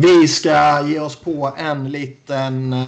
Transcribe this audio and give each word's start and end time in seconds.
Vi 0.00 0.28
ska 0.28 0.86
ge 0.86 1.00
oss 1.00 1.16
på 1.16 1.54
en 1.56 1.90
liten 1.90 2.72
eh, 2.72 2.86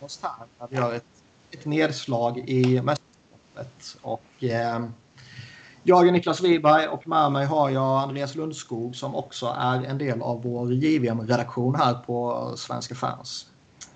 post 0.00 0.22
här. 0.22 0.46
Där 0.58 0.66
vi 0.70 0.76
gör 0.76 0.94
ett, 0.94 1.04
ett 1.50 1.64
nedslag 1.64 2.38
i 2.38 2.82
mästerskapet. 2.82 3.96
Och, 4.02 4.44
eh, 4.44 4.86
jag 5.82 6.08
är 6.08 6.12
Niklas 6.12 6.42
Wiberg 6.42 6.88
och 6.88 7.08
med 7.08 7.32
mig 7.32 7.46
har 7.46 7.70
jag 7.70 8.02
Andreas 8.02 8.34
Lundskog 8.34 8.96
som 8.96 9.14
också 9.14 9.56
är 9.58 9.84
en 9.84 9.98
del 9.98 10.22
av 10.22 10.42
vår 10.42 10.72
JVM-redaktion 10.72 11.74
här 11.74 11.94
på 11.94 12.52
Svenska 12.56 12.94
fans. 12.94 13.46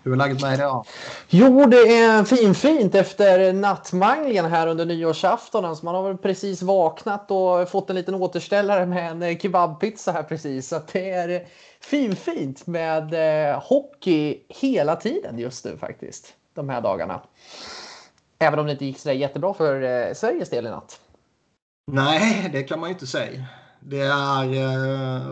Hur 0.02 0.12
är 0.12 0.16
läget 0.16 0.40
med 0.40 0.50
dig 0.50 0.58
idag? 0.58 0.86
Jo, 1.28 1.66
det 1.66 1.76
är 1.76 2.24
finfint 2.24 2.94
efter 2.94 3.52
nattmanglingen 3.52 4.44
här 4.44 4.66
under 4.66 4.86
nyårsaftonen. 4.86 5.76
Så 5.76 5.84
man 5.84 5.94
har 5.94 6.02
väl 6.02 6.16
precis 6.16 6.62
vaknat 6.62 7.30
och 7.30 7.68
fått 7.68 7.90
en 7.90 7.96
liten 7.96 8.14
återställare 8.14 8.86
med 8.86 9.22
en 9.22 9.38
kebabpizza 9.38 10.12
här 10.12 10.22
precis. 10.22 10.68
Så 10.68 10.80
det 10.92 11.10
är 11.10 11.46
finfint 11.80 12.66
med 12.66 13.14
eh, 13.50 13.62
hockey 13.62 14.38
hela 14.48 14.96
tiden 14.96 15.38
just 15.38 15.64
nu 15.64 15.76
faktiskt. 15.76 16.34
De 16.54 16.68
här 16.68 16.80
dagarna. 16.80 17.22
Även 18.38 18.58
om 18.58 18.66
det 18.66 18.72
inte 18.72 18.84
gick 18.84 18.98
så 18.98 19.12
jättebra 19.12 19.54
för 19.54 19.82
eh, 19.82 20.14
Sveriges 20.14 20.50
del 20.50 20.66
i 20.66 20.70
natt. 20.70 21.00
Nej, 21.92 22.50
det 22.52 22.62
kan 22.62 22.80
man 22.80 22.88
ju 22.88 22.92
inte 22.92 23.06
säga. 23.06 23.44
Det 23.80 24.00
är 24.00 24.54
eh, 24.54 25.22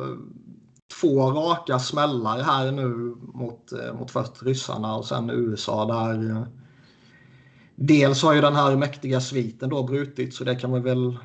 två 1.01 1.31
raka 1.31 1.79
smällar 1.79 2.43
här 2.43 2.73
nu 2.73 3.17
mot, 3.35 3.73
eh, 3.73 3.95
mot 3.95 4.11
först 4.11 4.43
ryssarna 4.43 4.97
och 4.97 5.05
sen 5.05 5.31
USA 5.31 5.85
där 5.85 6.31
eh, 6.31 6.43
dels 7.75 8.23
har 8.23 8.35
ju 8.35 8.41
den 8.41 8.55
här 8.55 8.77
mäktiga 8.77 9.21
sviten 9.21 9.71
då 9.71 9.83
brutit 9.83 10.35
så 10.35 10.45
det 10.45 10.55
kan 10.55 10.73
vi 10.73 10.81
väl 10.81 11.19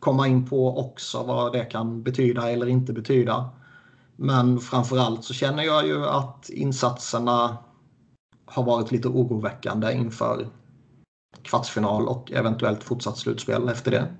komma 0.00 0.28
in 0.28 0.46
på 0.46 0.78
också 0.78 1.22
vad 1.22 1.52
det 1.52 1.64
kan 1.64 2.02
betyda 2.02 2.50
eller 2.50 2.66
inte 2.66 2.92
betyda. 2.92 3.50
Men 4.16 4.60
framförallt 4.60 5.24
så 5.24 5.34
känner 5.34 5.62
jag 5.62 5.86
ju 5.86 6.06
att 6.06 6.48
insatserna 6.48 7.56
har 8.46 8.62
varit 8.64 8.92
lite 8.92 9.08
oroväckande 9.08 9.92
inför 9.92 10.48
kvartsfinal 11.42 12.08
och 12.08 12.32
eventuellt 12.32 12.84
fortsatt 12.84 13.18
slutspel 13.18 13.68
efter 13.68 13.90
det. 13.90 14.14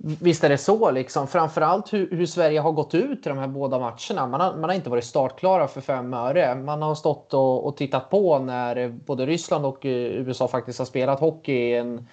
Visst 0.00 0.44
är 0.44 0.48
det 0.48 0.58
så 0.58 0.90
liksom. 0.90 1.26
Framförallt 1.26 1.92
hur, 1.92 2.10
hur 2.10 2.26
Sverige 2.26 2.60
har 2.60 2.72
gått 2.72 2.94
ut 2.94 3.26
i 3.26 3.28
de 3.28 3.38
här 3.38 3.48
båda 3.48 3.78
matcherna. 3.78 4.26
Man 4.26 4.40
har, 4.40 4.56
man 4.56 4.70
har 4.70 4.74
inte 4.74 4.90
varit 4.90 5.04
startklara 5.04 5.68
för 5.68 5.80
fem 5.80 6.14
öre. 6.14 6.54
Man 6.54 6.82
har 6.82 6.94
stått 6.94 7.34
och, 7.34 7.66
och 7.66 7.76
tittat 7.76 8.10
på 8.10 8.38
när 8.38 8.88
både 8.88 9.26
Ryssland 9.26 9.66
och 9.66 9.86
eh, 9.86 9.92
USA 9.92 10.48
faktiskt 10.48 10.78
har 10.78 10.86
spelat 10.86 11.20
hockey 11.20 11.52
i 11.52 11.76
en 11.76 12.08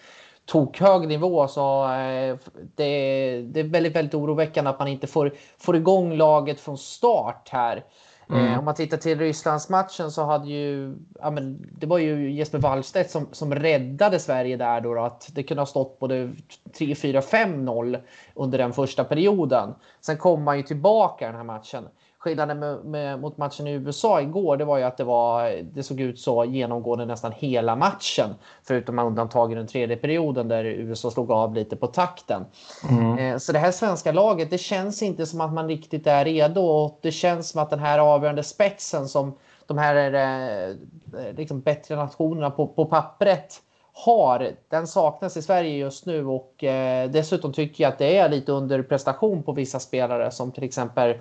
tokhög 0.46 1.08
nivå. 1.08 1.48
Så 1.48 1.84
eh, 1.84 2.38
det, 2.76 3.42
det 3.42 3.60
är 3.60 3.64
väldigt, 3.64 3.96
väldigt 3.96 4.14
oroväckande 4.14 4.70
att 4.70 4.80
man 4.80 4.88
inte 4.88 5.08
får, 5.08 5.34
får 5.58 5.76
igång 5.76 6.14
laget 6.18 6.60
från 6.60 6.78
start 6.78 7.50
här. 7.52 7.84
Mm. 8.30 8.46
Eh, 8.46 8.60
om 8.60 8.66
man 8.66 8.76
tittar 8.76 8.98
till 8.98 9.20
Rysslandsmatchen 9.20 10.12
så 10.12 10.24
hade 10.24 10.48
ju, 10.48 10.96
ja 11.20 11.32
men 11.32 11.70
det 11.80 11.88
var 11.88 11.98
ju 11.98 12.32
Jesper 12.32 12.60
Wallstedt 12.60 13.12
som, 13.12 13.28
som 13.32 13.56
räddade 13.56 14.20
Sverige 14.20 14.58
där 14.58 14.82
då, 14.82 14.94
då 14.94 15.02
att 15.02 15.30
det 15.34 15.44
kunde 15.44 15.62
ha 15.62 15.66
stått 15.66 16.00
både 16.00 16.32
3, 16.78 16.96
4, 16.96 17.20
5-0 17.20 18.02
under 18.34 18.58
den 18.58 18.74
första 18.74 19.04
perioden. 19.04 19.76
Sen 20.02 20.18
kom 20.18 20.44
man 20.44 20.58
ju 20.58 20.64
tillbaka 20.64 21.26
den 21.28 21.36
här 21.36 21.44
matchen 21.44 21.88
skillnaden 22.26 22.60
med, 22.60 22.86
med, 22.86 23.20
mot 23.20 23.38
matchen 23.38 23.68
i 23.68 23.72
USA 23.72 24.22
igår, 24.22 24.58
det 24.58 24.66
var 24.66 24.78
ju 24.78 24.84
att 24.84 24.98
det, 24.98 25.04
var, 25.04 25.52
det 25.74 25.84
såg 25.84 26.00
ut 26.00 26.20
så 26.20 26.46
genomgående 26.46 27.06
nästan 27.06 27.32
hela 27.32 27.76
matchen. 27.76 28.30
Förutom 28.64 29.00
undantag 29.00 29.52
i 29.52 29.56
den 29.56 29.68
tredje 29.68 29.96
perioden 29.96 30.48
där 30.48 30.64
USA 30.66 31.12
slog 31.12 31.32
av 31.32 31.54
lite 31.54 31.76
på 31.76 31.88
takten. 31.88 32.46
Mm. 32.90 33.18
Eh, 33.18 33.38
så 33.38 33.52
det 33.52 33.60
här 33.60 33.72
svenska 33.72 34.12
laget, 34.12 34.50
det 34.50 34.58
känns 34.58 35.04
inte 35.04 35.26
som 35.26 35.42
att 35.42 35.54
man 35.54 35.68
riktigt 35.68 36.08
är 36.08 36.26
redo. 36.26 36.62
Och 36.62 37.00
det 37.02 37.12
känns 37.12 37.50
som 37.50 37.62
att 37.62 37.70
den 37.70 37.80
här 37.80 38.00
avgörande 38.00 38.44
spetsen 38.44 39.08
som 39.08 39.36
de 39.66 39.78
här 39.78 40.14
eh, 40.14 40.76
liksom 41.38 41.62
bättre 41.62 41.96
nationerna 41.96 42.52
på, 42.52 42.68
på 42.68 42.86
pappret 42.86 43.62
har, 43.98 44.52
den 44.70 44.88
saknas 44.88 45.38
i 45.38 45.42
Sverige 45.42 45.78
just 45.78 46.06
nu 46.06 46.26
och 46.26 46.64
eh, 46.64 47.10
dessutom 47.12 47.54
tycker 47.54 47.84
jag 47.84 47.92
att 47.92 47.98
det 47.98 48.18
är 48.18 48.30
lite 48.30 48.52
underprestation 48.52 49.44
på 49.44 49.52
vissa 49.52 49.80
spelare 49.80 50.32
som 50.32 50.52
till 50.52 50.64
exempel 50.64 51.18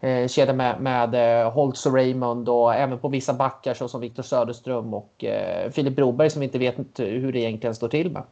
eh, 0.00 0.28
kedjan 0.28 0.56
med, 0.56 0.80
med 0.80 1.42
eh, 1.44 1.52
Holtz 1.52 1.86
och 1.86 1.94
Raymond 1.94 2.48
och 2.48 2.74
även 2.74 2.98
på 2.98 3.08
vissa 3.08 3.34
backar 3.34 3.88
som 3.88 4.00
Viktor 4.00 4.22
Söderström 4.22 4.94
och 4.94 5.24
eh, 5.24 5.70
Filip 5.70 5.96
Broberg 5.96 6.30
som 6.30 6.42
inte 6.42 6.58
vet 6.58 6.76
hur 6.96 7.32
det 7.32 7.38
egentligen 7.38 7.74
står 7.74 7.88
till 7.88 8.10
med. 8.10 8.22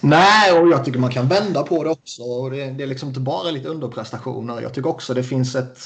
Nej, 0.00 0.60
och 0.60 0.68
jag 0.68 0.84
tycker 0.84 0.98
man 0.98 1.10
kan 1.10 1.28
vända 1.28 1.62
på 1.62 1.84
det 1.84 1.90
också. 1.90 2.22
Och 2.22 2.50
det, 2.50 2.70
det 2.70 2.82
är 2.82 2.86
liksom 2.86 3.08
inte 3.08 3.20
bara 3.20 3.50
lite 3.50 3.68
underprestationer. 3.68 4.60
Jag 4.62 4.74
tycker 4.74 4.90
också 4.90 5.14
det 5.14 5.22
finns 5.22 5.54
ett... 5.54 5.78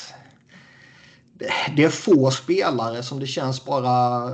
Det 1.77 1.85
är 1.85 1.89
få 1.89 2.31
spelare 2.31 3.03
som 3.03 3.21
det 3.21 3.27
känns 3.27 3.65
bara 3.65 4.31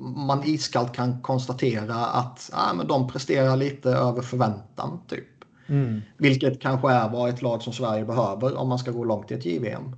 man 0.00 0.44
iskallt 0.44 0.92
kan 0.92 1.22
konstatera 1.22 1.94
att 1.94 2.50
ah, 2.52 2.72
men 2.74 2.86
de 2.86 3.08
presterar 3.08 3.56
lite 3.56 3.90
över 3.90 4.22
förväntan. 4.22 5.00
typ. 5.08 5.24
Mm. 5.66 6.00
Vilket 6.16 6.60
kanske 6.60 6.90
är 6.90 7.08
vad 7.08 7.28
ett 7.28 7.42
lag 7.42 7.62
som 7.62 7.72
Sverige 7.72 8.04
behöver 8.04 8.56
om 8.56 8.68
man 8.68 8.78
ska 8.78 8.90
gå 8.90 9.04
långt 9.04 9.30
i 9.30 9.34
ett 9.34 9.46
JVM. 9.46 9.96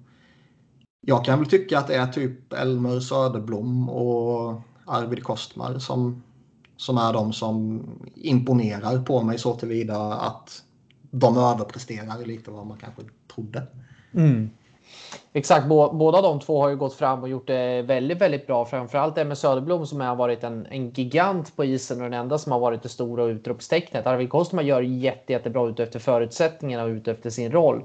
Jag 1.00 1.24
kan 1.24 1.38
väl 1.38 1.48
tycka 1.48 1.78
att 1.78 1.86
det 1.86 1.94
är 1.94 2.06
typ 2.06 2.52
Elmer 2.52 3.00
Söderblom 3.00 3.88
och 3.88 4.60
Arvid 4.86 5.22
Kostmar 5.22 5.78
som, 5.78 6.22
som 6.76 6.98
är 6.98 7.12
de 7.12 7.32
som 7.32 7.82
imponerar 8.14 9.02
på 9.02 9.22
mig 9.22 9.38
så 9.38 9.54
tillvida 9.54 10.14
att 10.14 10.62
de 11.10 11.36
överpresterar 11.36 12.26
lite 12.26 12.50
vad 12.50 12.66
man 12.66 12.78
kanske 12.78 13.02
trodde. 13.34 13.66
Mm. 14.12 14.50
Exakt, 15.34 15.66
båda 15.66 16.22
de 16.22 16.40
två 16.40 16.60
har 16.60 16.68
ju 16.68 16.76
gått 16.76 16.94
fram 16.94 17.22
och 17.22 17.28
gjort 17.28 17.46
det 17.46 17.82
väldigt, 17.82 18.18
väldigt 18.18 18.46
bra. 18.46 18.64
Framförallt 18.64 19.18
Emil 19.18 19.36
Söderblom 19.36 19.86
som 19.86 20.00
har 20.00 20.16
varit 20.16 20.44
en, 20.44 20.66
en 20.66 20.90
gigant 20.90 21.56
på 21.56 21.64
isen 21.64 21.96
och 21.96 22.10
den 22.10 22.20
enda 22.20 22.38
som 22.38 22.52
har 22.52 22.58
varit 22.58 22.82
det 22.82 22.88
stora 22.88 23.24
utropstecknet. 23.24 24.06
Arvid 24.06 24.30
Kostman 24.30 24.66
gör 24.66 24.82
jätte, 24.82 25.32
jättebra 25.32 25.68
ut 25.68 25.80
efter 25.80 25.98
förutsättningarna 25.98 26.84
och 26.84 26.88
ut 26.88 27.08
efter 27.08 27.30
sin 27.30 27.52
roll. 27.52 27.84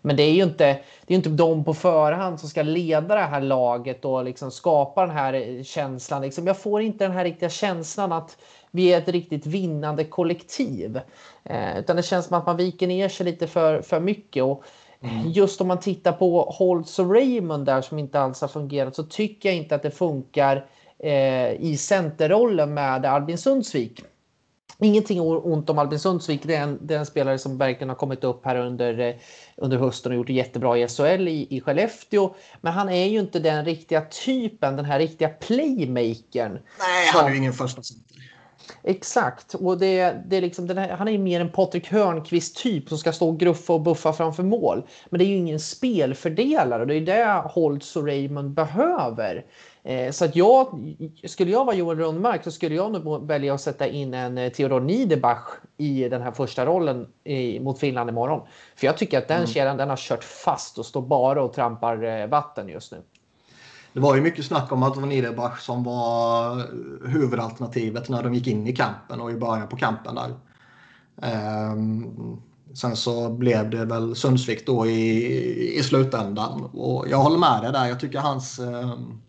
Men 0.00 0.16
det 0.16 0.22
är 0.22 0.32
ju 0.32 0.42
inte, 0.42 0.78
det 1.06 1.14
är 1.14 1.16
inte 1.16 1.28
de 1.28 1.64
på 1.64 1.74
förhand 1.74 2.40
som 2.40 2.48
ska 2.48 2.62
leda 2.62 3.14
det 3.14 3.20
här 3.20 3.40
laget 3.40 4.04
och 4.04 4.24
liksom 4.24 4.50
skapa 4.50 5.06
den 5.06 5.16
här 5.16 5.62
känslan. 5.64 6.22
Liksom, 6.22 6.46
jag 6.46 6.58
får 6.58 6.82
inte 6.82 7.04
den 7.04 7.12
här 7.12 7.24
riktiga 7.24 7.48
känslan 7.48 8.12
att 8.12 8.36
vi 8.70 8.92
är 8.92 8.98
ett 8.98 9.08
riktigt 9.08 9.46
vinnande 9.46 10.04
kollektiv. 10.04 11.00
Eh, 11.44 11.78
utan 11.78 11.96
det 11.96 12.02
känns 12.02 12.26
som 12.26 12.38
att 12.38 12.46
man 12.46 12.56
viker 12.56 12.86
ner 12.86 13.08
sig 13.08 13.26
lite 13.26 13.46
för, 13.46 13.82
för 13.82 14.00
mycket. 14.00 14.44
Och 14.44 14.64
Mm. 15.08 15.30
Just 15.30 15.60
om 15.60 15.68
man 15.68 15.80
tittar 15.80 16.12
på 16.12 16.42
Holtz 16.42 16.98
och 16.98 17.14
Raymond 17.14 17.66
där 17.66 17.82
som 17.82 17.98
inte 17.98 18.20
alls 18.20 18.40
har 18.40 18.48
fungerat 18.48 18.96
så 18.96 19.02
tycker 19.02 19.48
jag 19.48 19.56
inte 19.56 19.74
att 19.74 19.82
det 19.82 19.90
funkar 19.90 20.66
eh, 20.98 21.52
i 21.52 21.76
centerrollen 21.80 22.74
med 22.74 23.04
Albin 23.04 23.38
Sundsvik. 23.38 24.04
Ingenting 24.78 25.20
ont 25.20 25.70
om 25.70 25.78
Albin 25.78 25.98
Sundsvik. 25.98 26.40
Det 26.42 26.54
är, 26.54 26.62
en, 26.62 26.78
det 26.82 26.94
är 26.94 26.98
en 26.98 27.06
spelare 27.06 27.38
som 27.38 27.58
verkligen 27.58 27.88
har 27.88 27.96
kommit 27.96 28.24
upp 28.24 28.44
här 28.44 28.56
under, 28.56 28.98
eh, 28.98 29.14
under 29.56 29.78
hösten 29.78 30.12
och 30.12 30.16
gjort 30.16 30.26
det 30.26 30.32
jättebra 30.32 30.78
i 30.78 30.88
SHL 30.88 31.28
i, 31.28 31.46
i 31.50 31.60
Skellefteå. 31.60 32.34
Men 32.60 32.72
han 32.72 32.88
är 32.88 33.06
ju 33.06 33.20
inte 33.20 33.38
den 33.38 33.64
riktiga 33.64 34.00
typen, 34.00 34.76
den 34.76 34.84
här 34.84 34.98
riktiga 34.98 35.28
playmakern. 35.28 36.52
Nej, 36.78 37.10
han 37.12 37.26
är 37.26 37.30
ju 37.30 37.36
ingen 37.36 37.52
första 37.52 37.82
center. 37.82 38.16
Exakt, 38.82 39.54
och 39.54 39.78
det, 39.78 40.16
det 40.26 40.36
är 40.36 40.40
liksom, 40.40 40.68
här, 40.68 40.88
han 40.90 41.08
är 41.08 41.18
mer 41.18 41.40
en 41.40 41.52
Patrik 41.52 41.92
Hörnqvist 41.92 42.56
typ 42.56 42.88
som 42.88 42.98
ska 42.98 43.12
stå 43.12 43.28
och 43.28 43.40
gruffa 43.40 43.72
och 43.72 43.80
buffa 43.80 44.12
framför 44.12 44.42
mål. 44.42 44.82
Men 45.10 45.18
det 45.18 45.24
är 45.24 45.26
ju 45.26 45.36
ingen 45.36 45.60
spelfördelare 45.60 46.80
och 46.80 46.86
det 46.86 46.94
är 46.94 47.00
det 47.00 47.48
Holtz 47.48 47.96
och 47.96 48.06
Raymond 48.06 48.50
behöver. 48.50 49.44
Eh, 49.82 50.10
så 50.10 50.24
att 50.24 50.36
jag, 50.36 50.80
skulle 51.24 51.50
jag 51.50 51.64
vara 51.64 51.76
Johan 51.76 51.98
Rundmark 51.98 52.44
så 52.44 52.50
skulle 52.50 52.74
jag 52.74 52.92
nog 52.92 53.26
välja 53.26 53.54
att 53.54 53.60
sätta 53.60 53.86
in 53.86 54.14
en 54.14 54.38
eh, 54.38 54.52
Theodor 54.52 54.80
Niederbach 54.80 55.48
i 55.76 56.08
den 56.08 56.22
här 56.22 56.32
första 56.32 56.66
rollen 56.66 57.06
i, 57.24 57.60
mot 57.60 57.78
Finland 57.78 58.10
imorgon. 58.10 58.46
För 58.76 58.86
jag 58.86 58.98
tycker 58.98 59.18
att 59.18 59.28
den 59.28 59.36
mm. 59.36 59.46
kedjan 59.46 59.76
den 59.76 59.88
har 59.88 59.96
kört 59.96 60.24
fast 60.24 60.78
och 60.78 60.86
står 60.86 61.02
bara 61.02 61.42
och 61.42 61.52
trampar 61.52 62.04
eh, 62.04 62.26
vatten 62.26 62.68
just 62.68 62.92
nu. 62.92 62.98
Det 63.96 64.02
var 64.02 64.14
ju 64.14 64.20
mycket 64.20 64.44
snack 64.44 64.72
om 64.72 64.82
att 64.82 64.94
det 64.94 65.00
var 65.00 65.06
Niederbach 65.06 65.60
som 65.60 65.84
var 65.84 66.58
eh, 66.58 66.64
huvudalternativet 67.10 68.08
när 68.08 68.22
de 68.22 68.34
gick 68.34 68.46
in 68.46 68.66
i 68.66 68.76
kampen 68.76 69.20
och 69.20 69.30
i 69.30 69.36
början 69.36 69.68
på 69.68 69.76
kampen 69.76 70.14
där. 70.14 70.34
Ehm, 71.22 72.06
sen 72.74 72.96
så 72.96 73.30
blev 73.30 73.70
det 73.70 73.84
väl 73.84 74.16
Sundsvik 74.16 74.66
då 74.66 74.86
i, 74.86 75.78
i 75.78 75.82
slutändan. 75.82 76.64
Och 76.64 77.06
jag 77.08 77.18
håller 77.18 77.38
med 77.38 77.62
dig 77.62 77.72
där. 77.72 77.86
Jag 77.86 78.00
tycker 78.00 78.18
hans... 78.18 78.58
Ehm, 78.58 79.20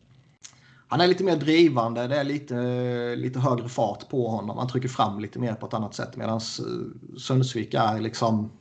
han 0.87 1.01
är 1.01 1.07
lite 1.07 1.23
mer 1.23 1.35
drivande. 1.35 2.07
Det 2.07 2.17
är 2.17 2.23
lite, 2.23 2.55
lite 3.15 3.39
högre 3.39 3.69
fart 3.69 4.09
på 4.09 4.27
honom. 4.27 4.57
Han 4.57 4.67
trycker 4.67 4.89
fram 4.89 5.19
lite 5.19 5.39
mer 5.39 5.53
på 5.53 5.65
ett 5.65 5.73
annat 5.73 5.95
sätt. 5.95 6.15
Medan 6.15 6.37
eh, 6.37 7.17
Sundsvik 7.17 7.73
är 7.73 7.99
liksom 7.99 8.51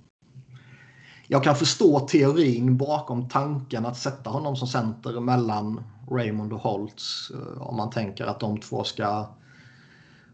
jag 1.29 1.45
kan 1.45 1.57
förstå 1.57 2.01
teorin 2.01 2.77
bakom 2.77 3.29
tanken 3.29 3.87
att 3.87 3.97
sätta 3.97 4.31
honom 4.31 4.57
som 4.57 4.69
center 4.69 5.21
mellan 5.21 5.81
Raymond 6.11 6.53
och 6.53 6.61
Holtz. 6.61 7.31
Eh, 7.31 7.63
om 7.63 7.77
man 7.77 7.91
tänker 7.91 8.27
att 8.27 8.41
de 8.41 8.61
två 8.61 8.85
ska 8.85 9.29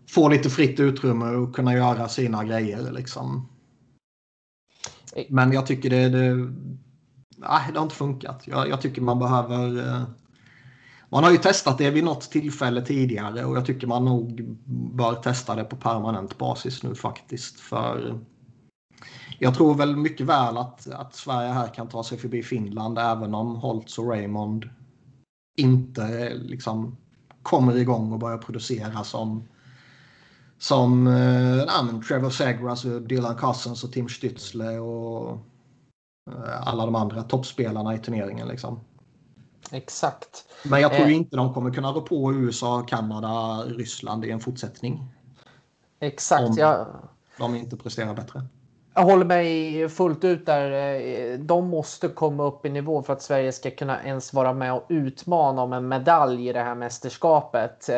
få 0.09 0.29
lite 0.29 0.51
fritt 0.51 0.81
utrymme 0.81 1.27
och 1.27 1.55
kunna 1.55 1.75
göra 1.75 2.09
sina 2.09 2.45
grejer. 2.45 2.93
Liksom. 2.93 3.49
Men 5.29 5.53
jag 5.53 5.67
tycker 5.67 5.91
det, 5.91 6.09
det 6.09 6.35
nej, 7.37 7.63
det 7.73 7.79
har 7.79 7.83
inte 7.83 7.95
funkat. 7.95 8.43
Jag, 8.47 8.69
jag 8.69 8.81
tycker 8.81 9.03
man 9.03 9.19
behöver... 9.19 9.89
Eh, 9.89 10.03
man 11.09 11.25
har 11.25 11.31
ju 11.31 11.37
testat 11.37 11.79
det 11.79 11.91
vid 11.91 12.05
något 12.05 12.31
tillfälle 12.31 12.83
tidigare 12.83 13.45
och 13.45 13.57
jag 13.57 13.67
tycker 13.67 13.87
man 13.87 14.05
nog 14.05 14.57
bör 14.95 15.15
testa 15.15 15.55
det 15.55 15.65
på 15.65 15.77
permanent 15.77 16.39
basis 16.39 16.83
nu 16.83 16.95
faktiskt. 16.95 17.61
För 17.61 18.21
jag 19.39 19.55
tror 19.55 19.75
väl 19.75 19.97
mycket 19.97 20.27
väl 20.27 20.57
att, 20.57 20.91
att 20.93 21.15
Sverige 21.15 21.53
här 21.53 21.75
kan 21.75 21.89
ta 21.89 22.05
sig 22.05 22.19
förbi 22.19 22.43
Finland 22.43 22.99
även 22.99 23.35
om 23.35 23.57
Holtz 23.57 23.99
och 23.99 24.09
Raymond 24.09 24.71
inte 25.57 26.35
liksom 26.35 26.97
kommer 27.43 27.77
igång 27.77 28.13
och 28.13 28.19
börjar 28.19 28.39
producera 28.39 29.05
som 29.05 29.49
som 30.59 31.07
eh, 31.07 32.01
Trevor 32.09 32.31
Segras, 32.31 32.83
Dylan 32.83 33.37
Cousins 33.37 33.85
och 33.85 33.93
Tim 33.93 34.07
Stützle 34.07 34.79
och 34.79 35.39
eh, 36.31 36.69
alla 36.69 36.87
de 36.87 36.95
andra 36.95 37.23
toppspelarna 37.23 37.95
i 37.95 37.99
turneringen. 37.99 38.49
Liksom. 38.49 38.81
Exakt. 39.71 40.45
Men 40.65 40.81
jag 40.81 40.93
tror 40.93 41.07
eh. 41.07 41.17
inte 41.17 41.37
de 41.37 41.55
kommer 41.55 41.71
kunna 41.71 41.93
rå 41.93 42.01
på 42.01 42.33
USA, 42.33 42.83
Kanada, 42.83 43.65
Ryssland 43.67 44.25
i 44.25 44.31
en 44.31 44.41
fortsättning. 44.41 45.09
Exakt. 46.01 46.49
Om 46.49 46.55
ja. 46.59 46.87
de 47.39 47.57
inte 47.57 47.77
presterar 47.77 48.15
bättre. 48.15 48.43
Jag 48.95 49.03
håller 49.03 49.25
mig 49.25 49.89
fullt 49.89 50.25
ut 50.25 50.47
där. 50.47 50.71
Eh, 50.71 51.39
de 51.39 51.69
måste 51.69 52.09
komma 52.09 52.45
upp 52.45 52.67
i 52.67 52.71
nivå 52.71 53.03
för 53.03 53.13
att 53.13 53.23
Sverige 53.23 53.53
ska 53.53 53.71
kunna 53.71 54.05
ens 54.05 54.33
vara 54.33 54.53
med 54.53 54.75
och 54.75 54.87
utmana 54.89 55.63
om 55.63 55.73
en 55.73 55.89
medalj 55.89 56.49
i 56.49 56.53
det 56.53 56.61
här 56.61 56.75
mästerskapet. 56.75 57.89
Eh, 57.89 57.95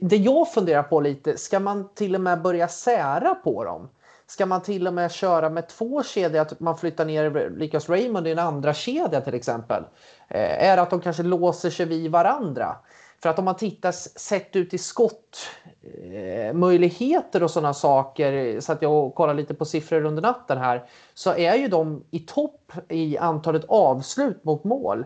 det 0.00 0.16
jag 0.16 0.52
funderar 0.52 0.82
på 0.82 1.00
lite, 1.00 1.36
ska 1.36 1.60
man 1.60 1.88
till 1.94 2.14
och 2.14 2.20
med 2.20 2.42
börja 2.42 2.68
sära 2.68 3.34
på 3.34 3.64
dem? 3.64 3.88
Ska 4.26 4.46
man 4.46 4.62
till 4.62 4.86
och 4.86 4.94
med 4.94 5.12
köra 5.12 5.50
med 5.50 5.68
två 5.68 6.02
kedjor, 6.02 6.40
att 6.40 6.60
man 6.60 6.78
flyttar 6.78 7.04
ner 7.04 7.50
Lucas 7.50 7.88
Raymond 7.88 8.26
i 8.26 8.30
en 8.30 8.38
andra 8.38 8.74
kedja 8.74 9.20
till 9.20 9.34
exempel? 9.34 9.82
Eh, 10.28 10.68
är 10.70 10.76
det 10.76 10.82
att 10.82 10.90
de 10.90 11.00
kanske 11.00 11.22
låser 11.22 11.70
sig 11.70 11.86
vid 11.86 12.10
varandra? 12.10 12.76
För 13.22 13.28
att 13.28 13.38
om 13.38 13.44
man 13.44 13.56
tittar 13.56 13.92
sett 14.18 14.56
ut 14.56 14.74
i 14.74 14.78
skott 14.78 15.38
eh, 15.82 16.54
möjligheter 16.54 17.42
och 17.42 17.50
sådana 17.50 17.74
saker 17.74 18.60
så 18.60 18.72
att 18.72 18.82
jag 18.82 19.14
kollar 19.14 19.34
lite 19.34 19.54
på 19.54 19.64
siffror 19.64 20.04
under 20.04 20.22
natten 20.22 20.58
här 20.58 20.88
så 21.14 21.34
är 21.34 21.54
ju 21.54 21.68
de 21.68 22.04
i 22.10 22.18
topp 22.18 22.72
i 22.88 23.18
antalet 23.18 23.64
avslut 23.68 24.44
mot 24.44 24.64
mål. 24.64 25.04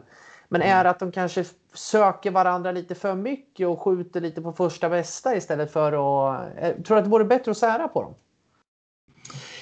Men 0.49 0.63
mm. 0.63 0.79
är 0.79 0.85
det 0.85 0.91
att 0.91 0.99
de 0.99 1.13
kanske 1.13 1.45
söker 1.75 2.31
varandra 2.31 2.73
lite 2.73 2.95
för 2.95 3.15
mycket 3.15 3.69
och 3.69 3.81
skjuter 3.81 4.21
lite 4.21 4.43
på 4.43 4.53
första 4.53 4.89
bästa 4.89 5.37
istället 5.37 5.73
för 5.73 5.93
att... 5.93 6.41
Eh, 6.59 6.71
tror 6.71 6.95
du 6.95 6.99
att 6.99 7.05
det 7.05 7.11
vore 7.11 7.25
bättre 7.25 7.51
att 7.51 7.59
sära 7.59 7.89
på 7.89 8.03
dem? 8.03 8.15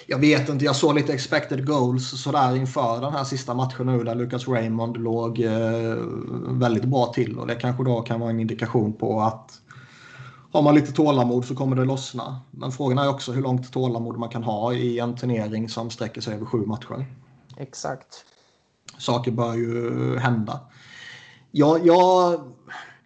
Jag 0.06 0.18
vet 0.18 0.48
inte, 0.48 0.64
jag 0.64 0.76
såg 0.76 0.94
lite 0.94 1.12
expected 1.12 1.66
goals 1.66 2.22
sådär 2.22 2.56
inför 2.56 3.00
den 3.00 3.12
här 3.12 3.24
sista 3.24 3.54
matchen 3.54 3.86
nu 3.86 4.04
där 4.04 4.14
Lucas 4.14 4.48
Raymond 4.48 4.96
låg 4.96 5.40
eh, 5.40 5.96
väldigt 6.48 6.84
bra 6.84 7.06
till 7.06 7.38
och 7.38 7.46
det 7.46 7.54
kanske 7.54 7.84
då 7.84 8.02
kan 8.02 8.20
vara 8.20 8.30
en 8.30 8.40
indikation 8.40 8.92
på 8.92 9.20
att 9.20 9.62
har 10.52 10.62
man 10.62 10.74
lite 10.74 10.92
tålamod 10.92 11.44
så 11.44 11.54
kommer 11.54 11.76
det 11.76 11.84
lossna. 11.84 12.40
Men 12.50 12.72
frågan 12.72 12.98
är 12.98 13.08
också 13.08 13.32
hur 13.32 13.42
långt 13.42 13.72
tålamod 13.72 14.18
man 14.18 14.28
kan 14.28 14.42
ha 14.42 14.72
i 14.72 14.98
en 14.98 15.16
turnering 15.16 15.68
som 15.68 15.90
sträcker 15.90 16.20
sig 16.20 16.34
över 16.34 16.46
sju 16.46 16.66
matcher. 16.66 17.06
Exakt. 17.56 18.24
Saker 18.98 19.30
bör 19.30 19.54
ju 19.54 20.18
hända. 20.18 20.60
Jag, 21.50 21.86
jag, 21.86 22.40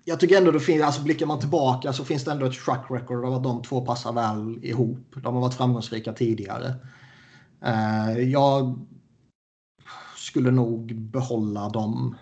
jag 0.08 0.20
tycker 0.20 0.38
ändå 0.38 0.50
det 0.50 0.60
finns, 0.60 0.82
alltså 0.82 1.02
blickar 1.02 1.26
man 1.26 1.40
tillbaka 1.40 1.92
så 1.92 2.04
finns 2.04 2.24
det 2.24 2.30
ändå 2.30 2.46
ett 2.46 2.64
track 2.64 2.86
record 2.90 3.24
av 3.24 3.34
att 3.34 3.42
de 3.42 3.62
två 3.62 3.80
passar 3.80 4.12
väl 4.12 4.64
ihop. 4.64 5.14
De 5.14 5.34
har 5.34 5.40
varit 5.40 5.54
framgångsrika 5.54 6.12
tidigare. 6.12 6.74
Eh, 7.64 8.18
jag 8.18 8.78
skulle 10.16 10.50
nog 10.50 10.94
behålla 10.94 11.68
dem 11.68 12.16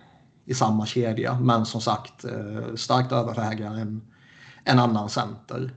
i 0.44 0.54
samma 0.54 0.86
kedja, 0.86 1.40
men 1.40 1.66
som 1.66 1.80
sagt 1.80 2.24
eh, 2.24 2.74
starkt 2.74 3.12
överväga 3.12 3.66
en, 3.66 4.02
en 4.64 4.78
annan 4.78 5.08
center. 5.08 5.74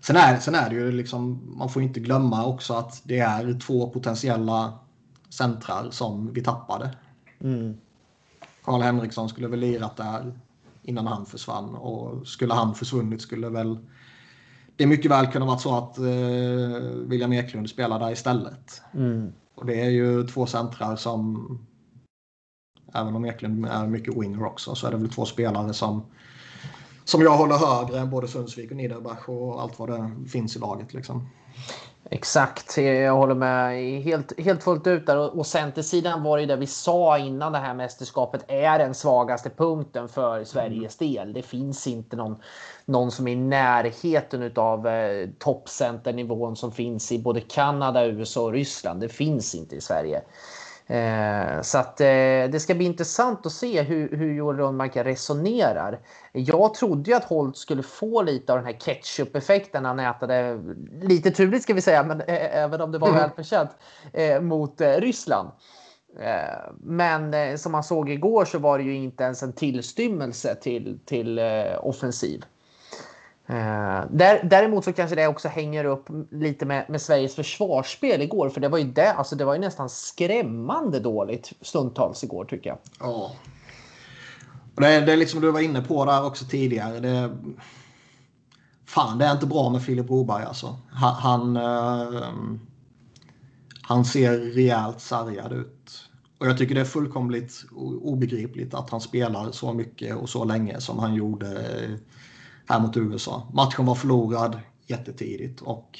Sen 0.00 0.16
är, 0.16 0.38
sen 0.38 0.54
är 0.54 0.70
det 0.70 0.76
ju 0.76 0.92
liksom, 0.92 1.52
man 1.58 1.68
får 1.68 1.82
inte 1.82 2.00
glömma 2.00 2.44
också 2.44 2.74
att 2.74 3.00
det 3.04 3.18
är 3.18 3.60
två 3.60 3.90
potentiella 3.90 4.78
centrar 5.28 5.90
som 5.90 6.32
vi 6.32 6.42
tappade. 6.42 6.90
Mm. 7.40 7.76
Karl 8.64 8.82
Henriksson 8.82 9.28
skulle 9.28 9.48
väl 9.48 9.60
lirat 9.60 9.96
där 9.96 10.40
innan 10.86 11.06
han 11.06 11.26
försvann 11.26 11.74
och 11.74 12.26
skulle 12.26 12.54
han 12.54 12.74
försvunnit 12.74 13.22
skulle 13.22 13.48
väl 13.48 13.78
det 14.76 14.86
mycket 14.86 15.10
väl 15.10 15.26
kunna 15.26 15.46
vara 15.46 15.58
så 15.58 15.76
att 15.76 15.98
eh, 15.98 16.04
William 17.06 17.32
Eklund 17.32 17.70
spelar 17.70 17.98
där 17.98 18.12
istället. 18.12 18.82
Mm. 18.94 19.32
Och 19.54 19.66
det 19.66 19.80
är 19.80 19.90
ju 19.90 20.26
två 20.26 20.46
centrar 20.46 20.96
som, 20.96 21.48
även 22.94 23.16
om 23.16 23.24
Eklund 23.24 23.66
är 23.66 23.86
mycket 23.86 24.16
winger 24.16 24.44
också, 24.44 24.74
så 24.74 24.86
är 24.86 24.90
det 24.90 24.96
väl 24.96 25.10
två 25.10 25.24
spelare 25.24 25.74
som, 25.74 26.04
som 27.04 27.22
jag 27.22 27.36
håller 27.36 27.56
högre 27.56 27.98
än 27.98 28.10
både 28.10 28.28
Sundsvik 28.28 28.70
och 28.70 28.76
Niederbach 28.76 29.28
och 29.28 29.62
allt 29.62 29.78
vad 29.78 29.88
det 29.88 30.28
finns 30.28 30.56
i 30.56 30.58
laget. 30.58 30.94
Liksom. 30.94 31.28
Exakt, 32.10 32.76
jag 32.78 33.16
håller 33.16 33.34
med 33.34 34.02
helt, 34.02 34.40
helt 34.40 34.62
fullt 34.62 34.86
ut 34.86 35.06
där. 35.06 35.38
Och 35.38 35.46
centersidan 35.46 36.22
var 36.22 36.38
ju 36.38 36.46
det 36.46 36.56
vi 36.56 36.66
sa 36.66 37.18
innan 37.18 37.52
det 37.52 37.58
här 37.58 37.74
mästerskapet 37.74 38.44
är 38.48 38.78
den 38.78 38.94
svagaste 38.94 39.50
punkten 39.50 40.08
för 40.08 40.44
Sveriges 40.44 41.00
mm. 41.00 41.14
del. 41.14 41.32
Det 41.32 41.42
finns 41.42 41.86
inte 41.86 42.16
någon, 42.16 42.36
någon 42.84 43.10
som 43.10 43.28
är 43.28 43.32
i 43.32 43.36
närheten 43.36 44.52
av 44.56 44.88
eh, 44.88 45.28
toppcenternivån 45.38 46.56
som 46.56 46.72
finns 46.72 47.12
i 47.12 47.18
både 47.18 47.40
Kanada, 47.40 48.06
USA 48.06 48.42
och 48.42 48.52
Ryssland. 48.52 49.00
Det 49.00 49.08
finns 49.08 49.54
inte 49.54 49.76
i 49.76 49.80
Sverige. 49.80 50.22
Eh, 50.88 51.60
så 51.62 51.78
att 51.78 52.00
eh, 52.00 52.06
det 52.50 52.62
ska 52.62 52.74
bli 52.74 52.84
intressant 52.84 53.46
att 53.46 53.52
se 53.52 53.82
hur, 53.82 54.16
hur 54.16 54.34
Joel 54.34 54.56
Rönnmark 54.56 54.96
resonerar. 54.96 55.98
Jag 56.32 56.74
trodde 56.74 57.10
ju 57.10 57.16
att 57.16 57.24
Holt 57.24 57.56
skulle 57.56 57.82
få 57.82 58.22
lite 58.22 58.52
av 58.52 58.58
den 58.58 58.66
här 58.66 58.78
ketchup-effekten 58.80 59.82
när 59.82 59.88
han 59.88 60.00
ätade, 60.00 60.60
lite 61.02 61.30
turligt 61.30 61.62
ska 61.62 61.74
vi 61.74 61.80
säga, 61.80 62.02
men 62.02 62.20
eh, 62.20 62.56
även 62.56 62.80
om 62.80 62.92
det 62.92 62.98
var 62.98 63.08
mm. 63.08 63.20
välförtjänt, 63.20 63.70
eh, 64.12 64.40
mot 64.40 64.80
eh, 64.80 64.92
Ryssland. 64.92 65.48
Eh, 66.20 66.72
men 66.80 67.58
som 67.58 67.72
man 67.72 67.84
såg 67.84 68.10
igår 68.10 68.44
så 68.44 68.58
var 68.58 68.78
det 68.78 68.84
ju 68.84 68.94
inte 68.94 69.24
ens 69.24 69.42
en 69.42 69.52
tillstymmelse 69.52 70.54
till, 70.54 70.98
till 71.04 71.40
offensiv. 71.80 72.44
Eh, 73.48 74.04
däremot 74.42 74.84
så 74.84 74.92
kanske 74.92 75.16
det 75.16 75.26
också 75.26 75.48
hänger 75.48 75.84
upp 75.84 76.08
lite 76.30 76.66
med, 76.66 76.90
med 76.90 77.00
Sveriges 77.02 77.34
försvarsspel 77.34 78.22
igår. 78.22 78.48
För 78.48 78.60
det 78.60 78.68
var 78.68 78.78
ju 78.78 78.84
det, 78.84 79.12
alltså 79.12 79.36
det 79.36 79.44
var 79.44 79.54
ju 79.54 79.60
nästan 79.60 79.88
skrämmande 79.88 81.00
dåligt 81.00 81.52
stundtals 81.60 82.24
igår 82.24 82.44
tycker 82.44 82.70
jag. 82.70 82.78
Ja. 83.00 83.32
Och 84.74 84.82
det, 84.82 85.00
det 85.00 85.12
är 85.12 85.16
liksom 85.16 85.40
du 85.40 85.50
var 85.50 85.60
inne 85.60 85.82
på 85.82 86.04
där 86.04 86.26
också 86.26 86.44
tidigare. 86.44 87.00
Det, 87.00 87.36
fan, 88.86 89.18
det 89.18 89.24
är 89.24 89.32
inte 89.32 89.46
bra 89.46 89.70
med 89.70 89.82
Filip 89.82 90.06
Broberg 90.06 90.44
alltså. 90.44 90.76
Han, 90.90 91.14
han, 91.14 91.56
uh, 91.56 92.22
han 93.82 94.04
ser 94.04 94.38
rejält 94.38 95.00
sargad 95.00 95.52
ut. 95.52 96.08
Och 96.38 96.46
jag 96.46 96.58
tycker 96.58 96.74
det 96.74 96.80
är 96.80 96.84
fullkomligt 96.84 97.64
obegripligt 98.02 98.74
att 98.74 98.90
han 98.90 99.00
spelar 99.00 99.52
så 99.52 99.72
mycket 99.72 100.16
och 100.16 100.28
så 100.28 100.44
länge 100.44 100.80
som 100.80 100.98
han 100.98 101.14
gjorde 101.14 101.64
här 102.68 102.80
mot 102.80 102.96
USA. 102.96 103.48
Matchen 103.52 103.86
var 103.86 103.94
förlorad 103.94 104.60
jättetidigt 104.86 105.60
och 105.60 105.98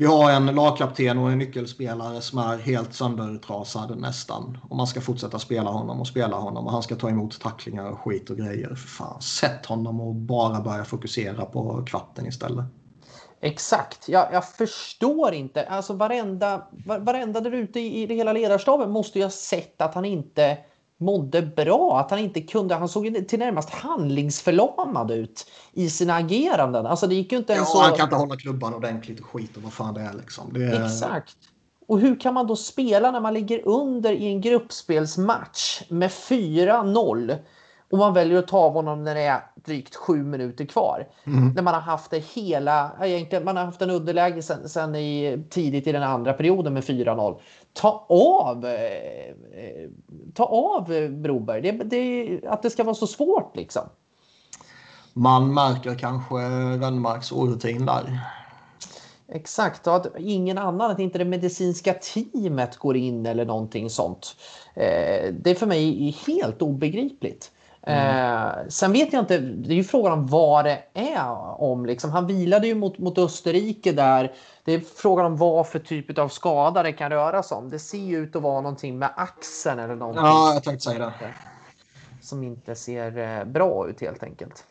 vi 0.00 0.06
har 0.06 0.30
en 0.30 0.46
lagkapten 0.46 1.18
och 1.18 1.32
en 1.32 1.38
nyckelspelare 1.38 2.20
som 2.20 2.38
är 2.38 2.58
helt 2.58 2.94
söndertrasad 2.94 3.98
nästan. 3.98 4.58
Och 4.70 4.76
man 4.76 4.86
ska 4.86 5.00
fortsätta 5.00 5.38
spela 5.38 5.70
honom 5.70 6.00
och 6.00 6.06
spela 6.06 6.36
honom 6.36 6.66
och 6.66 6.72
han 6.72 6.82
ska 6.82 6.96
ta 6.96 7.10
emot 7.10 7.40
tacklingar 7.40 7.90
och 7.90 7.98
skit 7.98 8.30
och 8.30 8.36
grejer. 8.36 8.68
För 8.68 8.88
fan, 8.88 9.22
sätt 9.22 9.66
honom 9.66 10.00
och 10.00 10.14
bara 10.14 10.60
börja 10.60 10.84
fokusera 10.84 11.44
på 11.44 11.84
kvarten 11.86 12.26
istället. 12.26 12.64
Exakt. 13.40 14.08
Jag, 14.08 14.28
jag 14.32 14.48
förstår 14.48 15.34
inte. 15.34 15.64
Alltså 15.64 15.92
varenda, 15.92 16.66
varenda 17.00 17.40
där 17.40 17.54
ute 17.54 17.80
i, 17.80 18.02
i 18.02 18.06
det 18.06 18.14
hela 18.14 18.32
ledarstaben 18.32 18.90
måste 18.90 19.18
ju 19.18 19.24
ha 19.24 19.30
sett 19.30 19.80
att 19.80 19.94
han 19.94 20.04
inte 20.04 20.58
mådde 20.98 21.42
bra. 21.42 22.00
Att 22.00 22.10
han 22.10 22.20
inte 22.20 22.40
kunde, 22.40 22.74
han 22.74 22.88
såg 22.88 23.28
till 23.28 23.38
närmast 23.38 23.70
handlingsförlamad 23.70 25.10
ut 25.10 25.50
i 25.72 25.90
sina 25.90 26.14
ageranden. 26.14 26.86
Alltså 26.86 27.06
det 27.06 27.14
gick 27.14 27.32
ju 27.32 27.38
inte 27.38 27.52
ens 27.52 27.68
ja, 27.68 27.72
så... 27.72 27.82
han 27.82 27.96
kan 27.96 28.04
inte 28.04 28.16
hålla 28.16 28.36
klubban 28.36 28.74
ordentligt 28.74 29.20
och 29.20 29.26
skit 29.26 29.56
och 29.56 29.62
vad 29.62 29.72
fan 29.72 29.94
det 29.94 30.00
är 30.00 30.12
liksom. 30.12 30.52
Det 30.52 30.64
är... 30.64 30.84
Exakt. 30.84 31.36
Och 31.86 32.00
hur 32.00 32.20
kan 32.20 32.34
man 32.34 32.46
då 32.46 32.56
spela 32.56 33.10
när 33.10 33.20
man 33.20 33.34
ligger 33.34 33.68
under 33.68 34.12
i 34.12 34.26
en 34.26 34.40
gruppspelsmatch 34.40 35.82
med 35.88 36.10
4-0 36.10 37.38
och 37.90 37.98
man 37.98 38.14
väljer 38.14 38.38
att 38.38 38.48
ta 38.48 38.58
av 38.58 38.72
honom 38.72 39.04
när 39.04 39.14
det 39.14 39.22
är 39.22 39.42
drygt 39.64 39.94
sju 39.94 40.22
minuter 40.22 40.64
kvar. 40.64 41.08
Mm. 41.24 41.48
När 41.48 41.62
man 41.62 41.74
har 41.74 41.80
haft 41.80 42.10
det 42.10 42.24
hela, 42.34 42.92
egentligen, 43.00 43.44
man 43.44 43.56
har 43.56 43.64
haft 43.64 43.82
en 43.82 43.90
underläge 43.90 44.42
sen, 44.42 44.68
sen 44.68 44.94
i, 44.94 45.44
tidigt 45.50 45.86
i 45.86 45.92
den 45.92 46.02
andra 46.02 46.32
perioden 46.32 46.74
med 46.74 46.84
4-0. 46.84 47.40
Ta 47.72 48.06
av, 48.08 48.66
eh, 48.66 49.34
ta 50.34 50.44
av 50.44 51.08
Broberg. 51.10 51.62
Det, 51.62 51.70
det, 51.72 52.40
att 52.46 52.62
det 52.62 52.70
ska 52.70 52.84
vara 52.84 52.94
så 52.94 53.06
svårt 53.06 53.56
liksom. 53.56 53.82
Man 55.12 55.54
märker 55.54 55.94
kanske 55.94 56.34
Rönnmarks 56.80 57.32
orutin 57.32 57.86
där. 57.86 58.20
Exakt, 59.32 59.86
och 59.86 59.96
att 59.96 60.06
ingen 60.18 60.58
annan, 60.58 60.90
att 60.90 60.98
inte 60.98 61.18
det 61.18 61.24
medicinska 61.24 61.94
teamet 61.94 62.76
går 62.76 62.96
in 62.96 63.26
eller 63.26 63.44
någonting 63.44 63.90
sånt. 63.90 64.36
Eh, 64.74 65.32
det 65.32 65.50
är 65.50 65.54
för 65.54 65.66
mig 65.66 66.16
helt 66.26 66.62
obegripligt. 66.62 67.50
Mm. 67.82 68.70
Sen 68.70 68.92
vet 68.92 69.12
jag 69.12 69.22
inte, 69.22 69.38
det 69.38 69.72
är 69.72 69.76
ju 69.76 69.84
frågan 69.84 70.12
om 70.12 70.26
vad 70.26 70.64
det 70.64 70.82
är 70.94 71.60
om. 71.62 71.86
Liksom. 71.86 72.10
Han 72.10 72.26
vilade 72.26 72.66
ju 72.66 72.74
mot, 72.74 72.98
mot 72.98 73.18
Österrike 73.18 73.92
där. 73.92 74.32
Det 74.64 74.72
är 74.72 74.80
frågan 74.80 75.26
om 75.26 75.36
vad 75.36 75.68
för 75.68 75.78
typ 75.78 76.18
av 76.18 76.28
skada 76.28 76.82
det 76.82 76.92
kan 76.92 77.10
röra 77.10 77.42
sig 77.42 77.56
om. 77.56 77.70
Det 77.70 77.78
ser 77.78 77.98
ju 77.98 78.18
ut 78.18 78.36
att 78.36 78.42
vara 78.42 78.60
någonting 78.60 78.98
med 78.98 79.10
axeln 79.16 79.78
eller 79.78 79.96
någonting. 79.96 80.24
Ja, 80.24 80.54
jag 80.54 80.64
tänkte 80.64 80.84
säga 80.84 81.12
det. 81.20 81.34
Som 82.22 82.42
inte 82.42 82.74
ser 82.74 83.18
eh, 83.18 83.44
bra 83.44 83.88
ut 83.88 84.00
helt 84.00 84.22
enkelt. 84.22 84.64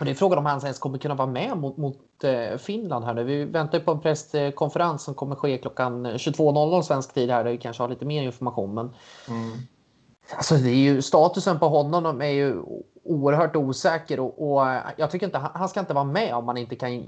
Och 0.00 0.04
det 0.04 0.10
är 0.10 0.14
frågan 0.14 0.38
om 0.38 0.46
han 0.46 0.60
ens 0.60 0.78
kommer 0.78 0.98
kunna 0.98 1.14
vara 1.14 1.28
med 1.28 1.56
mot, 1.56 1.76
mot 1.76 2.24
eh, 2.24 2.58
Finland 2.58 3.04
här 3.04 3.14
nu. 3.14 3.24
Vi 3.24 3.44
väntar 3.44 3.80
på 3.80 3.90
en 3.90 4.00
presskonferens 4.00 5.02
som 5.02 5.14
kommer 5.14 5.36
ske 5.36 5.58
klockan 5.58 6.06
22.00 6.06 6.82
svensk 6.82 7.14
tid 7.14 7.30
här 7.30 7.44
där 7.44 7.50
vi 7.50 7.58
kanske 7.58 7.82
har 7.82 7.88
lite 7.88 8.04
mer 8.04 8.22
information. 8.22 8.74
Men 8.74 8.94
mm. 9.28 9.58
Alltså 10.36 10.54
det 10.54 10.70
är 10.70 10.74
ju, 10.74 11.02
statusen 11.02 11.58
på 11.58 11.68
honom 11.68 12.22
är 12.22 12.26
ju 12.26 12.62
oerhört 13.04 13.56
osäker 13.56 14.20
och, 14.20 14.52
och, 14.52 14.66
jag 14.96 15.10
tycker 15.10 15.26
inte 15.26 15.38
han 15.54 15.68
ska 15.68 15.80
inte 15.80 15.94
vara 15.94 16.04
med 16.04 16.34
om 16.34 16.44
man 16.44 16.56
inte 16.56 16.76
kan 16.76 17.04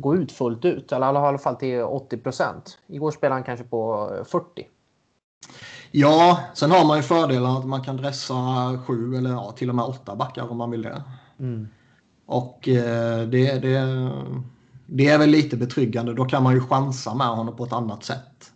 gå 0.00 0.16
ut 0.16 0.32
fullt 0.32 0.64
ut. 0.64 0.92
Eller 0.92 1.06
i 1.12 1.16
alla 1.16 1.38
fall 1.38 1.56
till 1.56 1.82
80 1.82 2.16
procent. 2.16 2.78
Igår 2.86 3.10
spelade 3.10 3.34
han 3.34 3.44
kanske 3.44 3.64
på 3.64 4.10
40. 4.24 4.66
Ja, 5.90 6.40
sen 6.54 6.70
har 6.70 6.84
man 6.84 6.96
ju 6.96 7.02
fördelen 7.02 7.50
att 7.50 7.66
man 7.66 7.84
kan 7.84 7.96
dressa 7.96 8.34
sju 8.86 9.16
eller 9.16 9.30
ja, 9.30 9.52
till 9.56 9.68
och 9.68 9.74
med 9.74 9.84
åtta 9.84 10.16
backar 10.16 10.50
om 10.50 10.56
man 10.56 10.70
vill 10.70 10.82
det. 10.82 11.02
Mm. 11.38 11.68
Och 12.26 12.68
eh, 12.68 13.28
det, 13.28 13.58
det, 13.58 14.10
det 14.86 15.08
är 15.08 15.18
väl 15.18 15.30
lite 15.30 15.56
betryggande. 15.56 16.14
Då 16.14 16.24
kan 16.24 16.42
man 16.42 16.54
ju 16.54 16.60
chansa 16.60 17.14
med 17.14 17.26
honom 17.26 17.56
på 17.56 17.64
ett 17.64 17.72
annat 17.72 18.04
sätt. 18.04 18.52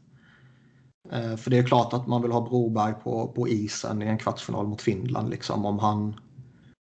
Eh, 1.13 1.37
för 1.37 1.51
det 1.51 1.59
är 1.59 1.63
klart 1.63 1.93
att 1.93 2.07
man 2.07 2.23
vill 2.23 2.33
ha 2.33 2.41
Broberg 2.41 2.95
på, 2.95 3.29
på 3.29 3.49
isen 3.49 4.03
i 4.03 4.07
en 4.07 4.19
kvartsfinal 4.19 4.67
mot 4.67 4.83
Finland. 4.83 5.31
Liksom, 5.31 5.67
om, 5.67 5.79
han, 5.79 6.21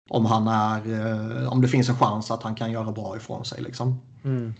om, 0.09 0.25
han 0.25 0.47
är, 0.47 0.81
eh, 1.41 1.51
om 1.51 1.61
det 1.61 1.67
finns 1.67 1.89
en 1.89 1.95
chans 1.95 2.31
att 2.31 2.43
han 2.43 2.55
kan 2.55 2.71
göra 2.71 2.91
bra 2.91 3.17
ifrån 3.17 3.45
sig. 3.45 3.61
Liksom. 3.61 4.01
Mm. 4.23 4.53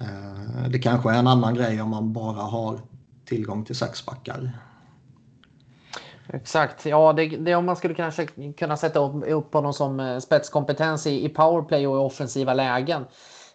Eh, 0.00 0.70
det 0.70 0.78
kanske 0.78 1.10
är 1.10 1.18
en 1.18 1.26
annan 1.26 1.54
grej 1.54 1.82
om 1.82 1.90
man 1.90 2.12
bara 2.12 2.42
har 2.42 2.80
tillgång 3.24 3.64
till 3.64 3.76
sexbackar. 3.76 4.52
Exakt, 6.28 6.86
ja 6.86 7.12
det, 7.12 7.26
det 7.28 7.54
om 7.54 7.66
man 7.66 7.76
skulle 7.76 7.94
kanske 7.94 8.26
kunna 8.58 8.76
sätta 8.76 9.00
upp, 9.00 9.24
upp 9.26 9.54
honom 9.54 9.72
som 9.72 10.20
spetskompetens 10.22 11.06
i, 11.06 11.24
i 11.24 11.28
powerplay 11.28 11.86
och 11.86 11.96
i 11.96 11.98
offensiva 11.98 12.54
lägen. 12.54 13.04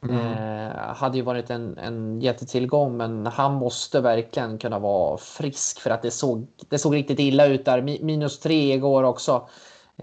Mm. 0.09 0.17
Eh, 0.17 0.95
hade 0.95 1.17
ju 1.17 1.23
varit 1.23 1.49
en, 1.49 1.77
en 1.77 2.21
jättetillgång 2.21 2.97
men 2.97 3.25
han 3.25 3.53
måste 3.53 4.01
verkligen 4.01 4.57
kunna 4.57 4.79
vara 4.79 5.17
frisk 5.17 5.79
för 5.79 5.89
att 5.89 6.01
det 6.01 6.11
såg, 6.11 6.47
det 6.69 6.79
såg 6.79 6.95
riktigt 6.95 7.19
illa 7.19 7.45
ut 7.45 7.65
där. 7.65 7.81
Minus 7.81 8.39
tre 8.39 8.73
igår 8.73 9.03
också. 9.03 9.47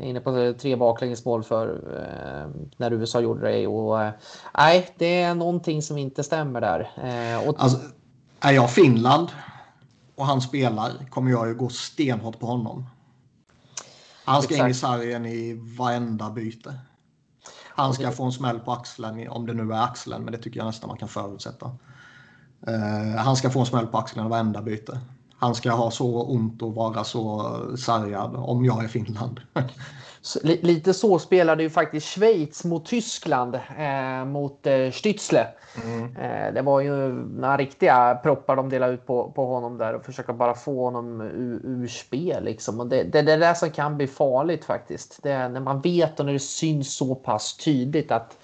Inne 0.01 0.21
på 0.21 0.55
tre 0.61 0.77
baklängesmål 0.77 1.45
för 1.45 1.69
eh, 1.69 2.69
när 2.77 2.93
USA 2.93 3.21
gjorde 3.21 3.53
det. 3.53 3.67
Och, 3.67 4.03
eh, 4.03 4.13
nej, 4.57 4.89
det 4.99 5.23
är 5.23 5.35
någonting 5.35 5.83
som 5.83 5.99
inte 5.99 6.23
stämmer 6.23 6.61
där. 6.61 6.91
Eh, 6.97 7.49
och... 7.49 7.55
alltså, 7.59 7.79
är 8.41 8.53
jag 8.53 8.71
Finland 8.71 9.29
och 10.15 10.27
han 10.27 10.41
spelar 10.41 10.91
kommer 11.11 11.31
jag 11.31 11.49
ju 11.49 11.55
gå 11.55 11.69
stenhårt 11.69 12.39
på 12.39 12.47
honom. 12.47 12.87
Han 14.25 14.43
ska 14.43 14.55
Exakt. 14.55 14.67
in 14.67 14.71
i 14.71 14.75
sargen 14.75 15.27
i 15.27 15.55
varenda 15.79 16.31
byte. 16.31 16.75
Han 17.79 17.95
ska 17.95 18.11
få 18.11 18.25
en 18.25 18.33
smäll 18.33 18.61
på 18.61 18.73
axeln, 18.73 19.29
om 19.29 19.47
det 19.47 19.55
nu 19.55 19.73
är 19.73 19.83
axeln, 19.85 20.25
men 20.25 20.33
det 20.33 20.39
tycker 20.39 20.61
jag 20.61 20.67
nästan 20.67 20.89
man 20.89 20.97
kan 20.97 21.09
förutsätta. 21.09 21.67
Uh, 22.69 23.17
han 23.17 23.37
ska 23.37 23.51
få 23.51 23.61
en 23.61 23.67
smäll 23.67 23.87
på 23.87 23.99
axeln 23.99 24.29
varenda 24.29 24.63
byte. 24.63 25.01
Han 25.39 25.55
ska 25.55 25.71
ha 25.71 25.91
så 25.91 26.23
ont 26.23 26.63
och 26.63 26.75
vara 26.75 27.05
så 27.05 27.57
sargad 27.77 28.37
om 28.37 28.65
jag 28.65 28.85
är 28.85 28.89
Finland. 28.89 29.41
Lite 30.43 30.95
så 30.95 31.19
spelade 31.19 31.63
ju 31.63 31.71
faktiskt 31.71 32.07
Schweiz 32.07 32.65
mot 32.65 32.87
Tyskland 32.87 33.55
eh, 33.55 34.25
mot 34.25 34.67
eh, 34.67 34.73
Stützle. 34.73 35.47
Mm. 35.85 36.17
Eh, 36.17 36.55
det 36.55 36.63
var 36.63 36.81
ju 36.81 37.13
några 37.13 37.57
riktiga 37.57 38.15
proppar 38.23 38.57
de 38.57 38.69
delade 38.69 38.93
ut 38.93 39.07
på, 39.07 39.33
på 39.35 39.47
honom 39.47 39.79
där 39.79 39.95
och 39.95 40.05
försöka 40.05 40.33
bara 40.33 40.55
få 40.55 40.85
honom 40.85 41.21
ur, 41.21 41.61
ur 41.65 41.87
spel. 41.87 42.45
Liksom. 42.45 42.81
Och 42.81 42.87
det, 42.87 43.03
det, 43.03 43.23
det 43.23 43.33
är 43.33 43.39
det 43.39 43.55
som 43.55 43.71
kan 43.71 43.97
bli 43.97 44.07
farligt 44.07 44.65
faktiskt. 44.65 45.19
Det 45.23 45.31
är 45.31 45.49
när 45.49 45.61
man 45.61 45.81
vet 45.81 46.21
och 46.21 46.27
när 46.27 46.33
det 46.33 46.39
syns 46.39 46.95
så 46.95 47.15
pass 47.15 47.57
tydligt 47.57 48.13
att 48.13 48.39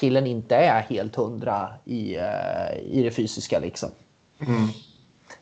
killen 0.00 0.26
inte 0.26 0.56
är 0.56 0.80
helt 0.80 1.16
hundra 1.16 1.68
i, 1.84 2.16
eh, 2.16 2.78
i 2.82 3.02
det 3.02 3.10
fysiska. 3.10 3.58
Liksom. 3.58 3.90
Mm. 4.38 4.68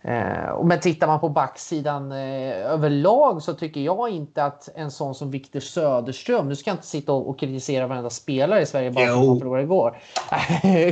Eh, 0.03 0.65
men 0.65 0.81
tittar 0.81 1.07
man 1.07 1.21
på 1.21 1.29
backsidan 1.29 2.13
eh, 2.13 2.73
överlag 2.73 3.43
så 3.43 3.55
tycker 3.55 3.81
jag 3.81 4.11
inte 4.11 4.45
att 4.45 4.69
en 4.75 4.91
sån 4.91 5.15
som 5.15 5.31
Viktor 5.31 5.61
Söderström, 5.61 6.49
nu 6.49 6.57
ska 6.57 6.71
jag 6.71 6.75
inte 6.75 6.87
sitta 6.87 7.13
och, 7.13 7.39
kritisera 7.39 7.87
varenda 7.87 8.11
spelare 8.11 8.61
i 8.61 8.67
Sverige 8.67 8.91
bara 8.91 9.07
för 9.07 9.13
att 9.13 9.27
man 9.27 9.39
förlorade 9.39 9.63
igår. 9.63 9.99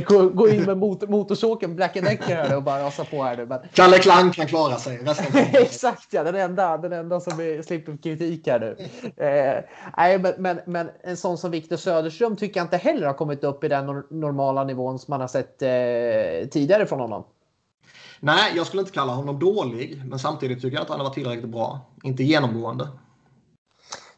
gå, 0.07 0.29
gå 0.29 0.49
in 0.49 0.63
med 0.63 0.77
motor, 0.77 1.07
motorsågen 1.07 1.75
Black 1.75 1.93
Decker 1.93 2.55
och 2.55 2.63
bara 2.63 2.83
rasa 2.83 3.05
på 3.05 3.23
här 3.23 3.37
nu. 3.37 3.45
Men... 3.45 3.59
Kalle 3.73 3.97
Klang 3.97 4.31
kan 4.31 4.47
klara 4.47 4.75
sig. 4.75 4.99
Exakt 5.53 6.07
ja, 6.13 6.23
den 6.23 6.35
enda, 6.35 6.77
den 6.77 6.93
enda 6.93 7.19
som 7.19 7.39
är, 7.39 7.61
slipper 7.61 7.97
kritik 8.03 8.47
här 8.47 8.59
nu. 8.59 8.77
Eh, 9.25 9.63
nej, 9.97 10.19
men, 10.19 10.33
men, 10.37 10.59
men, 10.65 10.89
en 11.03 11.17
sån 11.17 11.37
som 11.37 11.51
Viktor 11.51 11.75
Söderström 11.75 12.35
tycker 12.35 12.59
jag 12.59 12.65
inte 12.65 12.77
heller 12.77 13.07
har 13.07 13.13
kommit 13.13 13.43
upp 13.43 13.63
i 13.63 13.67
den 13.67 14.03
normala 14.09 14.63
nivån 14.63 14.99
som 14.99 15.11
man 15.11 15.21
har 15.21 15.27
sett 15.27 15.61
eh, 15.61 16.49
tidigare 16.49 16.85
från 16.85 16.99
honom. 16.99 17.23
Nej, 18.25 18.53
jag 18.55 18.67
skulle 18.67 18.81
inte 18.81 18.93
kalla 18.93 19.13
honom 19.13 19.39
dålig, 19.39 20.01
men 20.05 20.19
samtidigt 20.19 20.61
tycker 20.61 20.77
jag 20.77 20.81
att 20.81 20.89
han 20.89 20.99
har 20.99 21.05
varit 21.05 21.13
tillräckligt 21.13 21.51
bra. 21.51 21.79
Inte 22.03 22.23
genomgående. 22.23 22.87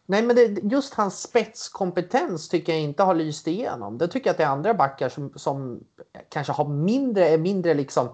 Nej, 0.06 0.24
men 0.24 0.36
det, 0.36 0.64
just 0.64 0.94
hans 0.94 1.22
spetskompetens 1.22 2.50
tycker 2.50 2.74
jag 2.74 2.82
inte 2.82 3.04
har 3.04 3.16
lyst 3.16 3.48
igenom. 3.48 3.98
Det 3.98 4.08
tycker 4.08 4.28
jag 4.28 4.32
att 4.34 4.38
det 4.38 4.44
är 4.44 4.48
andra 4.48 4.74
backar 4.74 5.10
som, 5.10 5.34
som 5.36 5.84
kanske 6.30 6.54
har 6.54 6.68
mindre, 6.68 7.30
är 7.30 7.38
mindre 7.38 7.74
liksom 7.74 8.10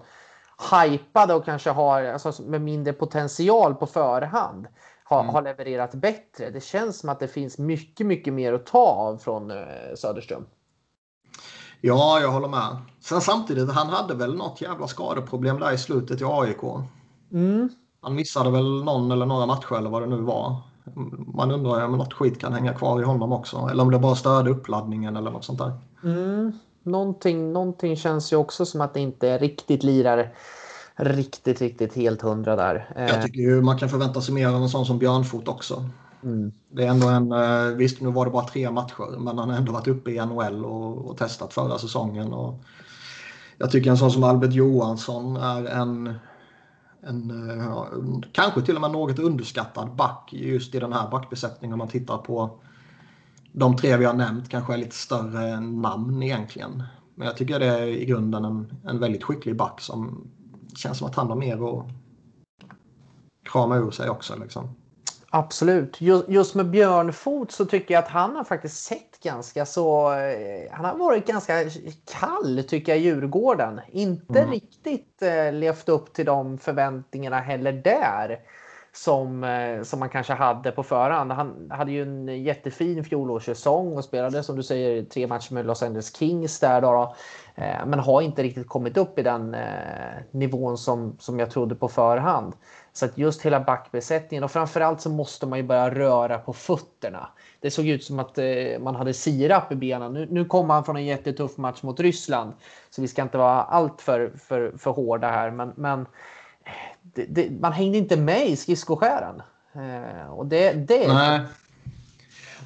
hypade 0.72 1.34
och 1.34 1.44
kanske 1.44 1.70
har 1.70 2.04
alltså, 2.04 2.42
med 2.42 2.60
mindre 2.60 2.92
potential 2.92 3.74
på 3.74 3.86
förhand 3.86 4.66
har, 5.04 5.20
mm. 5.20 5.34
har 5.34 5.42
levererat 5.42 5.94
bättre. 5.94 6.50
Det 6.50 6.64
känns 6.64 6.98
som 6.98 7.08
att 7.08 7.20
det 7.20 7.28
finns 7.28 7.58
mycket, 7.58 8.06
mycket 8.06 8.32
mer 8.32 8.52
att 8.52 8.66
ta 8.66 8.86
av 8.86 9.16
från 9.16 9.50
eh, 9.50 9.94
Söderström. 9.96 10.46
Ja, 11.84 12.20
jag 12.20 12.32
håller 12.32 12.48
med. 12.48 12.76
Sen 13.00 13.20
samtidigt, 13.20 13.70
han 13.70 13.88
hade 13.88 14.14
väl 14.14 14.34
något 14.34 14.60
jävla 14.60 14.86
skadeproblem 14.86 15.60
där 15.60 15.72
i 15.72 15.78
slutet 15.78 16.20
i 16.20 16.24
AIK. 16.24 16.62
Mm. 17.32 17.68
Han 18.00 18.14
missade 18.14 18.50
väl 18.50 18.84
någon 18.84 19.10
eller 19.10 19.26
några 19.26 19.46
matcher 19.46 19.78
eller 19.78 19.90
vad 19.90 20.02
det 20.02 20.06
nu 20.06 20.16
var. 20.16 20.56
Man 21.34 21.50
undrar 21.50 21.78
ju 21.78 21.84
om 21.84 21.98
något 21.98 22.12
skit 22.12 22.40
kan 22.40 22.52
hänga 22.52 22.74
kvar 22.74 23.00
i 23.00 23.04
honom 23.04 23.32
också. 23.32 23.68
Eller 23.70 23.82
om 23.82 23.90
det 23.90 23.98
bara 23.98 24.14
störde 24.14 24.50
uppladdningen 24.50 25.16
eller 25.16 25.30
något 25.30 25.44
sånt 25.44 25.58
där. 25.58 25.72
Mm. 26.04 26.52
Någonting, 26.82 27.52
någonting 27.52 27.96
känns 27.96 28.32
ju 28.32 28.36
också 28.36 28.66
som 28.66 28.80
att 28.80 28.94
det 28.94 29.00
inte 29.00 29.38
riktigt 29.38 29.82
lirar 29.82 30.32
riktigt, 30.96 31.60
riktigt 31.60 31.94
helt 31.94 32.22
hundra 32.22 32.56
där. 32.56 32.88
Jag 32.96 33.22
tycker 33.22 33.40
ju 33.40 33.62
man 33.62 33.78
kan 33.78 33.88
förvänta 33.88 34.20
sig 34.20 34.34
mer 34.34 34.48
av 34.48 34.54
en 34.54 34.68
sån 34.68 34.86
som 34.86 34.98
Björnfot 34.98 35.48
också. 35.48 35.84
Mm. 36.22 36.52
Det 36.68 36.84
är 36.84 36.88
ändå 36.88 37.08
en, 37.08 37.32
eh, 37.32 37.76
visst 37.76 38.00
nu 38.00 38.10
var 38.10 38.24
det 38.24 38.30
bara 38.30 38.46
tre 38.46 38.70
matcher 38.70 39.18
men 39.18 39.38
han 39.38 39.50
har 39.50 39.56
ändå 39.56 39.72
varit 39.72 39.88
uppe 39.88 40.10
i 40.10 40.26
NHL 40.26 40.64
och, 40.64 41.06
och 41.06 41.16
testat 41.18 41.54
förra 41.54 41.78
säsongen. 41.78 42.32
Och 42.32 42.64
jag 43.58 43.70
tycker 43.70 43.90
en 43.90 43.96
sån 43.98 44.10
som 44.10 44.24
Albert 44.24 44.52
Johansson 44.52 45.36
är 45.36 45.64
en, 45.64 46.14
en 47.02 47.48
ja, 47.58 47.88
kanske 48.32 48.62
till 48.62 48.74
och 48.74 48.80
med 48.80 48.90
något 48.90 49.18
underskattad 49.18 49.96
back 49.96 50.28
just 50.32 50.74
i 50.74 50.78
den 50.78 50.92
här 50.92 51.10
backbesättningen 51.10 51.72
om 51.72 51.78
man 51.78 51.88
tittar 51.88 52.18
på 52.18 52.60
de 53.52 53.76
tre 53.76 53.96
vi 53.96 54.04
har 54.04 54.14
nämnt 54.14 54.48
kanske 54.48 54.72
är 54.72 54.78
lite 54.78 54.96
större 54.96 55.60
namn 55.60 56.22
egentligen. 56.22 56.82
Men 57.14 57.26
jag 57.26 57.36
tycker 57.36 57.58
det 57.58 57.66
är 57.66 57.86
i 57.86 58.04
grunden 58.04 58.44
en, 58.44 58.74
en 58.84 58.98
väldigt 58.98 59.24
skicklig 59.24 59.56
back 59.56 59.80
som 59.80 60.28
känns 60.76 60.98
som 60.98 61.06
att 61.06 61.14
han 61.14 61.28
har 61.28 61.36
mer 61.36 61.78
att 61.78 61.86
krama 63.52 63.76
ur 63.76 63.90
sig 63.90 64.10
också. 64.10 64.36
Liksom. 64.36 64.68
Absolut. 65.34 66.00
Just, 66.28 66.54
med 66.54 66.70
Björnfot 66.70 67.52
så 67.52 67.64
tycker 67.64 67.94
jag 67.94 68.04
att 68.04 68.10
han 68.10 68.36
har 68.36 68.44
faktiskt 68.44 68.84
sett 68.84 69.20
ganska 69.22 69.66
så... 69.66 70.12
Eh, 70.12 70.72
han 70.72 70.84
har 70.84 70.96
varit 70.96 71.26
ganska 71.26 71.54
kall 72.20 72.64
tycker 72.68 72.92
jag 72.92 72.98
i 72.98 73.04
Djurgården. 73.04 73.80
Inte 73.90 74.38
mm. 74.38 74.50
riktigt 74.50 75.22
eh, 75.22 75.52
levt 75.52 75.88
upp 75.88 76.12
till 76.12 76.26
de 76.26 76.58
förväntningarna 76.58 77.40
heller 77.40 77.72
där. 77.72 78.40
som, 78.94 79.44
eh, 79.44 79.82
som 79.82 79.98
man 80.00 80.08
kanske 80.08 80.32
hade 80.32 80.72
på 80.72 80.82
förhand. 80.82 81.32
Han 81.32 81.70
hade 81.70 81.92
ju 81.92 82.02
en 82.02 82.42
jättefin 82.42 83.04
fjolårssäsong 83.04 83.96
och 83.96 84.04
spelade 84.04 84.42
som 84.42 84.56
du 84.56 84.62
säger 84.62 85.02
tre 85.02 85.26
matcher 85.26 85.54
med 85.54 85.66
Los 85.66 85.82
Angeles 85.82 86.16
Kings 86.16 86.60
där 86.60 86.80
då. 86.80 86.92
då. 86.92 87.14
Eh, 87.62 87.86
men 87.86 87.98
har 87.98 88.22
inte 88.22 88.42
riktigt 88.42 88.68
kommit 88.68 88.96
upp 88.96 89.18
i 89.18 89.22
den 89.22 89.54
eh, 89.54 90.22
nivån 90.30 90.78
som, 90.78 91.16
som 91.18 91.38
jag 91.38 91.50
trodde 91.50 91.74
på 91.74 91.88
förhand. 91.88 92.54
Så 92.94 93.04
att 93.04 93.18
just 93.18 93.42
hela 93.42 93.60
backbesättningen 93.60 94.44
och 94.44 94.50
framförallt 94.50 95.00
så 95.00 95.10
måste 95.10 95.46
man 95.46 95.58
ju 95.58 95.62
börja 95.62 95.90
röra 95.90 96.38
på 96.38 96.52
fötterna. 96.52 97.28
Det 97.60 97.70
såg 97.70 97.86
ut 97.86 98.04
som 98.04 98.18
att 98.18 98.38
eh, 98.38 98.44
man 98.80 98.94
hade 98.96 99.14
sirap 99.14 99.72
i 99.72 99.74
benen. 99.74 100.12
Nu, 100.12 100.28
nu 100.30 100.44
kom 100.44 100.70
han 100.70 100.84
från 100.84 100.96
en 100.96 101.04
jättetuff 101.04 101.56
match 101.56 101.82
mot 101.82 102.00
Ryssland 102.00 102.52
så 102.90 103.02
vi 103.02 103.08
ska 103.08 103.22
inte 103.22 103.38
vara 103.38 103.62
allt 103.62 104.00
för, 104.00 104.32
för, 104.48 104.72
för 104.78 104.90
hårda 104.90 105.30
här. 105.30 105.50
Men, 105.50 105.72
men 105.76 106.00
eh, 106.00 106.06
det, 107.02 107.24
det, 107.28 107.50
man 107.60 107.72
hängde 107.72 107.98
inte 107.98 108.16
med 108.16 108.48
i 108.48 108.56
skridskoskäran. 108.56 109.42
Eh, 109.74 110.32
och 110.32 110.46
det, 110.46 110.72
det 110.72 111.08
Nej. 111.08 111.40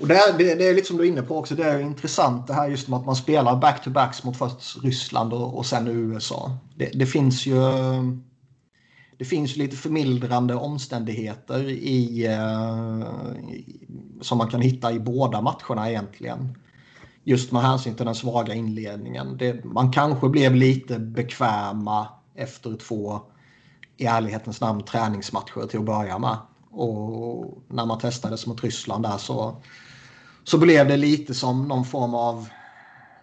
Och 0.01 0.09
det, 0.09 0.35
det, 0.39 0.55
det 0.55 0.69
är 0.69 0.75
lite 0.75 0.87
som 0.87 0.97
du 0.97 1.05
är 1.05 1.09
inne 1.09 1.23
på 1.23 1.39
också. 1.39 1.55
Det 1.55 1.65
är 1.65 1.81
intressant 1.81 2.47
det 2.47 2.55
här 2.55 2.69
just 2.69 2.89
med 2.89 2.99
att 2.99 3.07
man 3.07 3.17
spelar 3.17 3.57
back-to-backs 3.57 4.27
mot 4.27 4.37
först 4.37 4.85
Ryssland 4.85 5.33
och, 5.33 5.59
och 5.59 5.67
sen 5.67 5.89
USA. 5.89 6.59
Det, 6.75 6.91
det, 6.95 7.07
finns 7.07 7.47
ju 7.47 7.57
det 9.19 9.25
finns 9.25 9.57
lite 9.57 9.77
förmildrande 9.77 10.55
omständigheter 10.55 11.69
i, 11.69 12.27
eh, 12.27 13.07
som 14.21 14.39
man 14.39 14.51
kan 14.51 14.61
hitta 14.61 14.93
i 14.93 15.01
båda 15.01 15.41
matcherna 15.41 15.91
egentligen. 15.91 16.59
Just 17.25 17.53
med 17.53 17.63
hänsyn 17.63 17.95
till 17.95 18.07
den 18.07 18.15
svaga 18.15 18.55
inledningen. 18.55 19.37
Det, 19.37 19.65
man 19.65 19.93
kanske 19.93 20.29
blev 20.29 20.55
lite 20.55 20.99
bekväma 20.99 22.09
efter 22.35 22.77
två 22.77 23.21
i 23.97 24.07
ärlighetens 24.07 24.61
namn 24.61 24.83
träningsmatcher 24.83 25.67
till 25.67 25.79
att 25.79 25.87
börja 25.87 26.19
med. 26.19 26.37
Och 26.71 27.59
när 27.69 27.87
man 27.87 27.99
testades 27.99 28.47
mot 28.47 28.65
Ryssland 28.65 29.03
där 29.03 29.19
så, 29.19 29.57
så 30.45 30.59
blev 30.59 30.89
det 30.89 30.97
lite 30.97 31.35
som 31.35 31.69
någon 31.69 31.85
form 31.85 32.15
av 32.15 32.49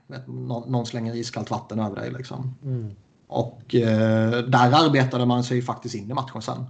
vet, 0.08 0.28
någon, 0.28 0.72
någon 0.72 0.86
slänger 0.86 1.16
iskallt 1.16 1.52
vatten 1.52 1.80
över 1.80 1.96
dig. 1.96 2.12
Liksom. 2.12 2.56
Mm. 2.64 2.96
Och 3.34 3.76
eh, 3.76 4.32
där 4.32 4.86
arbetade 4.86 5.26
man 5.26 5.44
sig 5.44 5.62
faktiskt 5.62 5.96
in 5.96 6.12
i 6.12 6.14
matchen 6.14 6.42
sen. 6.42 6.66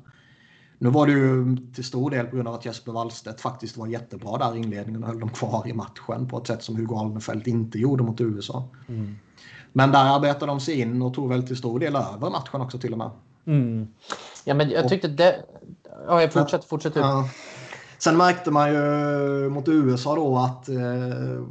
Nu 0.78 0.90
var 0.90 1.08
det 1.08 1.12
ju 1.12 1.58
till 1.76 1.84
stor 1.84 2.10
del 2.10 2.26
på 2.26 2.36
grund 2.36 2.48
av 2.48 2.54
att 2.54 2.66
Jesper 2.66 2.92
Wallstedt 2.92 3.42
faktiskt 3.42 3.78
var 3.78 3.88
jättebra 3.88 4.38
där 4.38 4.56
i 4.56 4.60
inledningen 4.60 5.04
och 5.04 5.10
höll 5.10 5.20
dem 5.20 5.30
kvar 5.30 5.68
i 5.68 5.74
matchen 5.74 6.28
på 6.28 6.38
ett 6.38 6.48
sätt 6.48 6.64
som 6.64 6.76
Hugo 6.76 6.96
Alnefelt 6.96 7.48
inte 7.48 7.80
gjorde 7.80 8.04
mot 8.04 8.22
USA. 8.22 8.64
Mm. 8.88 9.16
Men 9.74 9.92
där 9.92 10.16
arbetade 10.16 10.46
de 10.46 10.60
sig 10.60 10.80
in 10.80 11.02
och 11.02 11.14
tog 11.14 11.30
väl 11.30 11.48
till 11.48 11.58
stor 11.58 11.80
del 11.80 11.96
över 11.96 12.30
matchen 12.30 12.62
också 12.62 12.80
till 12.80 12.92
och 12.92 12.98
med. 12.98 13.10
Mm. 13.46 13.88
Ja, 14.46 14.54
men 14.54 14.70
jag 14.70 14.90
tyckte 14.90 15.08
det... 15.08 15.46
Ja, 16.08 16.22
jag 16.22 16.34
fortsätter, 16.34 16.68
fortsätter. 16.68 17.02
Ja. 17.02 17.30
Sen 17.98 18.18
märkte 18.18 18.52
man 18.52 18.74
ju 18.74 19.50
mot 19.50 19.68
USA 19.68 20.16
då 20.16 20.38
att, 20.38 20.70
eh, 20.70 21.44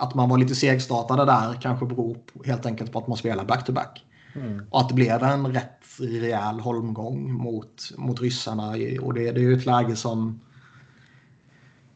att 0.00 0.14
man 0.14 0.28
var 0.28 0.38
lite 0.38 0.54
segstartade 0.54 1.24
där. 1.24 1.58
Kanske 1.62 1.86
beror 1.86 2.14
på, 2.14 2.44
helt 2.44 2.66
enkelt 2.66 2.92
på 2.92 2.98
att 2.98 3.06
man 3.06 3.16
spelar 3.16 3.44
back-to-back. 3.44 4.04
Mm. 4.34 4.66
Och 4.70 4.80
att 4.80 4.88
det 4.88 4.94
blev 4.94 5.22
en 5.22 5.52
rätt 5.52 5.80
rejäl 5.98 6.60
holmgång 6.60 7.32
mot, 7.32 7.90
mot 7.96 8.20
ryssarna. 8.20 8.68
Och 9.02 9.14
det, 9.14 9.32
det 9.32 9.40
är 9.40 9.44
ju 9.44 9.56
ett 9.56 9.66
läge 9.66 9.96
som... 9.96 10.40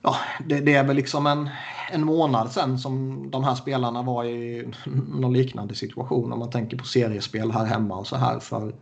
Ja, 0.02 0.16
det, 0.46 0.60
det, 0.60 0.74
är 0.74 0.84
väl 0.84 0.96
liksom 0.96 1.26
en, 1.26 1.50
en 1.92 2.04
månad 2.04 2.52
sen 2.52 2.78
som 2.78 3.26
de 3.30 3.44
här 3.44 3.54
spelarna 3.54 4.02
var 4.02 4.24
i 4.24 4.68
någon 5.14 5.32
liknande 5.32 5.74
situation. 5.74 6.32
Om 6.32 6.38
man 6.38 6.50
tänker 6.50 6.76
på 6.76 6.84
seriespel 6.84 7.52
här 7.52 7.64
hemma 7.64 7.96
och 7.96 8.06
så 8.06 8.16
här. 8.16 8.40
För 8.40 8.74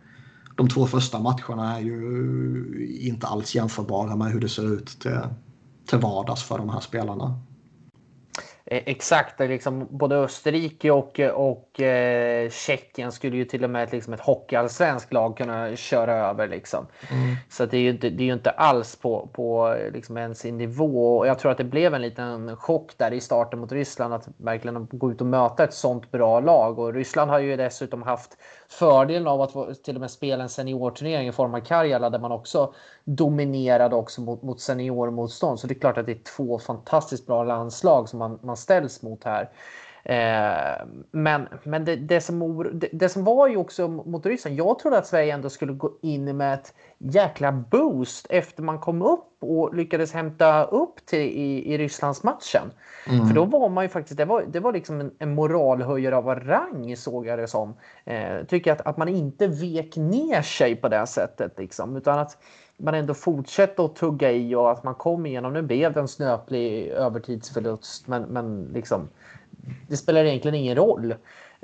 de 0.55 0.69
två 0.69 0.87
första 0.87 1.19
matcherna 1.19 1.77
är 1.77 1.81
ju 1.81 2.99
inte 3.01 3.27
alls 3.27 3.55
jämförbara 3.55 4.15
med 4.15 4.31
hur 4.31 4.39
det 4.39 4.49
ser 4.49 4.73
ut 4.73 4.87
till, 4.87 5.19
till 5.85 5.99
vardags 5.99 6.43
för 6.43 6.57
de 6.57 6.69
här 6.69 6.79
spelarna. 6.79 7.39
Eh, 8.65 8.83
exakt, 8.85 9.39
liksom 9.39 9.87
både 9.89 10.15
Österrike 10.15 10.91
och, 10.91 11.19
och 11.19 11.81
eh, 11.81 12.49
Tjeckien 12.49 13.11
skulle 13.11 13.37
ju 13.37 13.45
till 13.45 13.63
och 13.63 13.69
med 13.69 13.91
liksom 13.91 14.13
ett 14.13 14.19
hockeyallsvenskt 14.19 15.13
lag 15.13 15.37
kunna 15.37 15.75
köra 15.75 16.13
över. 16.13 16.47
Liksom. 16.47 16.87
Mm. 17.11 17.35
Så 17.49 17.65
det 17.65 17.77
är, 17.77 17.81
ju 17.81 17.89
inte, 17.89 18.09
det 18.09 18.23
är 18.23 18.25
ju 18.25 18.33
inte 18.33 18.49
alls 18.49 18.95
på, 18.95 19.29
på 19.33 19.77
liksom 19.93 20.17
ens 20.17 20.39
sin 20.39 20.57
nivå. 20.57 21.17
Och 21.17 21.27
jag 21.27 21.39
tror 21.39 21.51
att 21.51 21.57
det 21.57 21.63
blev 21.63 21.93
en 21.93 22.01
liten 22.01 22.57
chock 22.57 22.97
där 22.97 23.13
i 23.13 23.21
starten 23.21 23.59
mot 23.59 23.71
Ryssland 23.71 24.13
att 24.13 24.27
verkligen 24.37 24.87
gå 24.91 25.11
ut 25.11 25.21
och 25.21 25.27
möta 25.27 25.63
ett 25.63 25.73
sånt 25.73 26.11
bra 26.11 26.39
lag. 26.39 26.79
Och 26.79 26.93
Ryssland 26.93 27.31
har 27.31 27.39
ju 27.39 27.57
dessutom 27.57 28.03
haft 28.03 28.37
fördelen 28.69 29.27
av 29.27 29.41
att 29.41 29.83
till 29.83 29.95
och 29.95 30.01
med 30.01 30.11
spela 30.11 30.43
en 30.43 30.49
seniorturnering 30.49 31.27
i 31.27 31.31
form 31.31 31.53
av 31.53 31.59
Karjala 31.59 32.09
där 32.09 32.19
man 32.19 32.31
också 32.31 32.73
dominerade 33.03 33.95
också 33.95 34.21
mot, 34.21 34.41
mot 34.43 34.61
seniormotstånd. 34.61 35.59
Så 35.59 35.67
det 35.67 35.73
är 35.73 35.79
klart 35.79 35.97
att 35.97 36.05
det 36.05 36.11
är 36.11 36.35
två 36.37 36.59
fantastiskt 36.59 37.25
bra 37.25 37.43
landslag 37.43 38.09
som 38.09 38.19
man, 38.19 38.39
man 38.41 38.57
ställs 38.57 39.01
mot 39.01 39.23
här. 39.23 39.49
Eh, 40.05 40.85
men 41.11 41.47
men 41.63 41.85
det, 41.85 41.95
det, 41.95 42.21
som, 42.21 42.63
det, 42.73 42.89
det, 42.91 43.09
som 43.09 43.23
var 43.23 43.47
ju 43.47 43.57
också 43.57 43.87
mot 43.87 44.25
Ryssland, 44.25 44.57
jag 44.57 44.79
trodde 44.79 44.97
att 44.97 45.07
Sverige 45.07 45.33
ändå 45.33 45.49
skulle 45.49 45.73
gå 45.73 45.91
in 46.01 46.37
med 46.37 46.53
ett 46.53 46.73
jäkla 46.97 47.51
boost 47.51 48.27
efter 48.29 48.63
man 48.63 48.79
kom 48.79 49.01
upp 49.01 49.32
och 49.43 49.75
lyckades 49.75 50.13
hämta 50.13 50.63
upp 50.63 51.05
till 51.05 51.19
i, 51.19 51.73
i 51.73 51.77
Rysslandsmatchen. 51.77 52.71
Mm. 53.07 53.27
För 53.27 53.35
då 53.35 53.45
var 53.45 53.69
man 53.69 53.83
ju 53.83 53.89
faktiskt, 53.89 54.17
det 54.17 54.25
var, 54.25 54.43
det 54.47 54.59
var 54.59 54.73
liksom 54.73 54.99
en, 54.99 55.11
en 55.19 55.33
moralhöjare 55.33 56.15
av 56.15 56.35
rang 56.35 56.97
såg 56.97 57.27
jag 57.27 57.39
det 57.39 57.47
som. 57.47 57.73
Eh, 58.05 58.43
tycker 58.47 58.71
att, 58.71 58.81
att 58.81 58.97
man 58.97 59.07
inte 59.07 59.47
vek 59.47 59.95
ner 59.95 60.41
sig 60.41 60.75
på 60.75 60.89
det 60.89 61.07
sättet 61.07 61.53
liksom, 61.57 61.95
utan 61.95 62.19
att 62.19 62.37
man 62.77 62.93
ändå 62.93 63.13
fortsätter 63.13 63.85
att 63.85 63.95
tugga 63.95 64.31
i 64.31 64.55
och 64.55 64.71
att 64.71 64.83
man 64.83 64.95
kom 64.95 65.25
igenom. 65.25 65.53
Nu 65.53 65.61
blev 65.61 65.93
det 65.93 65.99
en 65.99 66.07
snöplig 66.07 66.87
övertidsförlust, 66.87 68.07
men, 68.07 68.21
men 68.23 68.63
liksom, 68.73 69.09
det 69.87 69.97
spelar 69.97 70.25
egentligen 70.25 70.55
ingen 70.55 70.75
roll. 70.75 71.15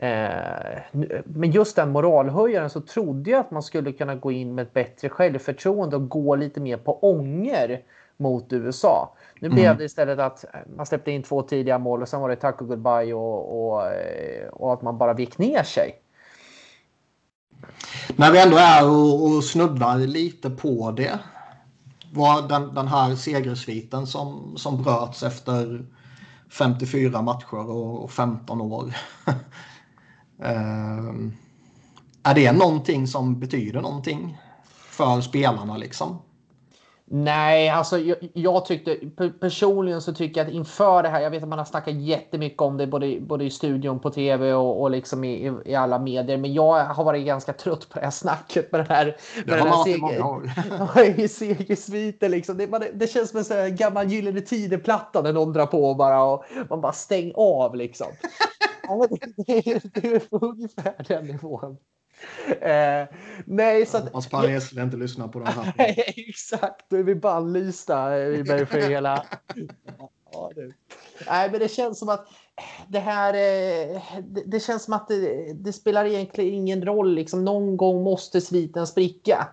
Eh, 0.02 0.82
men 1.26 1.52
just 1.52 1.76
den 1.76 1.92
moralhöjaren 1.92 2.70
så 2.70 2.82
trodde 2.82 3.32
jag 3.32 3.40
att 3.40 3.52
man 3.52 3.64
skulle 3.64 3.92
kunna 3.92 4.16
gå 4.16 4.32
in 4.32 4.56
med 4.56 4.62
ett 4.62 4.74
bättre 4.74 5.10
självförtroende 5.10 5.96
och 5.96 6.10
gå 6.10 6.36
lite 6.36 6.60
mer 6.60 6.78
på 6.78 7.00
ånger 7.00 7.82
mot 8.18 8.54
USA. 8.54 9.16
Nu 9.40 9.48
mm. 9.48 9.56
blev 9.56 9.78
det 9.78 9.84
istället 9.84 10.20
att 10.20 10.46
man 10.76 10.86
släppte 10.86 11.12
in 11.12 11.24
två 11.24 11.42
tidiga 11.42 11.78
mål 11.78 12.02
och 12.02 12.08
sen 12.08 12.22
var 12.22 12.30
det 12.30 12.36
tack 12.36 12.62
och 12.62 12.68
goodbye 12.68 13.14
och, 13.14 13.72
och, 13.72 13.86
eh, 13.86 14.48
och 14.48 14.74
att 14.74 14.82
man 14.82 14.98
bara 14.98 15.14
vek 15.14 15.38
ner 15.38 15.64
sig. 15.64 15.92
När 18.16 18.32
vi 18.32 18.42
ändå 18.42 18.58
är 18.58 18.90
och, 18.90 19.26
och 19.26 19.44
snuddar 19.44 19.98
lite 19.98 20.50
på 20.50 20.92
det. 20.92 21.20
Var 22.14 22.48
den, 22.48 22.76
den 22.76 22.88
här 22.88 23.16
segersviten 23.16 24.08
som, 24.08 24.54
som 24.58 24.84
bröts 24.84 25.24
efter 25.24 25.86
54 26.50 27.22
matcher 27.22 27.70
och 27.70 28.12
15 28.12 28.62
år. 28.62 28.94
uh, 30.46 31.30
är 32.24 32.36
det 32.36 32.52
någonting 32.52 33.08
som 33.08 33.40
betyder 33.40 33.82
någonting 33.82 34.38
för 34.90 35.22
spelarna 35.22 35.78
liksom? 35.78 36.20
Nej, 37.12 37.70
alltså 37.70 38.00
jag, 38.00 38.18
jag, 38.34 38.66
tyckte 38.66 38.98
personligen 39.40 40.02
så 40.02 40.14
tycker 40.14 40.42
jag 40.42 40.48
att 40.48 40.54
inför 40.54 41.04
det 41.04 41.10
här. 41.10 41.22
Jag 41.22 41.32
vet 41.32 41.44
att 41.44 41.50
man 41.50 41.60
har 41.60 41.66
snackat 41.66 41.94
jättemycket 41.94 42.62
om 42.62 42.78
det 42.78 42.88
både, 42.88 43.20
både 43.20 43.46
i 43.46 43.50
studion 43.50 44.00
på 44.00 44.10
tv 44.10 44.54
och, 44.54 44.82
och 44.82 44.92
liksom 44.92 45.24
i, 45.24 45.54
i, 45.66 45.76
alla 45.76 46.00
medier. 46.00 46.38
Men 46.38 46.54
jag 46.54 46.86
har 46.86 47.04
varit 47.04 47.26
ganska 47.26 47.54
trött 47.54 47.90
på 47.90 48.00
det 48.00 48.06
här 48.06 48.12
snacket 48.12 48.72
med 48.72 48.80
den 48.80 48.88
här. 48.88 49.06
Med 49.06 49.16
det 49.46 49.56
den 49.56 49.68
här 49.68 51.28
segersviten 51.28 52.32
liksom. 52.32 52.58
Det, 52.58 52.68
man, 52.68 52.84
det 52.94 53.08
känns 53.08 53.48
som 53.48 53.58
en 53.58 53.76
gammal 53.76 54.12
Gyllene 54.12 54.42
Tider-platta 54.42 55.22
när 55.22 55.34
någon 55.34 55.54
drar 55.54 55.66
på 55.66 55.94
bara 55.94 56.24
och 56.24 56.44
man 56.70 56.82
bara 56.82 56.94
stäng 56.94 57.32
av 57.36 57.76
liksom. 57.76 58.08
Det, 58.98 59.44
det, 59.46 59.94
det 59.94 60.08
är 60.08 60.22
ungefär 60.32 61.06
den 61.08 61.26
nivån. 61.26 61.78
Eh, 62.62 63.08
nej, 63.46 63.86
så 63.86 63.98
att... 63.98 64.04
Hoppas 64.04 64.28
Per 64.28 64.50
Gessle 64.50 64.84
inte 64.84 64.98
lyssnar 64.98 65.28
på 65.28 65.40
de 65.40 65.46
här. 65.46 65.74
exakt, 66.30 66.90
då 66.90 66.98
är 66.98 67.04
vi 67.04 67.16
bannlysta 67.16 68.20
eh, 68.20 68.46
för 68.66 68.90
hela... 68.90 69.26
ja, 70.32 70.52
det. 70.56 70.74
Nej, 71.28 71.52
men 71.52 71.60
det 71.60 71.72
känns 71.72 72.00
som 72.00 72.10
att 72.10 72.28
det 72.88 73.00
här... 73.00 73.34
Eh, 73.34 74.02
det, 74.24 74.44
det 74.46 74.60
känns 74.60 74.84
som 74.84 74.94
att 74.94 75.08
det, 75.08 75.54
det, 75.54 75.74
spelar 75.74 76.06
egentligen 76.06 76.54
ingen 76.54 76.86
roll. 76.86 77.14
Liksom, 77.14 77.46
någon 77.46 77.78
gång 77.78 78.04
måste 78.04 78.42
sviten 78.42 78.88
spricka. 78.88 79.48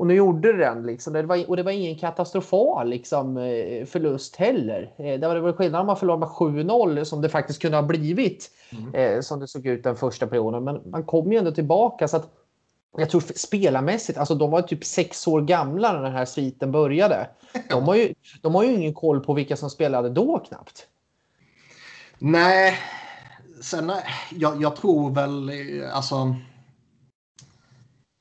Och 0.00 0.06
nu 0.06 0.14
gjorde 0.14 0.52
den 0.52 0.86
liksom. 0.86 1.12
Det 1.12 1.22
var, 1.22 1.50
och 1.50 1.56
det 1.56 1.62
var 1.62 1.72
ingen 1.72 1.98
katastrofal 1.98 2.88
liksom, 2.88 3.36
eh, 3.36 3.86
förlust 3.86 4.36
heller. 4.36 4.94
Eh, 4.98 5.20
det 5.20 5.28
var 5.28 5.40
väl 5.40 5.52
skillnad 5.52 5.80
om 5.80 5.86
man 5.86 5.96
förlorade 5.96 6.20
med 6.20 6.28
7-0 6.28 7.04
som 7.04 7.20
det 7.22 7.28
faktiskt 7.28 7.62
kunde 7.62 7.76
ha 7.76 7.82
blivit. 7.82 8.50
Mm. 8.72 8.94
Eh, 8.94 9.20
som 9.20 9.40
det 9.40 9.48
såg 9.48 9.66
ut 9.66 9.82
den 9.82 9.96
första 9.96 10.26
perioden. 10.26 10.64
Men 10.64 10.90
man 10.90 11.04
kom 11.04 11.32
ju 11.32 11.38
ändå 11.38 11.50
tillbaka. 11.50 12.08
så 12.08 12.16
att 12.16 12.30
jag 12.96 13.10
tror 13.10 13.20
spelarmässigt, 13.20 14.18
alltså 14.18 14.34
de 14.34 14.50
var 14.50 14.62
typ 14.62 14.84
sex 14.84 15.26
år 15.26 15.40
gamla 15.40 15.92
när 15.92 16.02
den 16.02 16.12
här 16.12 16.24
sviten 16.24 16.72
började. 16.72 17.28
De 17.70 17.84
har 17.84 17.94
ju, 17.94 18.14
de 18.42 18.54
har 18.54 18.64
ju 18.64 18.72
ingen 18.74 18.94
koll 18.94 19.20
på 19.20 19.34
vilka 19.34 19.56
som 19.56 19.70
spelade 19.70 20.10
då 20.10 20.38
knappt. 20.38 20.86
Nej, 22.18 22.74
sen 23.62 23.92
jag, 24.30 24.62
jag 24.62 24.76
tror 24.76 25.10
väl 25.10 25.50
alltså 25.92 26.34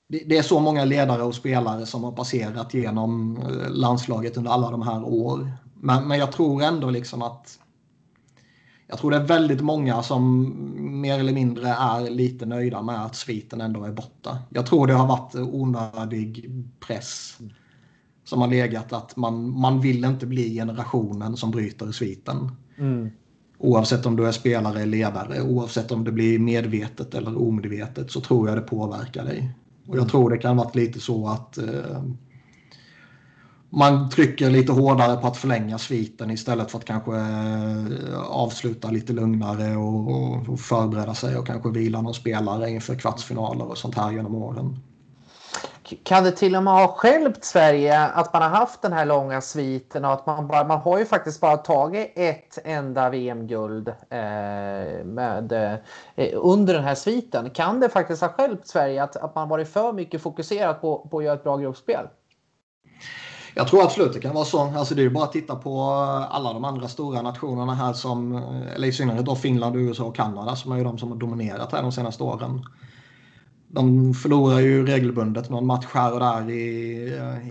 det, 0.10 0.38
är 0.38 0.42
så 0.42 0.60
många 0.60 0.86
ledare 0.86 1.24
och 1.24 1.36
spelare 1.36 1.86
som 1.86 2.04
har 2.04 2.12
passerat 2.12 2.74
genom 2.74 3.38
eh, 3.38 3.70
landslaget 3.70 4.38
under 4.38 4.52
alla 4.52 4.72
de 4.72 4.82
här 4.82 5.04
år. 5.04 5.52
Men, 5.74 6.08
men 6.08 6.20
jag 6.20 6.32
tror 6.32 6.64
ändå 6.64 6.90
liksom 6.90 7.22
att 7.22 7.60
jag 8.88 9.00
tror 9.00 9.12
det 9.12 9.18
är 9.18 9.24
väldigt 9.24 9.62
många 9.62 10.04
som 10.04 10.54
mer 11.02 11.20
eller 11.20 11.34
mindre 11.34 11.68
är 11.70 12.10
lite 12.10 12.46
nöjda 12.46 12.82
med 12.82 13.06
att 13.06 13.16
sviten 13.16 13.62
ändå 13.62 13.84
är 13.84 13.92
borta. 13.92 14.38
Jag 14.50 14.66
tror 14.66 14.88
det 14.88 14.94
har 14.94 15.08
varit 15.08 15.36
onödig 15.36 16.52
press 16.80 17.38
som 18.24 18.42
har 18.42 18.48
legat 18.48 18.94
att 18.94 19.16
man, 19.16 19.60
man 19.60 19.82
vill 19.82 20.06
inte 20.06 20.26
bli 20.26 20.54
generationen 20.54 21.38
som 21.38 21.52
bryter 21.52 21.92
sviten. 21.92 22.52
Mm. 22.78 23.10
Oavsett 23.58 24.06
om 24.06 24.16
du 24.16 24.28
är 24.28 24.32
spelare 24.32 24.82
eller 24.82 24.86
ledare, 24.86 25.42
oavsett 25.42 25.92
om 25.92 26.04
det 26.04 26.12
blir 26.12 26.40
medvetet 26.40 27.16
eller 27.16 27.42
omedvetet 27.42 28.12
så 28.12 28.22
tror 28.22 28.50
jag 28.50 28.58
det 28.58 28.62
påverkar 28.62 29.26
dig. 29.26 29.54
Och 29.90 29.98
jag 29.98 30.10
tror 30.10 30.30
det 30.30 30.38
kan 30.38 30.58
ha 30.58 30.64
varit 30.64 30.76
lite 30.76 31.00
så 31.00 31.28
att 31.28 31.58
eh, 31.58 32.04
man 33.70 34.10
trycker 34.10 34.50
lite 34.50 34.72
hårdare 34.72 35.18
på 35.18 35.28
att 35.28 35.38
förlänga 35.38 35.78
sviten 35.78 36.32
istället 36.32 36.72
för 36.72 36.78
att 36.78 36.86
kanske 36.86 37.16
eh, 37.16 38.20
avsluta 38.20 38.92
lite 38.92 39.14
lugnare 39.14 39.78
och, 39.78 40.50
och 40.50 40.60
förbereda 40.60 41.14
sig 41.14 41.38
och 41.38 41.48
kanske 41.48 41.70
vila 41.70 42.02
någon 42.02 42.14
spelare 42.14 42.70
inför 42.70 42.96
kvartsfinaler 42.96 43.66
och 43.66 43.78
sånt 43.78 43.96
här 43.96 44.12
genom 44.12 44.36
åren. 44.36 44.80
Kan 46.04 46.24
det 46.24 46.32
till 46.32 46.56
och 46.56 46.64
med 46.64 46.74
ha 46.74 46.88
skälpt 46.88 47.44
Sverige 47.44 48.00
att 48.00 48.34
man 48.34 48.42
har 48.42 48.50
haft 48.50 48.82
den 48.82 48.94
här 48.94 49.06
långa 49.06 49.42
sviten 49.42 50.06
och 50.06 50.14
att 50.14 50.26
man 50.26 50.48
bara, 50.48 50.64
man 50.64 50.80
har 50.80 51.00
ju 51.00 51.06
faktiskt 51.06 51.42
bara 51.42 51.58
tagit 51.58 52.14
ett 52.16 52.58
enda 52.64 53.10
VM-guld 53.10 53.88
eh, 53.88 55.06
med, 55.06 55.52
eh, 56.16 56.30
under 56.34 56.74
den 56.74 56.84
här 56.84 56.96
sviten. 56.96 57.50
Kan 57.50 57.80
det 57.80 57.90
faktiskt 57.90 58.22
ha 58.22 58.30
skälpt 58.30 58.68
Sverige 58.68 59.04
att, 59.04 59.16
att 59.16 59.36
man 59.36 59.50
varit 59.50 59.70
för 59.70 59.94
mycket 59.94 60.22
fokuserat 60.22 60.82
på, 60.82 61.08
på 61.12 61.18
att 61.18 61.24
göra 61.24 61.36
ett 61.36 61.44
bra 61.44 61.58
gruppspel? 61.58 62.08
Jag 63.56 63.68
tror 63.68 63.84
absolut 63.84 64.14
det 64.14 64.20
kan 64.20 64.36
vara 64.36 64.46
så. 64.46 64.62
Alltså 64.62 64.96
det 64.96 65.02
är 65.02 65.04
ju 65.04 65.10
bara 65.10 65.24
att 65.24 65.32
titta 65.32 65.56
på 65.56 65.82
alla 66.30 66.54
de 66.54 66.66
andra 66.66 66.88
stora 66.88 67.22
nationerna 67.22 67.74
här 67.74 67.94
som, 67.94 68.36
eh, 68.36 68.74
eller 68.76 68.88
i 68.88 68.92
synnerhet 68.92 69.26
då 69.26 69.36
Finland, 69.36 69.76
USA 69.76 70.04
och 70.04 70.16
Kanada 70.16 70.56
som 70.56 70.72
är 70.72 70.78
ju 70.78 70.84
de 70.84 70.98
som 70.98 71.12
har 71.12 71.18
dominerat 71.18 71.72
här 71.72 71.82
de 71.82 71.92
senaste 71.92 72.24
åren. 72.24 72.66
De 73.72 74.14
förlorar 74.14 74.60
ju 74.60 74.86
regelbundet 74.86 75.50
någon 75.50 75.66
match 75.66 75.86
här 75.94 76.14
och 76.14 76.20
där 76.20 76.50
i, 76.50 76.64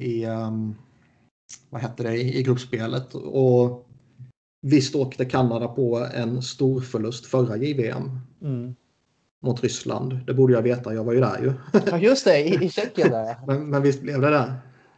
i 0.01 0.27
um, 0.27 0.77
vad 1.71 1.83
heter 1.83 2.05
det, 2.05 2.17
i 2.17 2.43
gruppspelet. 2.43 3.15
Och 3.15 3.89
visst 4.63 4.95
åkte 4.95 5.25
Kanada 5.25 5.69
på 5.69 6.09
en 6.15 6.43
stor 6.43 6.81
förlust 6.81 7.27
förra 7.27 7.57
JVM. 7.57 8.21
Mm. 8.43 8.75
Mot 9.43 9.63
Ryssland. 9.63 10.21
Det 10.27 10.35
borde 10.35 10.53
jag 10.53 10.63
veta, 10.63 10.95
jag 10.95 11.05
var 11.05 11.13
ju 11.13 11.21
där 11.21 11.39
ju. 11.43 11.53
Ja 11.91 11.99
just 11.99 12.25
det, 12.25 12.41
i, 12.41 12.65
i 12.65 12.71
Tjeckien 12.71 13.11
där. 13.11 13.37
men, 13.47 13.71
men 13.71 13.83
visst 13.83 14.03
blev 14.03 14.21
det 14.21 14.31
där? 14.31 14.55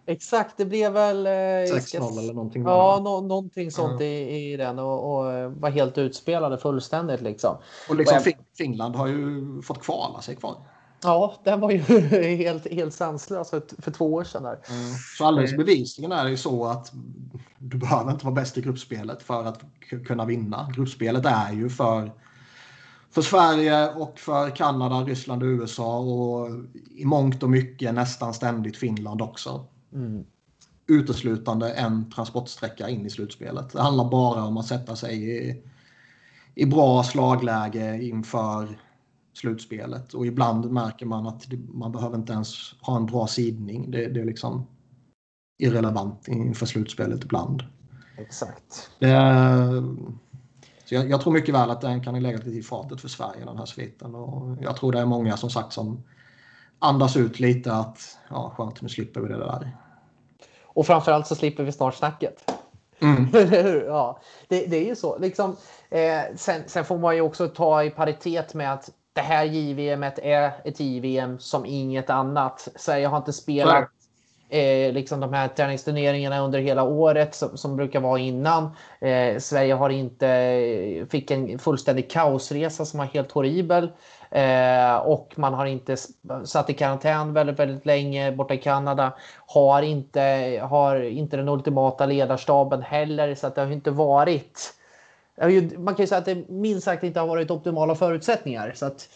Exakt, 0.06 0.56
det 0.56 0.64
blev 0.64 0.92
väl... 0.92 1.26
Eh, 1.26 1.30
6-0 1.30 1.80
ska... 1.80 1.98
eller 1.98 2.34
någonting. 2.34 2.62
Ja, 2.62 3.00
no 3.04 3.20
någonting 3.28 3.70
sånt 3.70 4.00
ja. 4.00 4.06
i, 4.06 4.52
i 4.52 4.56
den 4.56 4.78
och, 4.78 5.18
och, 5.18 5.32
eh, 5.32 5.48
var 5.48 5.70
helt 5.70 5.98
utspelade 5.98 6.58
fullständigt 6.58 7.20
liksom. 7.20 7.56
Och 7.88 7.96
liksom 7.96 8.16
och 8.18 8.26
jag... 8.26 8.34
Finland 8.58 8.96
har 8.96 9.06
ju 9.06 9.62
fått 9.62 9.82
kvala 9.82 10.20
sig 10.20 10.36
kvar. 10.36 10.56
Ja, 11.02 11.34
den 11.44 11.60
var 11.60 11.70
ju 11.70 11.78
helt, 12.36 12.72
helt 12.72 12.94
sanslös 12.94 13.50
för, 13.50 13.62
för 13.78 13.90
två 13.90 14.14
år 14.14 14.24
sedan. 14.24 14.42
Där. 14.42 14.58
Mm. 14.70 14.94
Så 15.18 15.24
alldeles 15.24 15.56
bevisligen 15.56 16.12
är 16.12 16.24
det 16.24 16.30
ju 16.30 16.36
så 16.36 16.66
att 16.66 16.92
du 17.58 17.78
behöver 17.78 18.12
inte 18.12 18.24
vara 18.24 18.34
bäst 18.34 18.58
i 18.58 18.60
gruppspelet 18.60 19.22
för 19.22 19.44
att 19.44 19.60
kunna 20.06 20.24
vinna. 20.24 20.72
Gruppspelet 20.76 21.26
är 21.26 21.52
ju 21.52 21.68
för, 21.68 22.12
för 23.10 23.22
Sverige 23.22 23.94
och 23.94 24.18
för 24.18 24.56
Kanada, 24.56 25.00
Ryssland 25.00 25.42
och 25.42 25.46
USA 25.46 25.98
och 25.98 26.48
i 26.96 27.04
mångt 27.04 27.42
och 27.42 27.50
mycket 27.50 27.94
nästan 27.94 28.34
ständigt 28.34 28.76
Finland 28.76 29.22
också. 29.22 29.66
Mm. 29.92 30.24
Uteslutande 30.86 31.72
en 31.72 32.10
transportsträcka 32.10 32.88
in 32.88 33.06
i 33.06 33.10
slutspelet. 33.10 33.72
Det 33.72 33.82
handlar 33.82 34.10
bara 34.10 34.44
om 34.44 34.56
att 34.56 34.66
sätta 34.66 34.96
sig 34.96 35.30
i, 35.30 35.62
i 36.54 36.66
bra 36.66 37.02
slagläge 37.02 38.02
inför 38.02 38.78
slutspelet. 39.40 40.14
Och 40.14 40.26
ibland 40.26 40.70
märker 40.70 41.06
man 41.06 41.26
att 41.26 41.46
man 41.68 41.92
behöver 41.92 42.16
inte 42.16 42.32
ens 42.32 42.74
ha 42.80 42.96
en 42.96 43.06
bra 43.06 43.26
sidning. 43.26 43.90
Det, 43.90 44.08
det 44.08 44.20
är 44.20 44.24
liksom 44.24 44.66
irrelevant 45.58 46.28
inför 46.28 46.66
slutspelet 46.66 47.24
ibland. 47.24 47.62
Exakt. 48.18 48.90
Det, 48.98 49.16
så 50.84 50.94
jag, 50.94 51.10
jag, 51.10 51.20
tror 51.20 51.32
mycket 51.32 51.54
väl 51.54 51.70
att 51.70 51.80
den 51.80 52.04
kan 52.04 52.22
legat 52.22 52.44
lite 52.44 52.58
i 52.58 52.62
fatet 52.62 53.00
för 53.00 53.08
Sverige 53.08 53.44
den 53.44 53.58
här 53.58 53.66
sviten. 53.66 54.14
Och 54.14 54.56
jag 54.60 54.76
tror 54.76 54.92
det 54.92 55.00
är 55.00 55.06
många 55.06 55.36
som 55.36 55.50
sagt 55.50 55.72
som 55.72 56.02
andas 56.78 57.16
ut 57.16 57.40
lite 57.40 57.72
att 57.72 58.18
ja, 58.28 58.52
skönt 58.56 58.82
nu 58.82 58.88
slipper 58.88 59.20
vi 59.20 59.28
det 59.28 59.38
där. 59.38 59.76
Och 60.62 60.86
framförallt 60.86 61.26
så 61.26 61.34
slipper 61.34 61.64
vi 61.64 61.72
snart 61.72 61.94
snacket. 61.94 62.50
Mm. 63.00 63.28
ja, 63.86 64.20
det, 64.48 64.66
det, 64.66 64.76
är 64.76 64.84
ju 64.84 64.96
så. 64.96 65.18
Liksom, 65.18 65.56
eh, 65.90 66.36
sen, 66.36 66.62
sen, 66.66 66.84
får 66.84 66.98
man 66.98 67.14
ju 67.14 67.20
också 67.20 67.48
ta 67.48 67.84
i 67.84 67.90
paritet 67.90 68.54
med 68.54 68.72
att 68.72 68.90
det 69.12 69.20
här 69.20 69.44
JVM 69.44 70.02
är 70.02 70.52
ett 70.64 70.80
JVM 70.80 71.38
som 71.38 71.66
inget 71.66 72.10
annat. 72.10 72.68
Sverige 72.76 73.06
har 73.06 73.16
inte 73.16 73.32
spelat 73.32 73.88
eh, 74.48 74.92
liksom 74.92 75.20
de 75.20 75.32
här 75.32 75.48
träningsturneringarna 75.48 76.40
under 76.40 76.58
hela 76.58 76.82
året 76.82 77.34
som, 77.34 77.56
som 77.56 77.76
brukar 77.76 78.00
vara 78.00 78.18
innan. 78.18 78.76
Eh, 79.00 79.38
Sverige 79.38 79.74
har 79.74 79.90
inte 79.90 81.06
fick 81.10 81.30
en 81.30 81.58
fullständig 81.58 82.10
kaosresa 82.10 82.84
som 82.84 82.98
var 82.98 83.06
helt 83.06 83.32
horribel. 83.32 83.90
Eh, 84.30 84.96
och 84.96 85.32
man 85.36 85.54
har 85.54 85.66
inte 85.66 85.96
satt 86.44 86.70
i 86.70 86.74
karantän 86.74 87.32
väldigt, 87.32 87.58
väldigt 87.58 87.86
länge 87.86 88.32
borta 88.32 88.54
i 88.54 88.58
Kanada. 88.58 89.12
Har 89.46 89.82
inte, 89.82 90.20
har 90.70 91.00
inte 91.00 91.36
den 91.36 91.48
ultimata 91.48 92.06
ledarstaben 92.06 92.82
heller 92.82 93.34
så 93.34 93.46
att 93.46 93.54
det 93.54 93.60
har 93.60 93.72
inte 93.72 93.90
varit 93.90 94.74
man 95.78 95.94
kan 95.94 96.02
ju 96.02 96.06
säga 96.06 96.18
att 96.18 96.24
det 96.24 96.48
minst 96.48 96.84
sagt 96.84 97.02
inte 97.02 97.20
har 97.20 97.26
varit 97.26 97.50
optimala 97.50 97.94
förutsättningar. 97.94 98.72
Så, 98.76 98.86
att... 98.86 99.08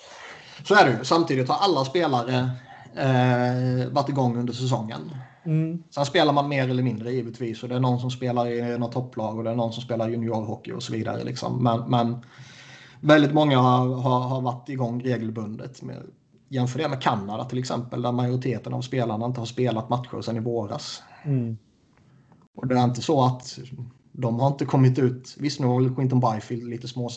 så 0.65 0.75
är 0.75 0.87
det 0.87 1.05
Samtidigt 1.05 1.49
har 1.49 1.57
alla 1.57 1.85
spelare 1.85 2.51
eh, 2.97 3.89
varit 3.93 4.09
igång 4.09 4.37
under 4.37 4.53
säsongen. 4.53 5.11
Mm. 5.45 5.83
Sen 5.91 6.07
spelar 6.07 6.33
man 6.33 6.49
mer 6.49 6.69
eller 6.69 6.83
mindre 6.83 7.13
givetvis. 7.13 7.63
Och 7.63 7.69
det 7.69 7.75
är 7.75 7.81
någon 7.81 8.01
som 8.01 8.11
spelar 8.11 8.47
i 8.47 8.79
något 8.79 8.93
topplag 8.93 9.39
och 9.39 9.45
det 9.45 9.51
är 9.51 9.55
någon 9.55 9.73
som 9.73 9.83
spelar 9.83 10.09
juniorhockey 10.09 10.73
och 10.73 10.83
så 10.83 10.93
vidare. 10.93 11.25
Liksom. 11.25 11.63
Men, 11.65 11.91
men 11.91 12.17
väldigt 13.01 13.33
många 13.33 13.59
har, 13.59 13.87
har, 13.97 14.21
har, 14.21 14.41
varit 14.41 14.69
igång 14.69 15.03
regelbundet. 15.03 15.83
Med, 15.83 16.03
jämför 16.49 16.79
det 16.79 16.89
med 16.89 17.03
Kanada 17.03 17.45
till 17.45 17.59
exempel 17.59 18.03
där 18.03 18.13
majoriteten 18.13 18.75
av 18.75 18.81
spelarna 18.81 19.27
inte 19.27 19.41
har 19.41 19.47
spelat 19.47 19.89
matcher 19.89 20.21
sedan 20.21 20.37
i 20.37 20.41
våras. 20.41 21.03
Mm. 21.25 21.59
Och 22.57 22.67
det 22.67 22.75
är 22.75 22.85
inte 22.85 23.03
så 23.03 23.25
att 23.25 23.59
de 24.17 24.41
har 24.41 24.47
inte 24.47 24.65
kommit 24.65 24.99
ut. 24.99 25.35
Visst, 25.39 25.61
nu 25.61 25.67
har 25.67 25.95
Quinton 25.95 26.21
Byfield 26.21 26.69
lite 26.69 26.89
små 26.89 27.11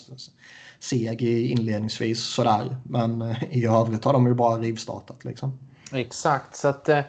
seg 0.79 1.21
inledningsvis 1.23 2.23
sådär. 2.23 2.77
Men 2.83 3.21
eh, 3.21 3.43
i 3.49 3.65
övrigt 3.65 4.05
har 4.05 4.13
de 4.13 4.27
ju 4.27 4.33
bara 4.33 4.57
rivstartat 4.57 5.25
liksom. 5.25 5.59
Exakt, 5.91 6.55
så 6.55 6.67
att 6.67 6.89
eh, 6.89 7.01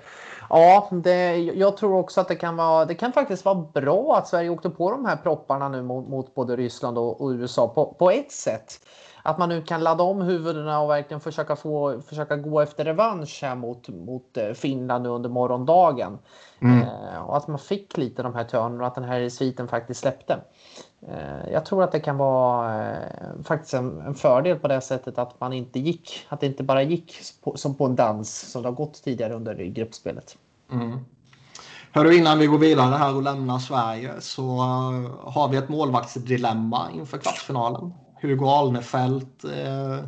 ja, 0.49 0.89
det, 0.93 1.37
jag 1.37 1.77
tror 1.77 1.95
också 1.95 2.21
att 2.21 2.29
det 2.29 2.37
kan 2.37 2.57
vara. 2.57 2.85
Det 2.85 2.95
kan 2.95 3.13
faktiskt 3.13 3.45
vara 3.45 3.67
bra 3.75 4.17
att 4.17 4.29
Sverige 4.29 4.51
åkte 4.51 4.71
på 4.71 4.91
de 4.91 5.05
här 5.05 5.17
propparna 5.17 5.69
nu 5.69 5.83
mot, 5.83 6.09
mot 6.09 6.35
både 6.35 6.57
Ryssland 6.57 6.99
och, 6.99 7.21
och 7.21 7.31
USA 7.31 7.69
på, 7.69 7.95
på 7.99 8.11
ett 8.11 8.33
sätt 8.33 8.81
att 9.23 9.39
man 9.39 9.49
nu 9.49 9.63
kan 9.63 9.81
ladda 9.81 10.05
om 10.05 10.21
huvudena 10.21 10.81
och 10.81 10.91
verkligen 10.91 11.21
försöka, 11.21 11.57
få, 11.57 12.01
försöka 12.01 12.37
gå 12.37 12.61
efter 12.61 12.85
revansch 12.85 13.39
här 13.43 13.55
mot, 13.55 13.89
mot 13.89 14.37
eh, 14.37 14.53
Finland 14.53 15.03
nu 15.03 15.09
under 15.09 15.31
morgondagen. 15.31 16.19
Mm. 16.61 16.83
Eh, 16.83 17.21
och 17.27 17.37
att 17.37 17.49
man 17.49 17.59
fick 17.59 17.97
lite 17.97 18.23
de 18.23 18.35
här 18.35 18.45
törnen 18.45 18.81
och 18.81 18.87
att 18.87 18.95
den 18.95 19.05
här 19.05 19.29
sviten 19.29 19.69
faktiskt 19.69 20.01
släppte. 20.01 20.41
Eh, 21.09 21.53
jag 21.53 21.65
tror 21.65 21.85
att 21.85 21.93
det 21.93 22.01
kan 22.01 22.17
vara 22.17 22.89
eh, 22.91 23.43
faktiskt 23.45 23.75
en, 23.75 24.01
en, 24.01 24.15
fördel 24.15 24.59
på 24.59 24.69
det 24.69 24.81
sättet 24.81 25.19
att 25.19 25.41
man 25.41 25.53
inte 25.53 25.79
gick, 25.79 26.27
att 26.29 26.41
det 26.41 26.47
inte 26.47 26.63
bara 26.63 26.83
gick 26.83 27.15
på, 27.45 27.57
som 27.57 27.75
på 27.75 27.85
en 27.85 27.97
dans 27.97 28.51
som 28.51 28.63
det 28.63 28.69
har 28.69 28.75
gått 28.75 29.03
tidigare 29.03 29.35
under 29.35 29.55
gruppspelet. 29.55 30.37
Mm. 30.73 30.99
Hörru, 31.93 32.17
innan 32.17 32.39
vi 32.39 32.47
går 32.47 32.59
vidare 32.59 32.95
här 32.95 33.17
och 33.17 33.23
lämnar 33.23 33.59
Sverige 33.59 34.21
så 34.21 34.43
uh, 34.43 35.11
har 35.25 35.49
vi 35.49 35.57
ett 35.57 35.69
målvaktsdilemma 35.69 36.91
inför 36.95 37.19
kvartsfinalen. 37.19 37.93
Hugo 38.21 38.47
Alnefelt 38.47 39.45
eh, 39.45 40.05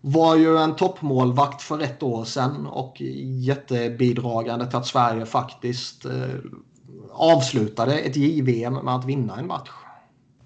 var 0.00 0.36
ju 0.36 0.58
en 0.58 0.76
toppmålvakt 0.76 1.62
för 1.62 1.80
ett 1.82 2.02
år 2.02 2.24
sedan 2.24 2.66
och 2.66 3.00
jättebidragande 3.40 4.66
till 4.66 4.76
att 4.76 4.86
Sverige 4.86 5.26
faktiskt 5.26 6.04
eh, 6.04 6.12
avslutade 7.12 7.98
ett 7.98 8.16
JVM 8.16 8.74
med 8.74 8.94
att 8.94 9.04
vinna 9.04 9.36
en 9.36 9.46
match. 9.46 9.70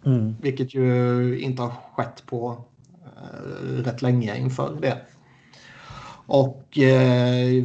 Mm. 0.05 0.37
Vilket 0.41 0.75
ju 0.75 1.41
inte 1.41 1.63
har 1.63 1.73
skett 1.97 2.27
på 2.27 2.65
eh, 3.05 3.67
rätt 3.67 4.03
länge 4.03 4.39
inför 4.39 4.79
det. 4.81 4.99
Och 6.27 6.79
eh, 6.79 7.65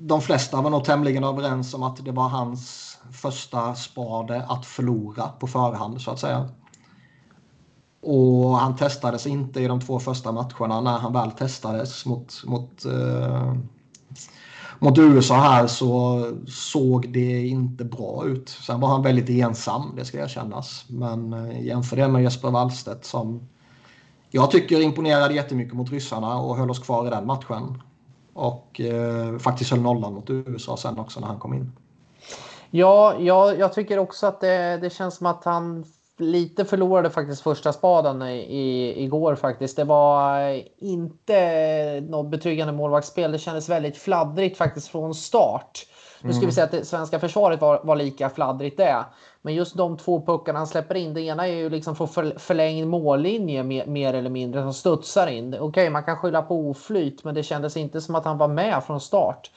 de 0.00 0.20
flesta 0.20 0.62
var 0.62 0.70
nog 0.70 0.84
tämligen 0.84 1.24
överens 1.24 1.74
om 1.74 1.82
att 1.82 2.04
det 2.04 2.12
var 2.12 2.28
hans 2.28 2.98
första 3.12 3.74
spade 3.74 4.42
att 4.42 4.66
förlora 4.66 5.28
på 5.28 5.46
förhand 5.46 6.00
så 6.00 6.10
att 6.10 6.18
säga. 6.18 6.48
Och 8.08 8.58
han 8.58 8.76
testades 8.76 9.26
inte 9.26 9.60
i 9.60 9.66
de 9.66 9.80
två 9.80 9.98
första 9.98 10.32
matcherna 10.32 10.80
när 10.80 10.98
han 10.98 11.12
väl 11.12 11.30
testades 11.30 12.06
mot, 12.06 12.42
mot 12.44 12.84
eh, 12.84 13.54
mot 14.78 14.98
USA 14.98 15.34
här 15.34 15.66
så 15.66 16.22
såg 16.48 17.12
det 17.12 17.46
inte 17.46 17.84
bra 17.84 18.26
ut. 18.26 18.48
Sen 18.48 18.80
var 18.80 18.88
han 18.88 19.02
väldigt 19.02 19.28
ensam, 19.28 19.92
det 19.96 20.04
ska 20.04 20.18
erkännas. 20.18 20.84
Men 20.88 21.32
eh, 21.32 21.66
jämför 21.66 21.96
det 21.96 22.08
med 22.08 22.22
Jesper 22.22 22.50
Wallstedt 22.50 23.04
som 23.04 23.48
jag 24.30 24.50
tycker 24.50 24.80
imponerade 24.80 25.34
jättemycket 25.34 25.74
mot 25.74 25.90
ryssarna 25.90 26.36
och 26.38 26.56
höll 26.56 26.70
oss 26.70 26.78
kvar 26.78 27.06
i 27.06 27.10
den 27.10 27.26
matchen. 27.26 27.82
Och 28.32 28.80
eh, 28.80 29.38
faktiskt 29.38 29.70
höll 29.70 29.80
nollan 29.80 30.14
mot 30.14 30.30
USA 30.30 30.76
sen 30.76 30.98
också 30.98 31.20
när 31.20 31.26
han 31.26 31.38
kom 31.38 31.54
in. 31.54 31.72
Ja, 32.70 33.14
jag, 33.18 33.58
jag 33.58 33.72
tycker 33.72 33.98
också 33.98 34.26
att 34.26 34.40
det, 34.40 34.78
det 34.82 34.90
känns 34.90 35.16
som 35.16 35.26
att 35.26 35.44
han 35.44 35.84
lite 36.18 36.64
förlorade 36.64 37.10
faktiskt 37.10 37.42
första 37.42 37.72
spaden 37.72 38.22
i, 38.22 38.94
igår 39.04 39.34
faktiskt. 39.34 39.76
Det 39.76 39.84
var 39.84 40.40
eh, 40.50 40.62
inte 40.78 42.00
något 42.00 42.30
betryggande 42.30 42.72
målvaktsspel. 42.72 43.32
Det 43.32 43.38
kändes 43.38 43.68
väldigt 43.68 43.96
fladdrigt 43.96 44.58
faktiskt 44.58 44.88
från 44.88 45.14
start. 45.14 45.86
Nu 46.20 46.32
ska 46.32 46.40
vi 46.40 46.44
mm. 46.44 46.52
säga 46.52 46.64
att 46.64 46.70
det 46.70 46.84
svenska 46.84 47.18
försvaret 47.18 47.60
var, 47.60 47.80
var 47.84 47.96
lika 47.96 48.30
fladdrigt 48.30 48.76
det. 48.76 49.04
Men 49.42 49.54
just 49.54 49.76
de 49.76 49.96
två 49.96 50.26
puckarna 50.26 50.58
han 50.58 50.66
släpper 50.66 50.94
in. 50.94 51.14
Det 51.14 51.20
ena 51.20 51.48
är 51.48 51.52
ju 51.52 51.70
liksom 51.70 51.96
från 51.96 52.08
för, 52.08 52.38
förlängd 52.38 52.88
mållinje 52.88 53.62
mer, 53.62 53.86
mer, 53.86 54.14
eller 54.14 54.30
mindre 54.30 54.62
som 54.62 54.74
studsar 54.74 55.26
in. 55.26 55.48
Okej, 55.54 55.60
okay, 55.60 55.90
man 55.90 56.04
kan 56.04 56.16
skylla 56.16 56.42
på 56.42 56.70
oflyt, 56.70 57.24
men 57.24 57.34
det 57.34 57.42
kändes 57.42 57.76
inte 57.76 58.00
som 58.00 58.14
att 58.14 58.24
han 58.24 58.38
var 58.38 58.48
med 58.48 58.84
från 58.86 59.00
start. 59.00 59.50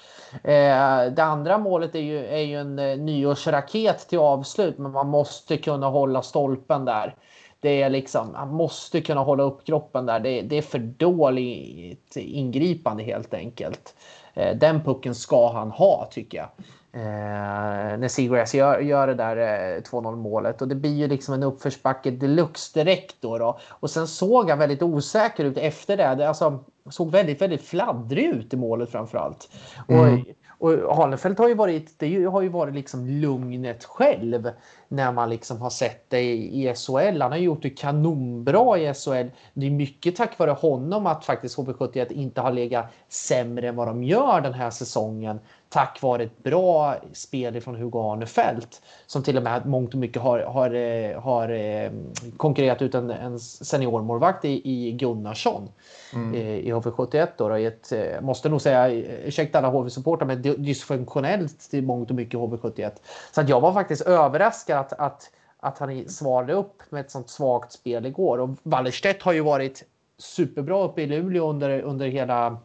Eh, 0.44 1.06
det 1.16 1.24
andra 1.24 1.58
målet 1.58 1.96
är 1.96 2.00
ju, 2.00 2.26
är 2.26 2.42
ju 2.42 2.60
en 2.60 2.80
eh, 2.80 2.98
nyårsraket 2.98 4.08
till 4.10 4.20
avslut, 4.20 4.78
men 4.78 4.92
man 4.92 5.08
måste 5.08 5.58
kunna 5.58 5.88
hålla 5.88 6.22
stolpen 6.22 6.86
där. 6.86 7.16
Det 7.62 7.82
är 7.82 7.90
liksom, 7.90 8.32
man 8.32 8.54
måste 8.54 9.02
kunna 9.02 9.22
hålla 9.22 9.44
upp 9.44 9.66
kroppen 9.66 10.06
där. 10.06 10.20
Det, 10.20 10.42
det 10.42 10.58
är 10.58 10.62
för 10.62 10.80
dåligt 10.80 12.16
ingripande 12.16 13.04
helt 13.04 13.34
enkelt. 13.34 13.96
Eh, 14.40 14.56
den 14.56 14.84
pucken 14.84 15.16
ska 15.16 15.54
han 15.54 15.72
ha 15.72 16.10
tycker 16.12 16.38
jag. 16.38 16.48
Eh, 16.92 17.98
när 17.98 18.08
Seagrass 18.08 18.54
gör, 18.54 18.80
gör 18.80 19.08
det 19.08 19.14
där 19.14 19.38
eh, 19.38 19.82
2-0 19.82 20.16
målet 20.16 20.62
och 20.62 20.68
det 20.68 20.76
blir 20.76 20.96
ju 20.96 21.08
liksom 21.08 21.34
en 21.34 21.44
uppförsbacke 21.44 22.12
deluxe 22.12 22.80
direkt 22.80 23.16
då, 23.20 23.38
då. 23.38 23.60
Och 23.70 23.90
sen 23.90 24.08
såg 24.08 24.50
han 24.50 24.60
väldigt 24.60 24.82
osäker 24.82 25.46
ut 25.46 25.58
efter 25.58 25.98
det. 25.98 26.16
det 26.16 26.28
alltså, 26.28 26.64
såg 26.90 27.12
väldigt, 27.12 27.42
väldigt 27.42 27.62
fladdrig 27.62 28.26
ut 28.26 28.54
i 28.54 28.58
målet 28.58 28.92
framförallt. 28.92 29.50
Mm. 29.88 30.14
Och 30.14 30.20
och 30.60 30.96
Hanefelt 30.96 31.40
har 31.40 31.48
ju 31.48 31.54
varit, 31.54 32.00
det 32.00 32.26
har 32.26 32.42
ju 32.42 32.50
varit 32.50 32.76
liksom 32.76 33.08
lugnet 33.08 33.86
själv 33.86 34.52
när 34.88 35.12
man 35.12 35.30
liksom 35.30 35.62
har 35.62 35.70
sett 35.70 36.10
det 36.10 36.22
i 36.36 36.74
SHL. 36.76 37.22
Han 37.22 37.32
har 37.32 37.38
gjort 37.38 37.62
det 37.62 37.70
kanonbra 37.70 38.78
i 38.78 38.94
SHL. 38.94 39.28
Det 39.54 39.66
är 39.66 39.72
mycket 39.72 40.16
tack 40.16 40.40
vare 40.40 40.52
honom 40.52 41.06
att 41.06 41.26
faktiskt 41.26 41.58
HV71 41.58 42.12
inte 42.12 42.42
har 42.42 42.52
legat 42.52 42.86
sämre 43.10 43.68
än 43.68 43.76
vad 43.76 43.88
de 43.88 44.04
gör 44.04 44.42
den 44.42 44.54
här 44.54 44.70
säsongen 44.70 45.40
tack 45.70 46.02
vare 46.02 46.24
ett 46.24 46.44
bra 46.44 46.96
spel 47.14 47.62
från 47.62 47.76
Hugo 47.76 48.00
Arnefelt 48.00 48.82
som 49.08 49.24
till 49.24 49.38
och 49.38 49.44
med 49.44 49.66
mångt 49.66 49.94
och 49.94 50.00
mycket 50.00 50.22
har, 50.22 50.40
har, 50.40 50.74
eh, 50.74 51.22
har 51.22 51.50
eh, 51.50 51.92
konkurrerat 52.38 52.82
ut 52.82 52.96
en, 52.96 53.10
en 53.10 53.40
seniormålvakt 53.40 54.46
i, 54.46 54.62
i 54.64 54.92
Gunnarsson 54.92 55.70
mm. 56.14 56.36
i, 56.36 56.40
i 56.40 56.74
HV71. 56.74 57.28
Då, 57.38 57.50
då, 57.50 57.58
i 57.58 57.66
ett, 57.66 57.92
eh, 57.92 58.22
måste 58.22 58.50
nog 58.50 58.62
säga, 58.62 58.90
ursäkta 59.26 59.58
alla 59.58 59.70
HV-supportrar, 59.70 60.26
men 60.26 60.42
dysfunktionellt 60.42 61.60
till 61.60 61.84
mångt 61.84 62.10
och 62.10 62.16
mycket 62.16 62.40
HV71. 62.40 62.92
Så 63.32 63.42
att 63.42 63.50
jag 63.50 63.62
var 63.62 63.74
faktiskt 63.74 64.02
överraskad 64.02 64.80
att, 64.80 64.94
att, 64.94 65.32
att 65.60 65.80
han 65.80 66.10
svarade 66.10 66.54
upp 66.54 66.84
med 66.90 67.02
ett 67.02 67.12
sånt 67.12 67.30
svagt 67.30 67.72
spel 67.72 68.06
igår. 68.06 68.38
Och 68.38 68.50
Wallerstedt 68.64 69.24
har 69.24 69.34
ju 69.34 69.42
varit 69.42 69.84
superbra 70.18 70.84
uppe 70.84 71.02
i 71.02 71.08
Luleå 71.08 71.50
under, 71.50 71.82
under 71.82 72.08
hela 72.08 72.58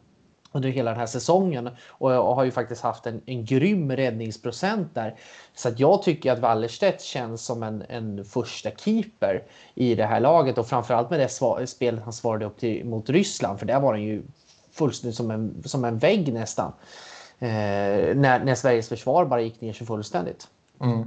under 0.54 0.68
hela 0.68 0.90
den 0.90 1.00
här 1.00 1.06
säsongen 1.06 1.70
och, 1.88 2.10
har 2.10 2.44
ju 2.44 2.50
faktiskt 2.50 2.82
haft 2.82 3.06
en, 3.06 3.20
en 3.26 3.44
grym 3.44 3.92
räddningsprocent 3.92 4.94
där. 4.94 5.14
Så 5.54 5.68
att 5.68 5.80
jag 5.80 6.02
tycker 6.02 6.32
att 6.32 6.38
Wallerstedt 6.38 7.02
känns 7.02 7.44
som 7.44 7.62
en, 7.62 7.84
en 7.88 8.24
första 8.24 8.70
keeper 8.70 9.42
i 9.74 9.94
det 9.94 10.06
här 10.06 10.20
laget 10.20 10.58
och 10.58 10.66
framförallt 10.66 11.10
med 11.10 11.20
det 11.20 11.28
svar, 11.28 11.66
spelet 11.66 12.04
han 12.04 12.12
svarade 12.12 12.44
upp 12.44 12.58
till, 12.58 12.84
mot 12.84 13.10
Ryssland 13.10 13.58
för 13.58 13.66
där 13.66 13.80
var 13.80 13.92
han 13.92 14.02
ju 14.02 14.22
fullständigt 14.72 15.16
som 15.16 15.30
en, 15.30 15.62
som 15.64 15.84
en 15.84 15.98
vägg 15.98 16.32
nästan. 16.32 16.72
Eh, 17.38 17.48
när, 18.16 18.44
när 18.44 18.54
Sveriges 18.54 18.88
försvar 18.88 19.24
bara 19.24 19.40
gick 19.40 19.60
ner 19.60 19.72
sig 19.72 19.86
fullständigt. 19.86 20.48
Mm. 20.80 21.06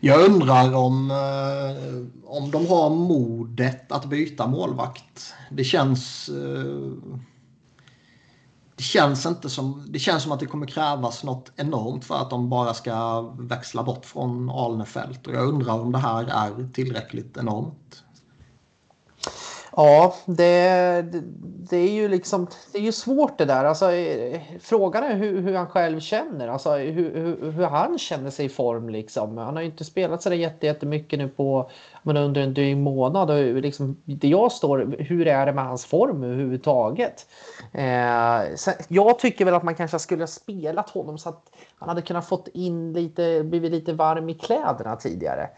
Jag 0.00 0.30
undrar 0.30 0.74
om, 0.74 1.10
eh, 1.10 2.30
om 2.30 2.50
de 2.50 2.66
har 2.66 2.90
modet 2.90 3.92
att 3.92 4.04
byta 4.04 4.46
målvakt. 4.46 5.34
Det 5.50 5.64
känns... 5.64 6.28
Eh, 6.28 6.92
det 8.76 8.82
känns 8.82 9.26
inte 9.26 9.50
som... 9.50 9.86
Det 9.88 9.98
känns 9.98 10.22
som 10.22 10.32
att 10.32 10.40
det 10.40 10.46
kommer 10.46 10.66
krävas 10.66 11.24
något 11.24 11.52
enormt 11.56 12.04
för 12.04 12.14
att 12.14 12.30
de 12.30 12.48
bara 12.48 12.74
ska 12.74 13.20
växla 13.38 13.82
bort 13.82 14.04
från 14.04 14.50
Alnefelt. 14.50 15.26
Och 15.26 15.34
jag 15.34 15.48
undrar 15.48 15.80
om 15.80 15.92
det 15.92 15.98
här 15.98 16.24
är 16.24 16.72
tillräckligt 16.72 17.36
enormt. 17.36 18.04
Ja, 19.80 20.14
det, 20.26 21.02
det, 21.70 21.76
är 21.76 21.90
ju 21.90 22.08
liksom, 22.08 22.46
det 22.72 22.78
är 22.78 22.82
ju 22.82 22.92
svårt 22.92 23.38
det 23.38 23.44
där. 23.44 23.64
Alltså, 23.64 23.90
frågan 24.60 25.04
är 25.04 25.14
hur, 25.14 25.40
hur 25.40 25.54
han 25.54 25.66
själv 25.66 26.00
känner, 26.00 26.48
alltså, 26.48 26.76
hur, 26.76 27.14
hur, 27.14 27.52
hur, 27.52 27.64
han 27.64 27.98
känner 27.98 28.30
sig 28.30 28.46
i 28.46 28.48
form. 28.48 28.88
Liksom. 28.88 29.38
Han 29.38 29.54
har 29.54 29.62
ju 29.62 29.68
inte 29.68 29.84
spelat 29.84 30.22
så 30.22 30.34
jättemycket 30.34 31.18
nu 31.18 31.28
på, 31.28 31.70
men 32.02 32.16
under 32.16 32.40
en 32.40 32.54
dryg 32.54 32.76
månad. 32.76 33.30
Och 33.30 33.54
liksom, 33.54 33.96
det 34.04 34.28
jag 34.28 34.52
står, 34.52 34.96
hur 34.98 35.26
är 35.26 35.46
det 35.46 35.52
med 35.52 35.64
hans 35.64 35.86
form 35.86 36.22
överhuvudtaget? 36.22 37.26
Eh, 37.72 38.54
sen, 38.56 38.74
jag 38.88 39.18
tycker 39.18 39.44
väl 39.44 39.54
att 39.54 39.62
man 39.62 39.74
kanske 39.74 39.98
skulle 39.98 40.22
ha 40.22 40.26
spelat 40.26 40.90
honom 40.90 41.18
så 41.18 41.28
att 41.28 41.42
han 41.78 41.88
hade 41.88 42.02
kunnat 42.02 42.28
fått 42.28 42.48
in 42.48 42.92
lite, 42.92 43.42
blivit 43.44 43.70
lite 43.70 43.92
varm 43.92 44.28
i 44.28 44.34
kläderna 44.34 44.96
tidigare. 44.96 45.50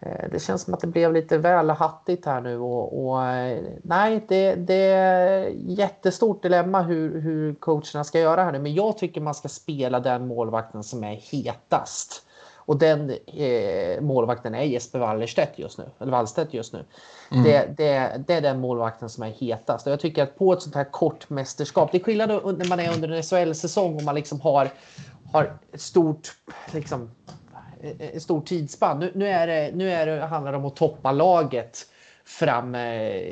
Eh, 0.00 0.30
det 0.30 0.40
känns 0.40 0.62
som 0.62 0.74
att 0.74 0.80
det 0.80 0.86
blev 0.86 1.12
lite 1.12 1.38
väl 1.38 1.70
hattigt 1.70 2.26
här 2.26 2.40
nu 2.40 2.58
och, 2.58 3.06
och 3.06 3.24
eh, 3.24 3.62
nej, 3.82 4.24
det, 4.28 4.54
det 4.54 4.84
är 4.84 5.52
jättestort 5.54 6.42
dilemma 6.42 6.82
hur, 6.82 7.20
hur 7.20 7.54
coacherna 7.54 8.04
ska 8.04 8.20
göra 8.20 8.44
här 8.44 8.52
nu. 8.52 8.58
Men 8.58 8.74
jag 8.74 8.98
tycker 8.98 9.20
man 9.20 9.34
ska 9.34 9.48
spela 9.48 10.00
den 10.00 10.26
målvakten 10.26 10.82
som 10.82 11.04
är 11.04 11.14
hetast. 11.14 12.22
Och 12.66 12.78
den 12.78 13.10
eh, 13.26 14.00
målvakten 14.00 14.54
är 14.54 14.62
Jesper 14.62 14.98
Wallerstedt 14.98 15.58
just 15.58 15.78
nu. 15.78 15.84
Eller 15.98 16.12
Wallstedt 16.12 16.54
just 16.54 16.72
nu. 16.72 16.84
Mm. 17.30 17.44
Det, 17.44 17.68
det, 17.76 18.24
det, 18.26 18.34
är 18.34 18.40
den 18.40 18.60
målvakten 18.60 19.08
som 19.08 19.22
är 19.22 19.30
hetast. 19.30 19.86
Och 19.86 19.92
jag 19.92 20.00
tycker 20.00 20.22
att 20.22 20.38
på 20.38 20.52
ett 20.52 20.62
sånt 20.62 20.74
här 20.74 20.84
kort 20.84 21.30
mästerskap. 21.30 21.92
Det 21.92 21.98
är 21.98 22.04
skillnad 22.04 22.28
när 22.28 22.68
man 22.68 22.80
är 22.80 22.94
under 22.94 23.08
en 23.08 23.22
SHL-säsong 23.22 23.96
och 23.96 24.02
man 24.02 24.14
liksom 24.14 24.40
har, 24.40 24.68
har 25.32 25.58
ett 25.72 25.80
stort 25.80 26.32
liksom, 26.72 27.10
ett 27.98 28.22
stort 28.22 28.46
tidsspann. 28.46 28.98
Nu, 28.98 29.12
nu, 29.14 29.28
är 29.28 29.46
det, 29.46 29.70
nu 29.74 29.90
är 29.90 30.06
det, 30.06 30.26
handlar 30.26 30.52
det 30.52 30.58
om 30.58 30.64
att 30.64 30.76
toppa 30.76 31.12
laget 31.12 31.86
fram 32.24 32.74
eh, 32.74 32.80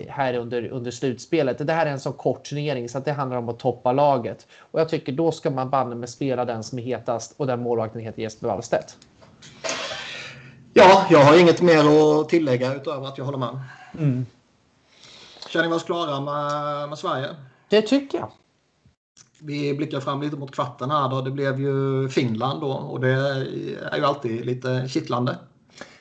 här 0.09 0.35
under, 0.35 0.69
under 0.69 0.91
slutspelet. 0.91 1.67
Det 1.67 1.73
här 1.73 1.87
är 1.87 1.91
en 1.91 2.01
så 2.01 2.13
kort 2.13 2.45
turnering 2.45 2.89
så 2.89 2.99
att 2.99 3.05
det 3.05 3.13
handlar 3.13 3.37
om 3.37 3.49
att 3.49 3.59
toppa 3.59 3.93
laget. 3.93 4.47
Och 4.59 4.81
jag 4.81 4.89
tycker 4.89 5.13
då 5.13 5.33
ska 5.33 5.51
man 5.51 5.71
banne 5.71 5.95
med 5.95 6.09
spela 6.09 6.45
den 6.45 6.65
som 6.65 6.79
är 6.79 6.83
hetast 6.83 7.35
och 7.37 7.47
den 7.47 7.63
målvakten 7.63 8.01
heter 8.01 8.23
Jesper 8.23 8.49
Wallstedt. 8.49 8.97
Ja, 10.73 11.07
jag 11.11 11.25
har 11.25 11.41
inget 11.41 11.61
mer 11.61 12.21
att 12.21 12.29
tillägga 12.29 12.75
utöver 12.75 13.07
att 13.07 13.19
jag 13.19 13.25
håller 13.25 13.39
med. 13.39 13.61
Mm. 13.99 14.27
Känner 15.49 15.69
vi 15.69 15.75
oss 15.75 15.85
klara 15.85 16.21
med, 16.21 16.89
med 16.89 16.99
Sverige? 16.99 17.29
Det 17.69 17.83
tycker 17.83 18.19
jag. 18.19 18.31
Vi 19.47 19.75
blickar 19.75 20.01
fram 20.01 20.23
lite 20.23 20.37
mot 20.37 20.55
kvarten 20.55 20.91
här 20.91 21.09
då. 21.09 21.21
Det 21.21 21.31
blev 21.31 21.61
ju 21.61 22.09
Finland 22.09 22.61
då 22.61 22.73
och 22.73 23.01
det 23.01 23.11
är 23.93 23.97
ju 23.97 24.05
alltid 24.05 24.47
lite 24.47 24.89
kittlande. 24.89 25.39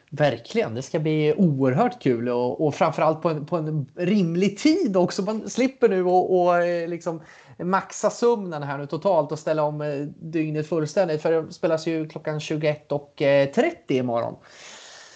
Verkligen, 0.10 0.75
det 0.75 0.82
ska 0.82 0.99
bli 0.99 1.34
oerhört 1.38 2.01
kul 2.01 2.29
och, 2.29 2.67
och 2.67 2.75
framförallt 2.75 3.21
på 3.21 3.29
en, 3.29 3.45
på 3.45 3.58
en 3.58 3.86
rimlig 3.95 4.58
tid 4.58 4.97
också. 4.97 5.21
Man 5.21 5.49
slipper 5.49 5.89
nu 5.89 6.03
och, 6.03 6.41
och 6.41 6.58
eh, 6.58 6.88
liksom 6.88 7.21
maxa 7.63 8.10
sömnen 8.10 8.63
här 8.63 8.77
nu 8.77 8.88
totalt 8.88 9.32
och 9.32 9.39
ställa 9.39 9.63
om 9.63 9.82
eh, 9.82 9.99
dygnet 10.21 10.67
fullständigt. 10.67 11.21
För 11.21 11.32
det 11.32 11.53
spelas 11.53 11.88
ju 11.88 12.10
klockan 12.10 12.39
21.30 12.39 13.71
eh, 13.88 13.97
imorgon. 13.97 14.36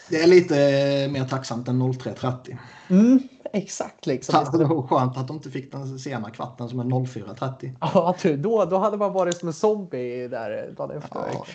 Det 0.10 0.22
är 0.22 0.28
lite 0.28 0.56
mer 1.12 1.26
tacksamt 1.26 1.68
än 1.68 1.82
03.30. 1.82 2.58
Mm, 2.90 3.20
exakt. 3.54 4.06
Liksom. 4.06 4.46
Det 4.52 4.66
var 4.66 4.82
skönt 4.82 5.18
att 5.18 5.28
de 5.28 5.36
inte 5.36 5.50
fick 5.50 5.72
den 5.72 6.00
sena 6.00 6.30
kvarten 6.30 6.70
som 6.70 6.80
är 6.80 6.84
04.30. 6.84 7.72
Ja, 7.94 8.16
då, 8.38 8.66
då 8.66 8.78
hade 8.78 8.98
man 8.98 9.14
varit 9.14 9.38
som 9.38 9.48
en 9.48 9.54
zombie 9.54 10.28
där 10.28 10.74
dagen 10.78 10.98
efter. 10.98 11.20
Ja, 11.34 11.46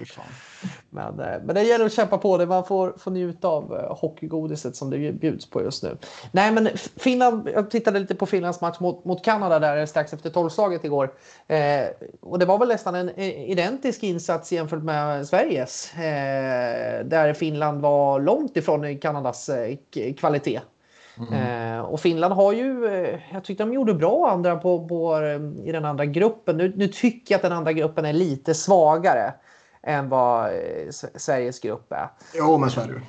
men, 0.90 1.20
eh, 1.20 1.42
men 1.44 1.54
det 1.54 1.62
gäller 1.62 1.86
att 1.86 1.92
kämpa 1.92 2.18
på 2.18 2.38
det. 2.38 2.46
Man 2.46 2.64
får, 2.64 2.94
får 2.98 3.10
njuta 3.10 3.48
av 3.48 3.76
eh, 3.76 3.96
hockeygodiset 3.96 4.76
som 4.76 4.90
det 4.90 5.12
bjuds 5.12 5.50
på 5.50 5.62
just 5.62 5.82
nu. 5.82 5.96
Nej, 6.32 6.52
men 6.52 6.68
Finland, 6.96 7.48
jag 7.54 7.70
tittade 7.70 7.98
lite 7.98 8.14
på 8.14 8.26
Finlands 8.26 8.60
match 8.60 8.80
mot, 8.80 9.04
mot 9.04 9.24
Kanada 9.24 9.58
där 9.58 9.86
strax 9.86 10.12
efter 10.12 10.30
tolvslaget 10.30 10.84
igår. 10.84 11.12
Eh, 11.46 11.86
och 12.20 12.38
det 12.38 12.44
var 12.44 12.58
väl 12.58 12.68
nästan 12.68 12.94
en 12.94 13.18
identisk 13.18 14.02
insats 14.02 14.52
jämfört 14.52 14.82
med 14.82 15.28
Sveriges. 15.28 15.94
Eh, 15.94 17.04
där 17.04 17.34
Finland 17.34 17.80
var 17.80 18.20
långt 18.20 18.56
ifrån 18.56 18.98
Kanadas 18.98 19.48
eh, 19.48 19.76
kvalitet. 20.18 20.60
Mm. 21.18 21.32
Eh, 21.32 21.80
och 21.80 22.00
Finland 22.00 22.34
har 22.34 22.52
ju, 22.52 22.86
eh, 22.86 23.20
jag 23.32 23.44
tyckte 23.44 23.64
de 23.64 23.72
gjorde 23.72 23.94
bra 23.94 24.30
andra 24.30 24.56
på, 24.56 24.88
på, 24.88 25.16
eh, 25.16 25.68
i 25.68 25.72
den 25.72 25.84
andra 25.84 26.04
gruppen. 26.04 26.56
Nu, 26.56 26.72
nu 26.76 26.88
tycker 26.88 27.34
jag 27.34 27.38
att 27.38 27.42
den 27.42 27.52
andra 27.52 27.72
gruppen 27.72 28.04
är 28.04 28.12
lite 28.12 28.54
svagare 28.54 29.34
än 29.82 30.08
vad 30.08 30.46
eh, 30.46 30.90
Sveriges 31.14 31.60
grupp 31.60 31.92
är. 31.92 32.08
Jo, 32.34 32.58
men 32.58 32.70
så 32.70 32.80
är 32.80 32.86
det 32.86 32.92
ju. 32.92 33.00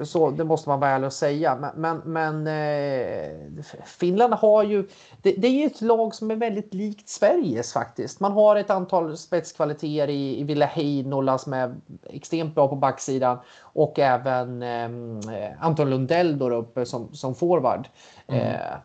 Så 0.00 0.30
det 0.30 0.44
måste 0.44 0.68
man 0.68 0.80
vara 0.80 0.90
ärlig 0.90 1.06
och 1.06 1.12
säga. 1.12 1.56
Men, 1.56 1.70
men, 1.76 1.98
men 2.04 2.46
eh, 2.46 3.64
Finland 3.84 4.34
har 4.34 4.62
ju... 4.62 4.88
Det, 5.22 5.32
det, 5.32 5.48
är 5.48 5.52
ju 5.52 5.66
ett 5.66 5.80
lag 5.80 6.14
som 6.14 6.30
är 6.30 6.36
väldigt 6.36 6.74
likt 6.74 7.08
Sveriges 7.08 7.72
faktiskt. 7.72 8.20
Man 8.20 8.32
har 8.32 8.56
ett 8.56 8.70
antal 8.70 9.16
spetskvaliteter 9.16 10.08
i, 10.08 10.40
i 10.40 10.44
Ville 10.44 10.64
Heinola 10.64 11.38
som 11.38 11.52
är 11.52 11.74
extremt 12.02 12.54
bra 12.54 12.68
på 12.68 12.76
backsidan 12.76 13.38
och 13.60 13.98
även 13.98 14.62
eh, 14.62 15.50
Anton 15.60 15.90
Lundell 15.90 16.38
då 16.38 16.50
uppe 16.50 16.86
som, 16.86 17.14
som 17.14 17.34
forward. 17.34 17.88
Mm. 18.26 18.46
Eh, 18.46 18.76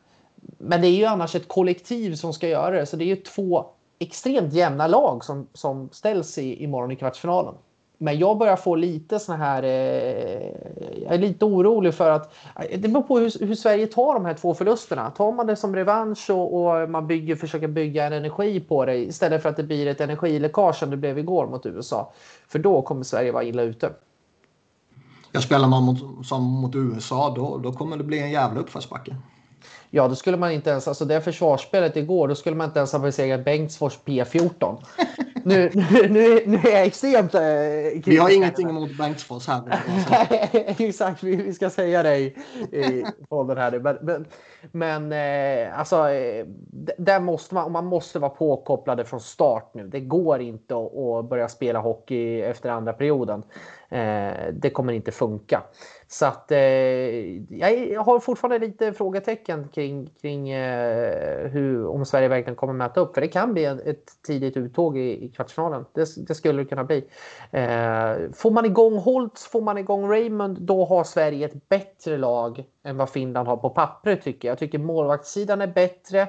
men 0.57 0.81
det 0.81 0.87
är 0.87 0.95
ju 0.95 1.05
annars 1.05 1.35
ett 1.35 1.47
kollektiv 1.47 2.15
som 2.15 2.33
ska 2.33 2.47
göra 2.47 2.79
det, 2.79 2.85
så 2.85 2.97
det 2.97 3.03
är 3.03 3.15
ju 3.15 3.15
två 3.15 3.65
extremt 3.99 4.53
jämna 4.53 4.87
lag 4.87 5.25
som, 5.25 5.47
som 5.53 5.89
ställs 5.91 6.37
i, 6.37 6.63
imorgon 6.63 6.91
i 6.91 6.95
kvartsfinalen. 6.95 7.55
Men 7.97 8.19
jag 8.19 8.37
börjar 8.37 8.55
få 8.55 8.75
lite 8.75 9.19
såna 9.19 9.37
här... 9.37 9.63
Eh, 9.63 9.69
jag 11.03 11.13
är 11.13 11.17
lite 11.17 11.45
orolig 11.45 11.93
för 11.93 12.11
att... 12.11 12.33
Eh, 12.55 12.79
det 12.79 12.87
beror 12.87 13.03
på 13.03 13.19
hur, 13.19 13.45
hur, 13.45 13.55
Sverige 13.55 13.87
tar 13.87 14.13
de 14.13 14.25
här 14.25 14.33
två 14.33 14.53
förlusterna. 14.53 15.11
Tar 15.11 15.31
man 15.31 15.47
det 15.47 15.55
som 15.55 15.75
revansch 15.75 16.29
och, 16.29 16.53
och, 16.53 16.89
man 16.89 17.07
bygger, 17.07 17.35
försöker 17.35 17.67
bygga 17.67 18.05
en 18.05 18.13
energi 18.13 18.59
på 18.59 18.85
det 18.85 18.97
istället 18.97 19.41
för 19.41 19.49
att 19.49 19.57
det 19.57 19.63
blir 19.63 19.87
ett 19.87 20.01
energiläckage 20.01 20.75
som 20.75 20.89
det 20.89 20.97
blev 20.97 21.19
igår 21.19 21.47
mot 21.47 21.65
USA. 21.65 22.13
För 22.47 22.59
då 22.59 22.81
kommer 22.81 23.03
Sverige 23.03 23.31
vara 23.31 23.43
illa 23.43 23.61
ute. 23.61 23.89
Jag 25.31 25.43
spelar 25.43 25.67
man 25.67 25.83
mot, 25.83 26.27
som 26.27 26.43
mot 26.43 26.75
USA 26.75 27.33
då, 27.35 27.57
då 27.57 27.73
kommer 27.73 27.97
det 27.97 28.03
bli 28.03 28.19
en 28.19 28.31
jävla 28.31 28.59
uppförsbacke. 28.59 29.15
Ja, 29.95 30.07
då 30.07 30.15
skulle 30.15 30.37
man 30.37 30.51
inte 30.51 30.69
ens, 30.69 30.87
alltså 30.87 31.05
det 31.05 31.21
försvarsspelet 31.21 31.97
igår, 31.97 32.27
då 32.27 32.35
skulle 32.35 32.55
man 32.55 32.67
inte 32.67 32.79
ens 32.79 32.91
ha 32.91 32.99
besegrat 32.99 33.45
Bengtsfors 33.45 33.99
P14. 34.05 34.77
nu, 35.43 35.71
nu, 35.73 36.09
nu, 36.09 36.43
nu 36.45 36.57
är 36.57 36.71
jag 36.71 36.83
extremt... 36.83 37.35
Eh, 37.35 37.41
vi 38.05 38.17
har 38.17 38.29
ingenting 38.29 38.69
emot 38.69 38.97
Bengtsfors 38.97 39.47
här. 39.47 39.79
Exakt, 40.77 41.23
vi, 41.23 41.35
vi 41.35 41.53
ska 41.53 41.69
säga 41.69 42.03
det 42.03 42.17
i, 42.17 42.25
i 42.71 43.05
podden 43.29 43.57
här. 43.57 43.79
Men, 43.79 43.97
men, 44.01 44.25
men 44.71 45.11
eh, 45.11 45.79
alltså, 45.79 46.09
eh, 46.09 46.45
där 46.97 47.19
måste 47.19 47.55
man, 47.55 47.71
man 47.71 47.85
måste 47.85 48.19
vara 48.19 48.29
påkopplade 48.29 49.05
från 49.05 49.19
start 49.19 49.71
nu. 49.73 49.87
Det 49.87 49.99
går 49.99 50.41
inte 50.41 50.75
att, 50.75 50.97
att 50.97 51.29
börja 51.29 51.47
spela 51.47 51.79
hockey 51.79 52.41
efter 52.41 52.69
andra 52.69 52.93
perioden. 52.93 53.43
Eh, 53.89 54.53
det 54.53 54.69
kommer 54.69 54.93
inte 54.93 55.11
funka. 55.11 55.63
Så 56.07 56.25
att 56.25 56.51
eh, 56.51 56.57
jag 57.57 58.03
har 58.03 58.19
fortfarande 58.19 58.67
lite 58.67 58.93
frågetecken 58.93 59.67
kring, 59.67 60.09
kring 60.21 60.49
eh, 60.49 61.47
hur, 61.47 61.87
om 61.87 62.05
Sverige 62.05 62.27
verkligen 62.27 62.55
kommer 62.55 62.73
mäta 62.73 62.99
upp. 62.99 63.13
För 63.13 63.21
det 63.21 63.27
kan 63.27 63.53
bli 63.53 63.65
ett 63.65 64.23
tidigt 64.27 64.57
uttåg 64.57 64.97
i, 64.97 65.25
i 65.25 65.29
kvartsfinalen. 65.29 65.85
Det, 65.93 66.27
det, 66.27 66.35
skulle 66.35 66.61
det 66.61 66.69
kunna 66.69 66.83
bli. 66.83 66.97
Eh, 67.51 68.31
får 68.33 68.51
man 68.51 68.65
igång 68.65 68.97
Holtz, 68.97 69.45
får 69.45 69.61
man 69.61 69.77
igång 69.77 70.09
Raymond, 70.09 70.61
då 70.61 70.85
har 70.85 71.03
Sverige 71.03 71.45
ett 71.45 71.69
bättre 71.69 72.17
lag 72.17 72.63
än 72.83 72.97
vad 72.97 73.09
Finland 73.09 73.47
har 73.47 73.57
på 73.57 73.69
pappret 73.69 74.21
tycker 74.21 74.47
jag. 74.47 74.54
Jag 74.55 74.59
tycker 74.59 74.79
målvaktssidan 74.79 75.61
är 75.61 75.67
bättre. 75.67 76.21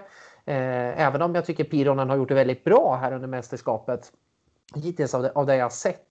Eh, 0.44 1.00
även 1.06 1.22
om 1.22 1.34
jag 1.34 1.44
tycker 1.44 1.64
Pironen 1.64 2.10
har 2.10 2.16
gjort 2.16 2.28
det 2.28 2.34
väldigt 2.34 2.64
bra 2.64 2.96
här 2.96 3.12
under 3.12 3.28
mästerskapet. 3.28 4.12
Hittills 4.74 5.14
av 5.14 5.22
det, 5.22 5.32
av 5.34 5.46
det 5.46 5.56
jag 5.56 5.64
har 5.64 5.70
sett. 5.70 6.06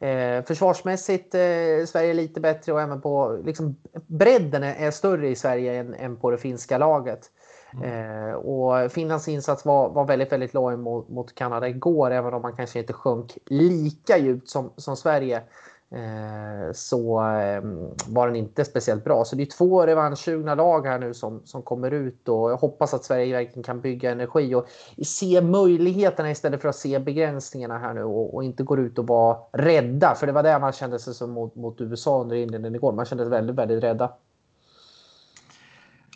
Eh, 0.00 0.44
försvarsmässigt 0.44 1.34
eh, 1.34 1.86
Sverige 1.86 2.14
lite 2.14 2.40
bättre 2.40 2.72
och 2.72 2.80
även 2.80 3.00
på 3.00 3.38
liksom, 3.44 3.76
bredden 4.06 4.62
är, 4.62 4.74
är 4.74 4.90
större 4.90 5.28
i 5.28 5.36
Sverige 5.36 5.74
än, 5.74 5.94
än 5.94 6.16
på 6.16 6.30
det 6.30 6.38
finska 6.38 6.78
laget. 6.78 7.30
Mm. 7.72 8.28
Eh, 8.28 8.34
och 8.34 8.92
Finlands 8.92 9.28
insats 9.28 9.64
var, 9.64 9.88
var 9.88 10.04
väldigt, 10.04 10.32
väldigt 10.32 10.54
låg 10.54 10.78
mot, 10.78 11.08
mot 11.08 11.34
Kanada 11.34 11.68
igår, 11.68 12.10
även 12.10 12.34
om 12.34 12.42
man 12.42 12.56
kanske 12.56 12.78
inte 12.78 12.92
sjönk 12.92 13.38
lika 13.46 14.18
djupt 14.18 14.48
som, 14.48 14.72
som 14.76 14.96
Sverige. 14.96 15.42
Eh, 15.90 16.72
så 16.72 17.18
ehm, 17.18 17.90
var 18.06 18.26
den 18.26 18.36
inte 18.36 18.64
speciellt 18.64 19.04
bra. 19.04 19.24
Så 19.24 19.36
det 19.36 19.42
är 19.42 19.46
två 19.46 19.86
revanschsugna 19.86 20.54
lag 20.54 20.86
här 20.86 20.98
nu 20.98 21.14
som, 21.14 21.42
som 21.44 21.62
kommer 21.62 21.90
ut 21.90 22.28
och 22.28 22.50
jag 22.50 22.56
hoppas 22.56 22.94
att 22.94 23.04
Sverige 23.04 23.32
verkligen 23.32 23.62
kan 23.62 23.80
bygga 23.80 24.10
energi 24.10 24.54
och 24.54 24.66
se 25.06 25.40
möjligheterna 25.40 26.30
istället 26.30 26.62
för 26.62 26.68
att 26.68 26.76
se 26.76 26.98
begränsningarna 26.98 27.78
här 27.78 27.94
nu 27.94 28.02
och, 28.02 28.34
och 28.34 28.44
inte 28.44 28.62
går 28.62 28.80
ut 28.80 28.98
och 28.98 29.06
vara 29.06 29.38
rädda. 29.52 30.14
För 30.14 30.26
det 30.26 30.32
var 30.32 30.42
det 30.42 30.58
man 30.58 30.72
kände 30.72 30.98
sig 30.98 31.14
som 31.14 31.30
mot, 31.30 31.54
mot 31.54 31.80
USA 31.80 32.20
under 32.20 32.36
inledningen 32.36 32.74
igår. 32.74 32.92
Man 32.92 33.06
kände 33.06 33.24
sig 33.24 33.30
väldigt, 33.30 33.56
väldigt 33.56 33.84
rädda. 33.84 34.12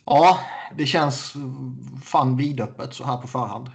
Ja, 0.04 0.38
det 0.76 0.87
känns 0.87 1.33
fan 2.04 2.37
vidöppet 2.37 2.94
så 2.94 3.04
här 3.04 3.16
på 3.16 3.28
förhand. 3.28 3.70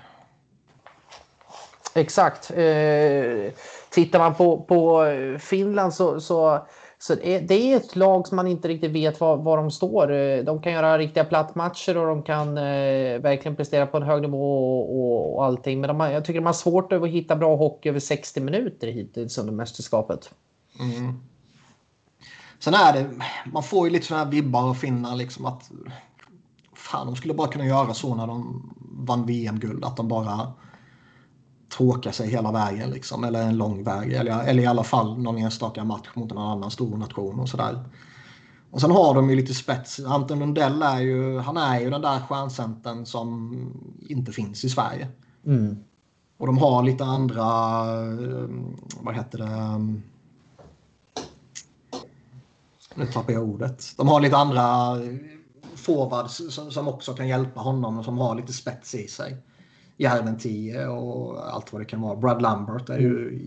Exakt. 1.94 2.52
Eh, 2.52 3.54
tittar 3.96 4.20
man 4.20 4.36
på, 4.36 4.62
på 4.62 5.06
eh, 5.06 5.38
Finland 5.38 5.94
så, 5.94 6.22
så, 6.22 6.68
så 7.00 7.16
det, 7.16 7.36
är, 7.36 7.42
det 7.42 7.74
är 7.74 7.78
ett 7.78 7.96
lag 7.96 8.28
som 8.28 8.36
man 8.36 8.48
inte 8.48 8.68
riktigt 8.68 8.92
vet 8.92 9.20
var, 9.20 9.38
var 9.38 9.58
de 9.58 9.72
står. 9.72 10.12
Eh, 10.12 10.44
de 10.44 10.62
kan 10.62 10.72
göra 10.72 10.98
riktiga 10.98 11.24
plattmatcher 11.24 11.98
och 11.98 12.08
de 12.08 12.24
kan 12.24 12.58
eh, 12.58 13.20
verkligen 13.20 13.56
prestera 13.56 13.86
på 13.86 13.98
en 13.98 14.04
hög 14.04 14.22
nivå 14.22 14.80
och, 14.80 15.00
och, 15.00 15.36
och 15.36 15.46
allting. 15.46 15.82
Men 15.82 15.88
de 15.88 16.00
har, 16.00 16.10
jag 16.10 16.26
tycker 16.26 16.40
de 16.40 16.46
har 16.46 16.54
svårt 16.54 16.94
att 16.94 17.08
hitta 17.08 17.36
bra 17.36 17.56
hockey 17.56 17.90
över 17.90 18.00
60 18.00 18.42
minuter 18.42 18.88
hittills 18.88 19.38
under 19.38 19.54
mästerskapet. 19.54 20.30
Mm. 20.80 21.20
Sen 22.60 22.74
är 22.74 22.94
det, 22.94 23.10
man 23.46 23.64
får 23.64 23.88
ju 23.88 23.94
lite 23.94 24.06
sådana 24.06 24.24
här 24.24 24.32
vibbar 24.32 24.70
och 24.70 24.78
finna 24.78 25.16
liksom 25.16 25.46
att 25.46 25.72
fan, 26.74 27.08
de 27.08 27.16
skulle 27.16 27.34
bara 27.34 27.48
kunna 27.48 27.66
göra 27.66 27.94
så 27.94 28.16
när 28.16 28.28
de 28.28 28.72
vann 28.80 29.26
VM-guld. 29.26 29.86
Att 29.86 29.98
de 29.98 30.08
bara 30.08 30.54
tråka 31.70 32.12
sig 32.12 32.30
hela 32.30 32.52
vägen 32.52 32.90
liksom, 32.90 33.24
eller 33.24 33.42
en 33.42 33.58
lång 33.58 33.84
väg. 33.84 34.14
Eller, 34.14 34.44
eller 34.44 34.64
i 34.64 34.66
alla 34.66 34.84
fall 34.84 35.18
någon 35.22 35.38
enstaka 35.38 35.84
match 35.84 36.10
mot 36.14 36.32
en 36.32 36.38
annan 36.38 36.72
stor 36.72 36.98
nation 36.98 37.40
och 37.40 37.50
sådär. 37.50 37.84
Och 38.72 38.82
sen 38.82 38.92
har 38.92 39.16
de 39.16 39.30
ju 39.30 39.36
lite 39.36 39.54
spets. 39.54 40.00
Anton 40.00 40.40
Lundell 40.40 40.82
är 40.82 41.00
ju, 41.00 41.40
han 41.40 41.58
är 41.58 41.80
ju 41.80 41.90
den 41.90 42.02
där 42.02 42.20
stjärncentern 42.20 43.06
som 43.06 43.56
inte 44.10 44.32
finns 44.32 44.64
i 44.64 44.70
Sverige. 44.70 45.08
Mm. 45.46 45.78
Och 46.38 46.48
de 46.48 46.58
har 46.58 46.84
lite 46.84 47.04
andra, 47.04 47.42
eh, 47.42 48.50
vad 49.02 49.16
heter 49.16 49.38
det? 49.38 49.80
Nu 52.96 53.06
tappar 53.06 53.34
jag 53.34 53.44
ordet. 53.44 53.94
De 53.98 54.08
har 54.08 54.20
lite 54.20 54.38
andra 54.38 54.98
forwards 55.76 56.42
som, 56.50 56.72
som 56.72 56.88
också 56.88 57.14
kan 57.14 57.28
hjälpa 57.28 57.60
honom 57.60 57.98
och 57.98 58.06
som 58.06 58.18
har 58.18 58.36
lite 58.36 58.54
spets 58.54 58.96
i 58.96 59.08
sig. 59.08 59.38
Järven 59.98 60.38
10 60.38 60.88
och 60.88 61.54
allt 61.54 61.74
vad 61.74 61.82
det 61.82 61.86
kan 61.86 62.02
vara. 62.02 62.16
Brad 62.16 62.42
Lambert 62.42 62.90
är 62.90 63.00
ju 63.00 63.40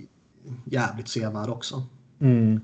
jävligt 0.64 1.08
sevärd 1.08 1.48
också. 1.48 1.82
Mm. 2.20 2.61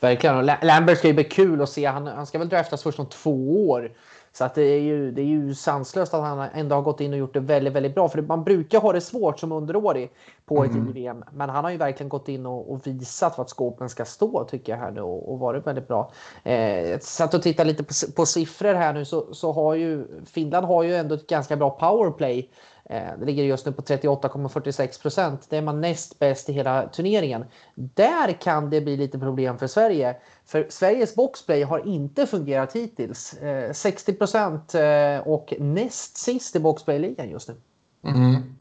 Verkligen. 0.00 0.46
Lambert 0.62 0.98
ska 0.98 1.08
ju 1.08 1.14
bli 1.14 1.24
kul 1.24 1.62
att 1.62 1.70
se. 1.70 1.84
Han, 1.84 2.06
han 2.06 2.26
ska 2.26 2.38
väl 2.38 2.48
draftas 2.48 2.82
först 2.82 2.98
om 2.98 3.06
två 3.06 3.68
år. 3.68 3.92
Så 4.32 4.44
att 4.44 4.54
det, 4.54 4.62
är 4.62 4.80
ju, 4.80 5.10
det 5.10 5.22
är 5.22 5.26
ju 5.26 5.54
sanslöst 5.54 6.14
att 6.14 6.20
han 6.20 6.48
ändå 6.54 6.74
har 6.74 6.82
gått 6.82 7.00
in 7.00 7.12
och 7.12 7.18
gjort 7.18 7.34
det 7.34 7.40
väldigt, 7.40 7.72
väldigt 7.72 7.94
bra. 7.94 8.08
För 8.08 8.22
man 8.22 8.44
brukar 8.44 8.80
ha 8.80 8.92
det 8.92 9.00
svårt 9.00 9.38
som 9.38 9.52
underårig 9.52 10.10
på 10.46 10.64
ett 10.64 10.70
mm. 10.70 10.96
JVM. 10.96 11.24
Men 11.32 11.50
han 11.50 11.64
har 11.64 11.70
ju 11.70 11.76
verkligen 11.76 12.08
gått 12.08 12.28
in 12.28 12.46
och, 12.46 12.72
och 12.72 12.86
visat 12.86 13.38
vart 13.38 13.48
skåpen 13.48 13.88
ska 13.88 14.04
stå 14.04 14.44
tycker 14.44 14.72
jag 14.72 14.78
här 14.78 14.90
nu 14.90 15.00
och, 15.00 15.32
och 15.32 15.38
varit 15.38 15.66
väldigt 15.66 15.88
bra. 15.88 16.12
Eh, 16.42 16.98
satt 16.98 17.34
och 17.34 17.42
tittade 17.42 17.70
lite 17.70 17.84
på, 17.84 17.92
på 18.16 18.26
siffror 18.26 18.74
här 18.74 18.92
nu 18.92 19.04
så, 19.04 19.34
så 19.34 19.52
har 19.52 19.74
ju 19.74 20.06
Finland 20.26 20.66
har 20.66 20.82
ju 20.82 20.96
ändå 20.96 21.14
ett 21.14 21.26
ganska 21.26 21.56
bra 21.56 21.70
powerplay. 21.70 22.50
Eh, 22.90 23.18
det 23.18 23.24
ligger 23.26 23.44
just 23.44 23.66
nu 23.66 23.72
på 23.72 23.82
38,46 23.82 25.02
procent. 25.02 25.46
Det 25.50 25.56
är 25.56 25.62
man 25.62 25.80
näst 25.80 26.18
bäst 26.18 26.48
i 26.48 26.52
hela 26.52 26.88
turneringen. 26.88 27.44
Där 27.74 28.32
kan 28.32 28.70
det 28.70 28.80
bli 28.80 28.96
lite 28.96 29.18
problem 29.18 29.58
för 29.58 29.66
Sverige. 29.66 30.16
För 30.44 30.66
Sveriges 30.70 31.14
boxplay 31.14 31.62
har 31.62 31.86
inte 31.86 32.26
fungerat 32.26 32.72
hittills. 32.72 33.38
60 33.72 34.12
eh, 34.12 34.18
procent 34.18 34.74
eh, 34.74 35.18
och 35.18 35.54
näst 35.58 36.16
sist 36.16 36.56
i 36.56 36.60
boxplay-ligan 36.60 37.30
just 37.30 37.48
nu. 37.48 37.56
Mm. 38.04 38.56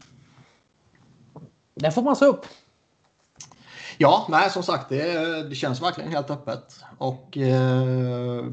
Där 1.76 1.92
får 1.92 2.02
man 2.02 2.16
se 2.16 2.26
upp. 2.26 2.46
Ja, 3.98 4.28
nej 4.30 4.50
som 4.50 4.64
sagt 4.64 4.90
det, 4.90 5.50
det 5.50 5.56
känns 5.56 5.82
verkligen 5.82 6.12
helt 6.12 6.30
öppet. 6.30 6.80
Och 6.98 7.38
eh, 7.38 8.46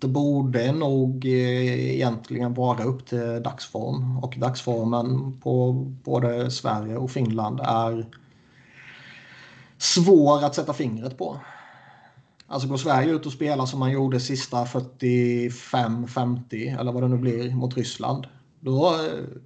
det 0.00 0.08
borde 0.08 0.72
nog 0.72 1.24
eh, 1.24 1.94
egentligen 1.94 2.54
vara 2.54 2.84
upp 2.84 3.06
till 3.06 3.42
dagsform. 3.42 4.18
Och 4.18 4.34
dagsformen 4.38 5.40
på 5.40 5.72
både 6.04 6.50
Sverige 6.50 6.96
och 6.96 7.10
Finland 7.10 7.60
är 7.60 8.06
svår 9.78 10.44
att 10.44 10.54
sätta 10.54 10.72
fingret 10.72 11.18
på. 11.18 11.40
Alltså 12.46 12.68
går 12.68 12.76
Sverige 12.76 13.12
ut 13.12 13.26
och 13.26 13.32
spelar 13.32 13.66
som 13.66 13.80
man 13.80 13.92
gjorde 13.92 14.20
sista 14.20 14.64
45-50 14.64 16.80
eller 16.80 16.92
vad 16.92 17.02
det 17.02 17.08
nu 17.08 17.18
blir 17.18 17.54
mot 17.54 17.76
Ryssland. 17.76 18.26
Då, 18.60 18.96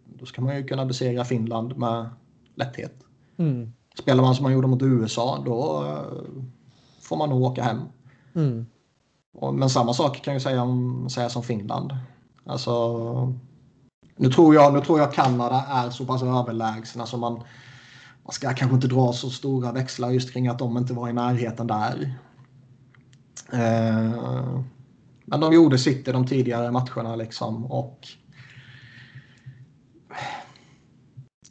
då 0.05 0.26
ska 0.26 0.43
man 0.43 0.57
ju 0.57 0.64
kunna 0.64 0.87
besegra 0.87 1.24
Finland 1.24 1.76
med 1.76 2.09
lätthet. 2.55 2.95
Mm. 3.37 3.72
Spelar 3.99 4.22
man 4.22 4.34
som 4.34 4.42
man 4.42 4.53
gjorde 4.53 4.66
mot 4.66 4.82
USA 4.82 5.42
då 5.46 5.84
får 7.01 7.16
man 7.16 7.28
nog 7.28 7.42
åka 7.42 7.62
hem. 7.62 7.80
Mm. 8.34 8.66
Men 9.53 9.70
samma 9.70 9.94
sak 9.94 10.24
kan 10.24 10.32
jag 10.32 10.42
säga 10.42 10.62
om 10.62 11.11
säga 11.11 11.28
som 11.28 11.42
Finland. 11.42 11.96
Alltså, 12.46 13.34
nu 14.16 14.30
tror 14.30 14.55
jag, 14.55 14.74
nu 14.74 14.80
tror 14.80 14.99
jag 14.99 15.12
Kanada 15.12 15.64
är 15.68 15.90
så 15.90 16.07
pass 16.07 16.22
överlägsna 16.22 17.07
som 17.07 17.20
man, 17.20 17.32
man 18.24 18.32
ska 18.32 18.55
kanske 18.55 18.74
inte 18.74 18.88
dra 18.88 19.12
så 19.12 19.30
stora 19.30 19.72
växlar 19.72 20.11
just 20.11 20.32
kring 20.32 20.49
att 20.49 20.59
de 20.59 20.78
inte 20.78 20.92
var 20.92 21.09
i 21.09 21.12
närheten 21.12 21.66
där. 21.66 22.14
Eh, 23.53 24.61
men 25.24 25.40
de 25.40 25.53
gjorde 25.53 25.78
sitt 25.78 26.09
i 26.09 26.12
de 26.12 26.26
tidigare 26.26 26.70
matcherna 26.70 27.16
liksom 27.16 27.64
och 27.64 28.09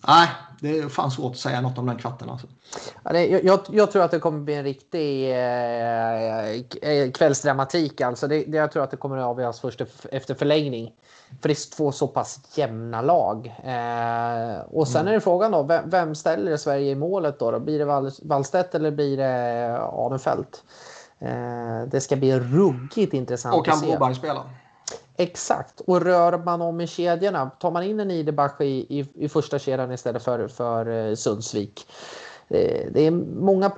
Nej, 0.07 0.29
det 0.59 0.79
är 0.79 0.89
fan 0.89 1.11
svårt 1.11 1.31
att 1.31 1.37
säga 1.37 1.61
något 1.61 1.77
om 1.77 1.85
den 1.85 1.97
kvarten. 1.97 2.29
Alltså. 2.29 2.47
Ja, 3.03 3.13
det, 3.13 3.27
jag, 3.27 3.59
jag, 3.71 3.91
tror 3.91 4.03
att 4.03 4.11
det 4.11 4.19
kommer 4.19 4.39
bli 4.39 4.53
en 4.53 4.63
riktig 4.63 5.31
eh, 5.31 6.49
eh, 6.81 7.11
kvällsdramatik. 7.11 8.01
Alltså 8.01 8.27
det, 8.27 8.43
det, 8.43 8.57
jag 8.57 8.71
tror 8.71 8.83
att 8.83 8.91
det 8.91 8.97
kommer 8.97 9.17
att 9.17 9.25
avgöras 9.25 9.59
först 9.59 9.81
efter 10.11 10.35
förlängning. 10.35 10.93
För 11.41 11.49
det 11.49 11.53
är 11.53 11.75
två 11.75 11.91
så 11.91 12.07
pass 12.07 12.39
jämna 12.55 13.01
lag. 13.01 13.45
Eh, 13.47 14.59
och 14.59 14.87
sen 14.87 15.01
mm. 15.01 15.11
är 15.11 15.13
det 15.13 15.21
frågan 15.21 15.51
då, 15.51 15.63
vem, 15.63 15.89
vem, 15.89 16.15
ställer 16.15 16.57
Sverige 16.57 16.91
i 16.91 16.95
målet 16.95 17.39
då? 17.39 17.51
då? 17.51 17.59
Blir 17.59 17.79
det 17.79 18.11
Wallstedt 18.21 18.75
eller 18.75 18.91
blir 18.91 19.17
det 19.17 19.79
Adenfelt? 19.81 20.63
Eh, 21.19 21.83
det 21.87 22.01
ska 22.01 22.15
bli 22.15 22.39
ruggigt 22.39 23.13
intressant 23.13 23.55
och 23.55 23.67
att 23.67 23.79
se. 23.79 23.85
Och 23.85 23.91
kan 23.91 23.99
Broberg 23.99 24.15
spela? 24.15 24.43
Exakt, 25.19 25.79
och 25.79 26.01
rör 26.01 26.37
man 26.37 26.61
om 26.61 26.81
i 26.81 26.87
kedjorna, 26.87 27.49
tar 27.59 27.71
man 27.71 27.83
in 27.83 27.99
en 27.99 28.11
Idebach 28.11 28.61
i, 28.61 28.99
i, 28.99 29.05
i 29.15 29.29
första 29.29 29.59
kedjan 29.59 29.91
istället 29.91 30.23
för, 30.23 30.47
för 30.47 31.09
eh, 31.09 31.15
Sundsvik. 31.15 31.87
Eh, 32.49 32.91
det, 32.91 33.01
är 33.01 33.11
många 33.41 33.69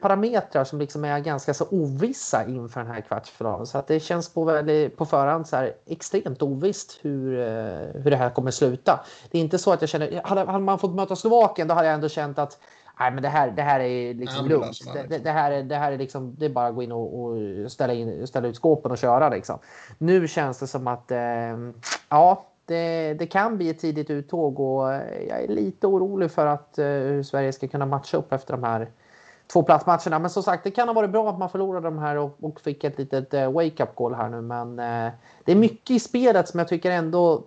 parametrar 0.00 0.64
som 0.64 0.78
liksom 0.78 1.04
är 1.04 1.18
ganska 1.18 1.54
så 1.54 1.66
ovissa 1.70 2.46
inför 2.48 2.80
den 2.80 2.90
här 2.90 3.00
kvartsfinalen. 3.00 3.66
Så 3.66 3.78
att 3.78 3.86
det 3.86 4.00
känns 4.00 4.28
på, 4.28 4.44
väldigt, 4.44 4.96
på 4.96 5.06
förhand 5.06 5.48
så 5.48 5.56
här 5.56 5.72
extremt 5.86 6.42
ovisst 6.42 6.98
hur, 7.02 7.40
eh, 7.40 8.02
hur 8.02 8.10
det 8.10 8.16
här 8.16 8.30
kommer 8.30 8.50
sluta. 8.50 9.04
Det 9.30 9.38
är 9.38 9.42
inte 9.42 9.58
så 9.58 9.72
att 9.72 9.80
jag 9.80 9.88
känner, 9.88 10.20
hade, 10.24 10.40
hade 10.44 10.64
man 10.64 10.78
fått 10.78 10.94
möta 10.94 11.16
Slovakien 11.16 11.68
då 11.68 11.74
hade 11.74 11.86
jag 11.86 11.94
ändå 11.94 12.08
känt 12.08 12.38
att 12.38 12.58
nej, 13.00 13.10
men 13.10 13.22
det 13.22 13.28
här, 13.28 13.50
det 13.50 13.62
här 13.62 13.80
är 13.80 14.14
liksom 14.14 14.48
lugnt. 14.48 14.92
Det, 14.94 15.06
det, 15.08 15.18
det, 15.18 15.30
här 15.30 15.50
är, 15.50 15.62
det 15.62 15.76
här 15.76 15.92
är 15.92 15.98
liksom, 15.98 16.34
det 16.38 16.44
är 16.44 16.50
bara 16.50 16.66
att 16.66 16.74
gå 16.74 16.82
in 16.82 16.92
och, 16.92 17.20
och 17.20 17.36
ställa, 17.72 17.92
in, 17.92 18.26
ställa 18.26 18.48
ut 18.48 18.56
skåpen 18.56 18.90
och 18.90 18.98
köra 18.98 19.28
liksom. 19.28 19.58
Nu 19.98 20.28
känns 20.28 20.58
det 20.58 20.66
som 20.66 20.86
att, 20.86 21.10
eh, 21.10 21.18
ja, 22.08 22.46
det, 22.66 23.14
det, 23.14 23.26
kan 23.26 23.56
bli 23.56 23.70
ett 23.70 23.78
tidigt 23.78 24.10
uttåg 24.10 24.60
och 24.60 24.92
jag 25.28 25.42
är 25.42 25.48
lite 25.48 25.86
orolig 25.86 26.30
för 26.30 26.46
att 26.46 26.78
eh, 26.78 26.86
hur 26.86 27.22
Sverige 27.22 27.52
ska 27.52 27.68
kunna 27.68 27.86
matcha 27.86 28.16
upp 28.16 28.32
efter 28.32 28.52
de 28.52 28.62
här 28.62 28.88
två 29.52 29.62
platsmatcherna. 29.62 30.18
Men 30.18 30.30
som 30.30 30.42
sagt, 30.42 30.64
det 30.64 30.70
kan 30.70 30.88
ha 30.88 30.94
varit 30.94 31.10
bra 31.10 31.30
att 31.30 31.38
man 31.38 31.50
förlorade 31.50 31.86
de 31.86 31.98
här 31.98 32.16
och, 32.16 32.36
och 32.40 32.60
fick 32.60 32.84
ett 32.84 32.98
litet 32.98 33.34
eh, 33.34 33.52
wake-up 33.52 33.94
call 33.96 34.14
här 34.14 34.28
nu. 34.28 34.40
Men 34.40 34.78
eh, 34.78 35.12
det 35.44 35.52
är 35.52 35.56
mycket 35.56 35.90
i 35.90 36.00
spelet 36.00 36.48
som 36.48 36.58
jag 36.58 36.68
tycker 36.68 36.90
ändå 36.90 37.44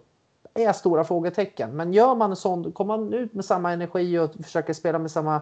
är 0.57 0.73
stora 0.73 1.03
frågetecken. 1.03 1.75
Men 1.75 1.93
gör 1.93 2.15
man 2.15 2.29
en 2.29 2.35
sån, 2.35 2.71
kommer 2.71 2.97
man 2.97 3.13
ut 3.13 3.33
med 3.33 3.45
samma 3.45 3.71
energi 3.71 4.19
och 4.19 4.31
försöker 4.43 4.73
spela 4.73 4.99
med 4.99 5.11
samma 5.11 5.41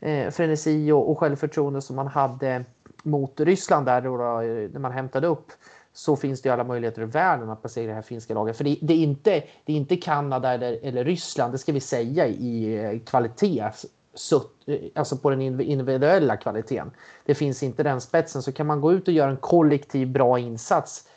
eh, 0.00 0.30
frenesi 0.30 0.92
och, 0.92 1.10
och 1.10 1.18
självförtroende 1.18 1.82
som 1.82 1.96
man 1.96 2.06
hade 2.06 2.64
mot 3.02 3.40
Ryssland 3.40 3.86
där 3.86 4.00
då, 4.00 4.16
då, 4.16 4.40
när 4.72 4.78
man 4.78 4.92
hämtade 4.92 5.26
upp 5.26 5.52
så 5.92 6.16
finns 6.16 6.42
det 6.42 6.50
alla 6.50 6.64
möjligheter 6.64 7.02
i 7.02 7.04
världen 7.04 7.50
att 7.50 7.62
passera 7.62 7.86
det 7.86 7.94
här 7.94 8.02
finska 8.02 8.34
laget. 8.34 8.56
För 8.56 8.64
det, 8.64 8.78
det, 8.82 8.94
är, 8.94 8.98
inte, 8.98 9.42
det 9.64 9.72
är 9.72 9.76
inte 9.76 9.96
Kanada 9.96 10.54
eller, 10.54 10.78
eller 10.82 11.04
Ryssland, 11.04 11.54
det 11.54 11.58
ska 11.58 11.72
vi 11.72 11.80
säga 11.80 12.26
i 12.26 12.84
eh, 12.84 13.00
kvalitet, 13.00 13.70
så, 14.14 14.36
eh, 14.66 14.78
alltså 14.94 15.16
på 15.16 15.30
den 15.30 15.60
individuella 15.60 16.36
kvaliteten. 16.36 16.90
Det 17.24 17.34
finns 17.34 17.62
inte 17.62 17.82
den 17.82 18.00
spetsen. 18.00 18.42
Så 18.42 18.52
kan 18.52 18.66
man 18.66 18.80
gå 18.80 18.92
ut 18.92 19.08
och 19.08 19.14
göra 19.14 19.30
en 19.30 19.36
kollektiv 19.36 20.08
bra 20.08 20.38
insats 20.38 21.08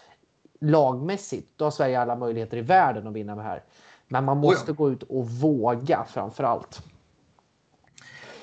lagmässigt, 0.60 1.48
då 1.56 1.66
har 1.66 1.72
Sverige 1.72 2.02
alla 2.02 2.16
möjligheter 2.16 2.58
i 2.58 2.62
världen 2.62 3.08
att 3.08 3.14
vinna 3.14 3.36
det 3.36 3.42
här. 3.42 3.64
Men 4.08 4.26
man 4.26 4.38
måste 4.38 4.72
oh 4.72 4.76
ja. 4.78 4.84
gå 4.84 4.92
ut 4.92 5.04
och 5.04 5.30
våga 5.30 6.06
framför 6.10 6.44
allt. 6.44 6.82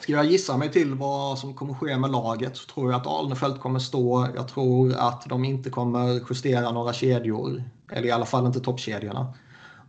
Ska 0.01 0.13
jag 0.13 0.25
gissa 0.25 0.57
mig 0.57 0.73
till 0.73 0.95
vad 0.95 1.39
som 1.39 1.55
kommer 1.55 1.75
ske 1.75 1.97
med 1.97 2.11
laget 2.11 2.57
så 2.57 2.67
tror 2.67 2.93
jag 2.93 3.01
att 3.01 3.07
Alnefelt 3.07 3.61
kommer 3.61 3.79
stå. 3.79 4.29
Jag 4.35 4.49
tror 4.49 4.95
att 4.97 5.27
de 5.29 5.45
inte 5.45 5.71
kommer 5.71 6.21
justera 6.31 6.71
några 6.71 6.93
kedjor. 6.93 7.63
Eller 7.93 8.09
i 8.09 8.11
alla 8.11 8.25
fall 8.25 8.47
inte 8.47 8.61
toppkedjorna. 8.61 9.35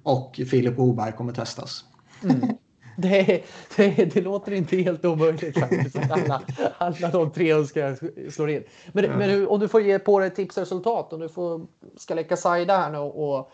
Och 0.03 0.41
Filip 0.51 0.75
Broberg 0.75 1.11
kommer 1.11 1.33
testas. 1.33 1.85
Mm. 2.23 2.56
Det, 2.99 3.43
det, 3.75 4.13
det, 4.13 4.21
låter 4.21 4.51
inte 4.51 4.77
helt 4.77 5.05
omöjligt 5.05 5.59
faktiskt. 5.59 5.97
Alla, 6.11 6.41
alla 6.77 7.09
de 7.09 7.31
tre 7.31 7.53
önskar 7.53 8.29
slår 8.29 8.49
in. 8.49 8.63
Men, 8.91 9.05
mm. 9.05 9.17
men 9.17 9.47
om 9.47 9.59
du 9.59 9.67
får 9.67 9.81
ge 9.81 9.99
på 9.99 10.19
dig 10.19 10.29
tipsresultat. 10.29 11.13
Om 11.13 11.19
du 11.19 11.29
får, 11.29 11.67
ska 11.97 12.13
läcka 12.13 12.37
Saida 12.37 12.77
här 12.77 12.91
nu 12.91 12.97
och, 12.97 13.51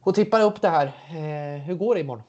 och 0.00 0.14
tippa 0.14 0.42
upp 0.42 0.62
det 0.62 0.68
här. 0.68 0.86
Eh, 0.86 1.62
hur 1.62 1.74
går 1.74 1.94
det 1.94 2.00
imorgon? 2.00 2.24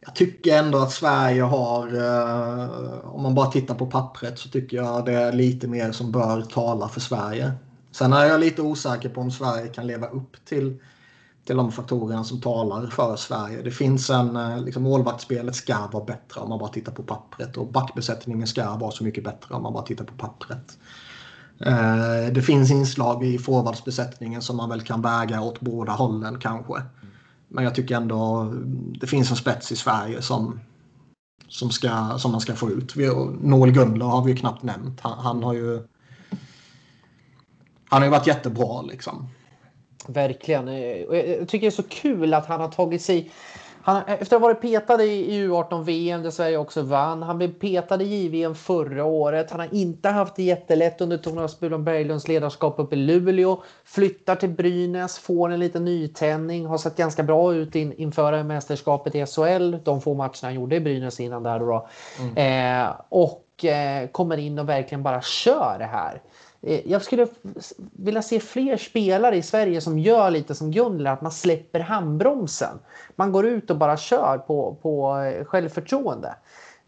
Jag 0.00 0.14
tycker 0.14 0.58
ändå 0.58 0.78
att 0.78 0.92
Sverige 0.92 1.42
har, 1.42 1.86
eh, 1.94 3.14
om 3.14 3.22
man 3.22 3.34
bara 3.34 3.50
tittar 3.50 3.74
på 3.74 3.86
pappret 3.86 4.38
så 4.38 4.48
tycker 4.48 4.76
jag 4.76 5.04
det 5.04 5.12
är 5.12 5.32
lite 5.32 5.68
mer 5.68 5.92
som 5.92 6.12
bör 6.12 6.42
tala 6.42 6.88
för 6.88 7.00
Sverige. 7.00 7.52
Sen 7.90 8.12
är 8.12 8.24
jag 8.24 8.40
lite 8.40 8.62
osäker 8.62 9.08
på 9.08 9.20
om 9.20 9.30
Sverige 9.30 9.68
kan 9.68 9.86
leva 9.86 10.06
upp 10.06 10.44
till 10.44 10.78
till 11.44 11.56
de 11.56 11.72
faktorerna 11.72 12.24
som 12.24 12.40
talar 12.40 12.86
för 12.86 13.16
Sverige. 13.16 13.62
Det 13.62 13.70
finns 13.70 14.10
en, 14.10 14.36
eh, 14.36 14.62
liksom 14.62 14.82
målvaktsspelet 14.82 15.54
ska 15.54 15.86
vara 15.92 16.04
bättre 16.04 16.40
om 16.40 16.48
man 16.48 16.58
bara 16.58 16.68
tittar 16.68 16.92
på 16.92 17.02
pappret 17.02 17.56
och 17.56 17.66
backbesättningen 17.72 18.46
ska 18.46 18.76
vara 18.76 18.90
så 18.90 19.04
mycket 19.04 19.24
bättre 19.24 19.54
om 19.54 19.62
man 19.62 19.72
bara 19.72 19.82
tittar 19.82 20.04
på 20.04 20.14
pappret. 20.14 20.78
Eh, 21.60 22.32
det 22.32 22.42
finns 22.42 22.70
inslag 22.70 23.24
i 23.24 23.38
forwardsbesättningen 23.38 24.42
som 24.42 24.56
man 24.56 24.68
väl 24.68 24.82
kan 24.82 25.02
väga 25.02 25.40
åt 25.40 25.60
båda 25.60 25.92
hållen 25.92 26.38
kanske. 26.38 26.82
Men 27.48 27.64
jag 27.64 27.74
tycker 27.74 27.96
ändå 27.96 28.52
det 29.00 29.06
finns 29.06 29.30
en 29.30 29.36
spets 29.36 29.72
i 29.72 29.76
Sverige 29.76 30.22
som, 30.22 30.60
som, 31.48 31.70
ska, 31.70 32.18
som 32.18 32.32
man 32.32 32.40
ska 32.40 32.54
få 32.54 32.70
ut. 32.70 32.94
Noel 33.40 33.72
Gunler 33.72 34.06
har 34.06 34.24
vi 34.24 34.30
ju 34.30 34.36
knappt 34.36 34.62
nämnt. 34.62 35.00
Han, 35.00 35.18
han 35.18 35.42
har 35.42 35.54
ju 35.54 35.82
han 37.88 38.02
har 38.02 38.06
ju 38.06 38.10
varit 38.10 38.26
jättebra 38.26 38.82
liksom. 38.82 39.28
Verkligen. 40.06 40.68
Eh, 40.68 40.96
jag 41.38 41.48
tycker 41.48 41.60
det 41.60 41.66
är 41.66 41.70
så 41.70 41.82
kul 41.82 42.34
att 42.34 42.46
han 42.46 42.60
har 42.60 42.68
tagit 42.68 43.02
sig... 43.02 43.30
Han, 43.82 44.02
efter 44.06 44.36
att 44.36 44.42
ha 44.42 44.48
varit 44.48 44.60
petad 44.60 45.02
i 45.02 45.30
U18-VM 45.30 46.22
där 46.22 46.30
Sverige 46.30 46.56
också 46.56 46.82
vann. 46.82 47.22
Han 47.22 47.38
blev 47.38 47.52
petad 47.52 48.02
i 48.02 48.04
JVM 48.04 48.54
förra 48.54 49.04
året. 49.04 49.50
Han 49.50 49.60
har 49.60 49.74
inte 49.74 50.08
haft 50.08 50.36
det 50.36 50.42
jättelätt 50.42 51.00
under 51.00 51.18
Thomas 51.18 51.60
Bulon 51.60 51.84
Berglunds 51.84 52.28
ledarskap 52.28 52.74
uppe 52.78 52.96
i 52.96 52.98
Luleå. 52.98 53.62
Flyttar 53.84 54.36
till 54.36 54.48
Brynäs, 54.48 55.18
får 55.18 55.50
en 55.52 55.60
liten 55.60 55.84
nytändning. 55.84 56.66
Har 56.66 56.78
sett 56.78 56.96
ganska 56.96 57.22
bra 57.22 57.54
ut 57.54 57.74
in, 57.74 57.92
inför 57.92 58.42
mästerskapet 58.42 59.14
i 59.14 59.26
SHL. 59.26 59.76
De 59.84 60.00
få 60.00 60.14
matcherna 60.14 60.32
han 60.42 60.54
gjorde 60.54 60.76
i 60.76 60.80
Brynäs 60.80 61.20
innan 61.20 61.42
där 61.42 61.58
då. 61.58 61.88
Mm. 62.20 62.84
Eh, 62.86 62.92
och 63.08 63.64
eh, 63.64 64.08
kommer 64.08 64.36
in 64.36 64.58
och 64.58 64.68
verkligen 64.68 65.02
bara 65.02 65.22
kör 65.22 65.76
det 65.78 65.84
här. 65.84 66.20
Eh, 66.62 66.90
jag 66.90 67.02
skulle 67.02 67.26
vilja 67.92 68.22
se 68.22 68.40
fler 68.40 68.76
spelare 68.76 69.36
i 69.36 69.42
Sverige 69.42 69.80
som 69.80 69.98
gör 69.98 70.30
lite 70.30 70.54
som 70.54 70.70
Gunnar, 70.70 71.12
att 71.12 71.22
man 71.22 71.32
släpper 71.32 71.80
handbromsen. 71.80 72.78
Man 73.16 73.32
går 73.32 73.46
ut 73.46 73.70
och 73.70 73.76
bara 73.76 73.96
kör 73.96 74.38
på, 74.38 74.76
på 74.82 75.18
eh, 75.18 75.44
självförtroende. 75.44 76.34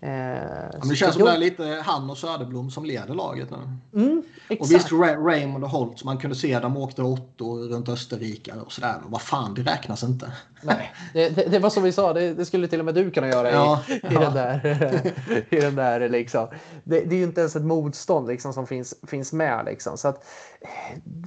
Eh, 0.03 0.89
det 0.89 0.97
känns 0.97 1.15
som 1.15 1.25
det 1.25 1.31
är 1.31 1.39
lite 1.39 1.83
han 1.85 2.11
och 2.11 2.19
Söderblom 2.19 2.71
som 2.71 2.85
leder 2.85 3.15
laget 3.15 3.49
nu. 3.51 3.57
Mm, 4.03 4.23
och 4.61 4.71
visst 4.71 4.93
Raymond 4.93 5.65
och 5.65 5.71
Holt, 5.71 6.05
man 6.05 6.19
kunde 6.19 6.37
se 6.37 6.59
de 6.59 6.77
åkte 6.77 7.03
åttor 7.03 7.69
runt 7.69 7.89
Österrike 7.89 8.53
och 8.67 8.73
sådär. 8.73 8.95
Men 9.03 9.11
vad 9.11 9.23
fan, 9.23 9.55
det 9.55 9.63
räknas 9.63 10.03
inte. 10.03 10.33
Nej, 10.63 10.93
det, 11.13 11.29
det, 11.29 11.45
det 11.45 11.59
var 11.59 11.71
som 11.71 11.83
vi 11.83 11.93
sa, 11.93 12.13
det, 12.13 12.35
det, 12.35 12.45
skulle 12.45 12.69
till 12.69 12.79
och 12.79 12.85
med 12.85 12.95
du 12.95 13.11
kunna 13.11 13.29
göra 13.29 13.51
ja, 13.51 13.83
i, 13.89 13.93
i 13.93 14.01
ja. 14.03 14.21
den 14.21 14.35
där. 14.35 15.13
i 15.51 15.61
den 15.61 15.75
där 15.75 16.09
liksom. 16.09 16.49
det, 16.85 17.01
det 17.01 17.15
är 17.15 17.19
ju 17.19 17.25
inte 17.25 17.41
ens 17.41 17.57
ett 17.57 17.65
motstånd 17.65 18.29
liksom, 18.29 18.53
som 18.53 18.67
finns, 18.67 18.95
finns 19.07 19.33
med. 19.33 19.65
Liksom. 19.65 19.99
Så 19.99 20.09
att, 20.09 20.25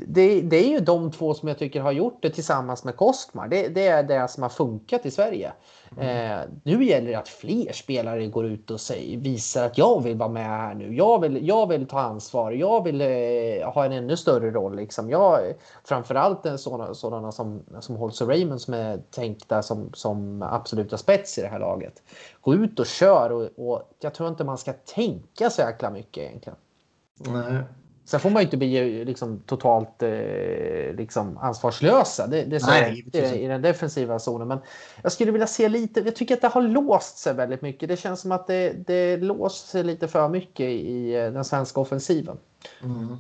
det, 0.08 0.42
det 0.42 0.58
är 0.58 0.70
ju 0.70 0.80
de 0.80 1.12
två 1.12 1.34
som 1.34 1.48
jag 1.48 1.60
tycker 1.60 1.82
har 1.82 1.92
gjort 1.92 2.22
det 2.22 2.30
tillsammans 2.30 2.84
med 2.84 2.96
Kostmar. 2.96 3.48
Det, 3.48 3.68
det 3.68 3.88
är 3.88 4.04
det 4.04 4.28
som 4.28 4.44
har 4.44 4.50
funkat 4.50 5.06
i 5.06 5.12
Sverige. 5.12 5.54
Eh, 5.98 6.40
nu 6.64 6.86
gäller 6.86 7.08
det 7.08 7.16
att 7.16 7.28
fler 7.28 7.74
spelare 7.74 8.28
går 8.28 8.46
ut 8.46 8.72
och 8.72 8.82
säger, 8.82 9.18
visar 9.18 9.66
att 9.66 9.78
jag 9.78 10.04
vill 10.04 10.18
vara 10.18 10.30
med 10.30 10.46
här 10.46 10.74
nu. 10.74 10.96
Jag 10.96 11.22
vill, 11.22 11.48
jag 11.48 11.68
vill 11.68 11.88
ta 11.88 12.00
ansvar. 12.00 12.52
Jag 12.52 12.84
vill 12.84 13.02
eh, 13.02 13.74
ha 13.74 13.86
en 13.86 13.92
ännu 13.92 14.18
större 14.18 14.52
roll. 14.52 14.76
Liksom. 14.76 15.10
Jag, 15.10 15.40
framförallt 15.84 16.60
sådana, 16.60 16.94
sådana 16.94 17.32
som, 17.32 17.64
som 17.80 17.96
Holtz 17.96 18.22
och 18.22 18.28
Raymond 18.28 18.62
som 18.62 18.74
är 18.74 18.98
tänkta 18.98 19.64
som, 19.64 19.90
som 19.94 20.42
absoluta 20.42 20.98
spets 20.98 21.38
i 21.38 21.42
det 21.42 21.48
här 21.48 21.60
laget. 21.60 22.04
Gå 22.42 22.54
ut 22.54 22.80
och 22.80 22.86
kör 22.86 23.32
och, 23.32 23.70
och 23.70 23.82
jag 24.00 24.14
tror 24.14 24.30
inte 24.30 24.44
man 24.44 24.58
ska 24.58 24.74
tänka 24.74 25.50
så 25.50 25.62
jäkla 25.62 25.90
mycket 25.90 26.24
egentligen. 26.24 26.58
Nej. 27.20 27.64
Sen 28.06 28.20
får 28.20 28.30
man 28.30 28.42
ju 28.42 28.46
inte 28.46 28.58
bli 28.58 29.06
liksom, 29.06 29.40
totalt 29.40 30.04
eh, 30.04 30.96
liksom, 30.98 31.38
ansvarslösa. 31.38 32.28
Det, 32.28 32.44
det 32.44 32.68
Nej, 32.68 33.06
i, 33.14 33.20
i 33.20 33.48
den 33.48 33.62
defensiva 33.62 34.20
zonen. 34.20 34.48
Men 34.48 34.60
jag 35.02 35.12
skulle 35.12 35.32
vilja 35.32 35.48
se 35.48 35.70
lite. 35.70 36.00
Jag 36.00 36.16
tycker 36.16 36.36
att 36.36 36.42
det 36.42 36.48
har 36.48 36.62
låst 36.62 37.18
sig 37.18 37.34
väldigt 37.34 37.62
mycket. 37.62 37.90
Det 37.90 37.98
känns 37.98 38.22
som 38.22 38.32
att 38.32 38.48
det, 38.48 38.88
det 38.88 39.18
låst 39.18 39.68
sig 39.68 39.84
lite 39.84 40.08
för 40.08 40.30
mycket 40.30 40.66
i 40.66 41.16
eh, 41.16 41.32
den 41.32 41.46
svenska 41.46 41.80
offensiven. 41.80 42.38
Mm. 42.84 43.18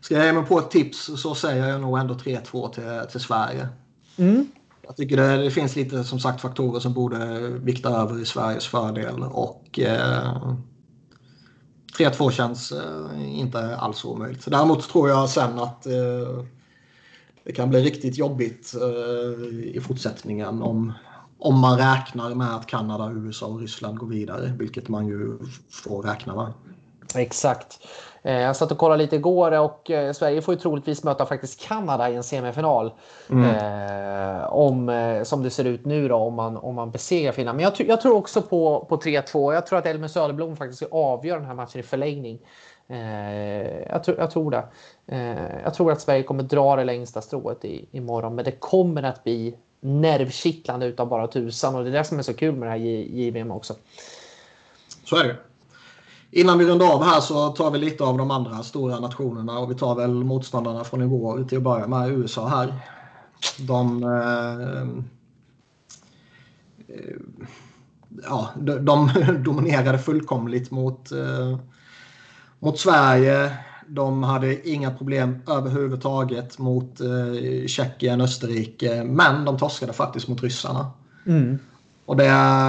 ska 0.00 0.14
jag 0.14 0.26
ge 0.26 0.32
mig 0.32 0.44
på 0.44 0.58
ett 0.58 0.70
tips 0.70 1.10
så 1.22 1.34
säger 1.34 1.68
jag 1.68 1.80
nog 1.80 1.98
ändå 1.98 2.14
3-2 2.14 2.72
till, 2.72 3.10
till 3.10 3.20
Sverige. 3.20 3.68
Mm. 4.16 4.48
Jag 4.82 4.96
tycker 4.96 5.16
det, 5.16 5.36
det, 5.36 5.50
finns 5.50 5.76
lite 5.76 6.04
som 6.04 6.20
sagt 6.20 6.40
faktorer 6.40 6.80
som 6.80 6.94
borde 6.94 7.48
vikta 7.48 7.88
över 7.88 8.22
i 8.22 8.24
Sveriges 8.24 8.66
fördel 8.66 9.22
och 9.22 9.78
eh, 9.78 10.54
3-2 12.00 12.30
känns 12.30 12.72
eh, 12.72 13.38
inte 13.38 13.76
alls 13.76 14.04
omöjligt. 14.04 14.50
Däremot 14.50 14.88
tror 14.88 15.08
jag 15.08 15.28
sen 15.28 15.58
att 15.58 15.86
eh, 15.86 16.44
det 17.44 17.52
kan 17.52 17.70
bli 17.70 17.82
riktigt 17.82 18.18
jobbigt 18.18 18.74
eh, 18.74 19.44
i 19.76 19.80
fortsättningen 19.82 20.62
om, 20.62 20.92
om 21.38 21.58
man 21.58 21.78
räknar 21.78 22.34
med 22.34 22.56
att 22.56 22.66
Kanada, 22.66 23.12
USA 23.12 23.46
och 23.46 23.60
Ryssland 23.60 23.98
går 23.98 24.06
vidare, 24.06 24.52
vilket 24.58 24.88
man 24.88 25.06
ju 25.06 25.38
får 25.70 26.02
räkna 26.02 26.34
med. 26.34 26.52
Exakt. 27.14 27.78
Eh, 28.22 28.40
jag 28.40 28.56
satt 28.56 28.72
och 28.72 28.78
kollade 28.78 29.02
lite 29.02 29.16
igår 29.16 29.58
och 29.58 29.90
eh, 29.90 30.12
Sverige 30.12 30.42
får 30.42 30.54
ju 30.54 30.60
troligtvis 30.60 31.04
möta 31.04 31.26
faktiskt 31.26 31.60
Kanada 31.60 32.10
i 32.10 32.16
en 32.16 32.22
semifinal. 32.22 32.92
Mm. 33.30 33.44
Eh, 33.44 34.52
om, 34.52 34.88
eh, 34.88 35.22
som 35.22 35.42
det 35.42 35.50
ser 35.50 35.64
ut 35.64 35.84
nu 35.84 36.08
då, 36.08 36.16
om 36.16 36.34
man, 36.34 36.56
om 36.56 36.74
man 36.74 36.90
besegrar 36.90 37.32
Finland. 37.32 37.56
Men 37.56 37.64
jag, 37.64 37.88
jag 37.88 38.00
tror 38.00 38.16
också 38.16 38.42
på, 38.42 38.86
på 38.88 38.96
3-2. 38.96 39.54
Jag 39.54 39.66
tror 39.66 39.78
att 39.78 39.86
Elmer 39.86 40.08
Söderblom 40.08 40.56
faktiskt 40.56 40.82
ska 40.82 40.96
avgöra 40.96 41.38
den 41.38 41.48
här 41.48 41.54
matchen 41.54 41.80
i 41.80 41.82
förlängning. 41.82 42.38
Eh, 42.88 43.88
jag, 43.88 44.04
tror, 44.04 44.18
jag 44.18 44.30
tror 44.30 44.50
det. 44.50 44.64
Eh, 45.06 45.62
jag 45.64 45.74
tror 45.74 45.92
att 45.92 46.00
Sverige 46.00 46.22
kommer 46.22 46.42
dra 46.42 46.76
det 46.76 46.84
längsta 46.84 47.22
strået 47.22 47.64
i, 47.64 47.88
imorgon, 47.92 48.34
men 48.34 48.44
det 48.44 48.52
kommer 48.52 49.02
att 49.02 49.24
bli 49.24 49.56
nervkittlande 49.80 50.86
utan 50.86 51.08
bara 51.08 51.26
tusan 51.26 51.74
och 51.74 51.84
det 51.84 51.90
är 51.90 51.92
det 51.92 52.04
som 52.04 52.18
är 52.18 52.22
så 52.22 52.34
kul 52.34 52.54
med 52.54 52.66
det 52.66 52.70
här 52.70 52.78
JVM 52.78 53.50
också. 53.50 53.74
Så 55.04 55.16
är 55.16 55.24
det. 55.24 55.36
Innan 56.32 56.58
vi 56.58 56.64
rundar 56.64 56.86
av 56.86 57.04
här 57.04 57.20
så 57.20 57.48
tar 57.48 57.70
vi 57.70 57.78
lite 57.78 58.04
av 58.04 58.18
de 58.18 58.30
andra 58.30 58.62
stora 58.62 59.00
nationerna 59.00 59.58
och 59.58 59.70
vi 59.70 59.74
tar 59.74 59.94
väl 59.94 60.24
motståndarna 60.24 60.84
från 60.84 61.02
igår 61.02 61.44
till 61.44 61.58
att 61.58 61.64
börja 61.64 61.86
med 61.86 62.10
USA 62.10 62.48
här. 62.48 62.74
De, 63.58 64.04
eh, 64.04 64.80
eh 66.96 67.16
ja, 68.22 68.48
de, 68.56 68.84
de 68.84 69.10
dominerade 69.44 69.98
fullkomligt 69.98 70.70
mot, 70.70 71.12
eh, 71.12 71.58
mot 72.58 72.78
Sverige. 72.78 73.56
De 73.86 74.22
hade 74.22 74.68
inga 74.68 74.90
problem 74.90 75.42
överhuvudtaget 75.48 76.58
mot 76.58 77.00
eh, 77.00 77.66
Tjeckien, 77.66 78.20
Österrike, 78.20 79.04
men 79.04 79.44
de 79.44 79.58
torskade 79.58 79.92
faktiskt 79.92 80.28
mot 80.28 80.42
ryssarna. 80.42 80.90
Mm. 81.26 81.58
Och 82.10 82.16
det, 82.16 82.24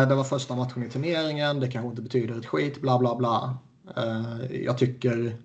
det 0.09 0.15
var 0.15 0.23
första 0.23 0.55
matchen 0.55 0.83
i 0.83 0.89
turneringen, 0.89 1.59
det 1.59 1.67
kanske 1.67 1.89
inte 1.89 2.01
betyder 2.01 2.39
ett 2.39 2.45
skit, 2.45 2.81
bla 2.81 2.99
bla 2.99 3.15
bla. 3.15 3.57
Uh, 3.97 4.55
jag 4.55 4.77
tycker 4.77 5.37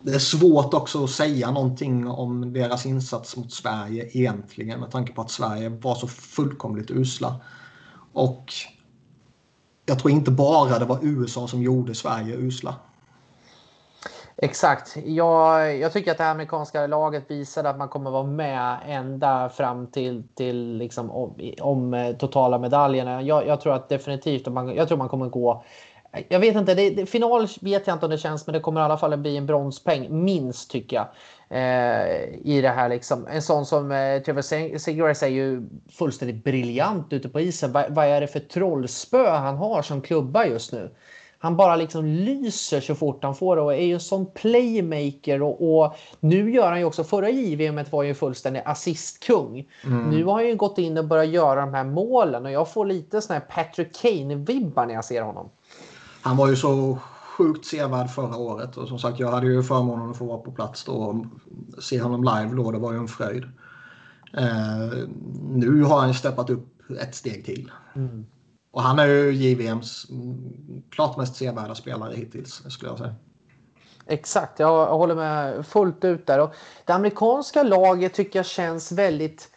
det 0.00 0.14
är 0.14 0.18
svårt 0.18 0.74
också 0.74 1.04
att 1.04 1.10
säga 1.10 1.50
någonting 1.50 2.08
om 2.08 2.52
deras 2.52 2.86
insats 2.86 3.36
mot 3.36 3.52
Sverige 3.52 4.08
egentligen 4.12 4.80
med 4.80 4.90
tanke 4.90 5.12
på 5.12 5.22
att 5.22 5.30
Sverige 5.30 5.68
var 5.68 5.94
så 5.94 6.08
fullkomligt 6.08 6.90
usla. 6.90 7.40
Och 8.12 8.52
jag 9.84 9.98
tror 9.98 10.10
inte 10.10 10.30
bara 10.30 10.78
det 10.78 10.84
var 10.84 10.98
USA 11.02 11.48
som 11.48 11.62
gjorde 11.62 11.94
Sverige 11.94 12.36
usla. 12.36 12.74
Exakt. 14.38 14.96
Jag, 15.04 15.78
jag 15.78 15.92
tycker 15.92 16.10
att 16.10 16.18
det 16.18 16.30
amerikanska 16.30 16.86
laget 16.86 17.30
visade 17.30 17.70
att 17.70 17.78
man 17.78 17.88
kommer 17.88 18.10
vara 18.10 18.26
med 18.26 18.78
ända 18.86 19.48
fram 19.48 19.86
till, 19.86 20.22
till 20.34 20.76
liksom 20.76 21.10
om, 21.10 21.52
om 21.60 21.94
eh, 21.94 22.16
totala 22.16 22.58
medaljerna. 22.58 23.22
Jag, 23.22 23.46
jag, 23.46 23.60
tror 23.60 23.74
att 23.74 23.88
definitivt 23.88 24.46
man, 24.46 24.74
jag 24.74 24.88
tror 24.88 24.98
man 24.98 25.08
kommer 25.08 25.26
gå 25.26 25.64
jag 26.28 26.40
vet 26.40 26.56
inte, 26.56 26.74
det, 26.74 26.90
det, 26.90 27.06
final 27.06 27.48
vet 27.60 27.86
jag 27.86 27.94
inte 27.94 28.06
om 28.06 28.10
det 28.10 28.18
känns, 28.18 28.46
men 28.46 28.52
det 28.52 28.60
kommer 28.60 28.80
i 28.80 28.84
alla 28.84 28.98
fall 28.98 29.16
bli 29.16 29.36
en 29.36 29.46
bronspeng, 29.46 30.24
minst 30.24 30.70
tycker 30.70 30.96
jag. 30.96 31.06
Eh, 31.48 32.24
I 32.44 32.60
det 32.62 32.68
här 32.68 32.88
liksom. 32.88 33.26
En 33.26 33.42
sån 33.42 33.66
som 33.66 33.92
eh, 33.92 34.22
Trevor 34.22 34.78
Segures 34.78 35.22
är 35.22 35.26
ju 35.28 35.68
fullständigt 35.98 36.44
briljant 36.44 37.12
ute 37.12 37.28
på 37.28 37.40
isen. 37.40 37.72
Va, 37.72 37.84
vad 37.88 38.06
är 38.06 38.20
det 38.20 38.26
för 38.26 38.40
trollspö 38.40 39.30
han 39.30 39.56
har 39.56 39.82
som 39.82 40.02
klubba 40.02 40.46
just 40.46 40.72
nu? 40.72 40.90
Han 41.38 41.56
bara 41.56 41.76
liksom 41.76 42.04
lyser 42.04 42.80
så 42.80 42.94
fort 42.94 43.24
han 43.24 43.34
får 43.34 43.56
det 43.56 43.62
och 43.62 43.74
är 43.74 43.84
ju 43.84 43.94
en 43.94 44.00
sån 44.00 44.26
playmaker 44.26 45.42
och, 45.42 45.80
och 45.80 45.96
nu 46.20 46.50
gör 46.50 46.68
han 46.68 46.78
ju 46.78 46.84
också, 46.84 47.04
förra 47.04 47.30
JVM 47.30 47.84
var 47.90 48.02
ju 48.02 48.14
fullständig 48.14 48.62
assistkung. 48.64 49.68
Mm. 49.84 50.10
Nu 50.10 50.24
har 50.24 50.32
han 50.32 50.46
ju 50.46 50.56
gått 50.56 50.78
in 50.78 50.98
och 50.98 51.04
börjat 51.04 51.28
göra 51.28 51.60
de 51.60 51.74
här 51.74 51.84
målen 51.84 52.46
och 52.46 52.52
jag 52.52 52.72
får 52.72 52.86
lite 52.86 53.20
sån 53.20 53.34
här 53.34 53.40
Patrick 53.40 53.96
Kane-vibbar 54.02 54.86
när 54.86 54.94
jag 54.94 55.04
ser 55.04 55.22
honom. 55.22 55.48
Han 56.22 56.36
var 56.36 56.48
ju 56.48 56.56
så 56.56 56.98
sjukt 57.36 57.66
sevärd 57.66 58.10
förra 58.10 58.36
året 58.36 58.76
och 58.76 58.88
som 58.88 58.98
sagt 58.98 59.18
jag 59.18 59.30
hade 59.30 59.46
ju 59.46 59.62
förmånen 59.62 60.10
att 60.10 60.18
få 60.18 60.24
vara 60.24 60.38
på 60.38 60.52
plats 60.52 60.84
då 60.84 60.92
och 60.92 61.24
se 61.82 62.00
honom 62.00 62.24
live 62.24 62.56
då, 62.56 62.70
det 62.70 62.78
var 62.78 62.92
ju 62.92 62.98
en 62.98 63.08
fröjd. 63.08 63.44
Eh, 64.32 65.08
nu 65.50 65.82
har 65.82 66.00
han 66.00 66.14
steppat 66.14 66.50
upp 66.50 66.90
ett 67.00 67.14
steg 67.14 67.44
till. 67.44 67.70
Mm. 67.96 68.26
Och 68.76 68.82
han 68.82 68.98
är 68.98 69.06
ju 69.06 69.32
JVMs 69.32 70.06
mm, 70.10 70.82
klart 70.90 71.16
mest 71.16 71.36
sevärda 71.36 71.74
spelare 71.74 72.14
hittills, 72.14 72.62
skulle 72.68 72.90
jag 72.90 72.98
säga. 72.98 73.14
Exakt, 74.06 74.58
jag 74.58 74.86
håller 74.86 75.14
med 75.14 75.66
fullt 75.66 76.04
ut 76.04 76.26
där. 76.26 76.40
Och 76.40 76.54
det 76.84 76.92
amerikanska 76.92 77.62
laget 77.62 78.14
tycker 78.14 78.38
jag 78.38 78.46
känns 78.46 78.92
väldigt 78.92 79.50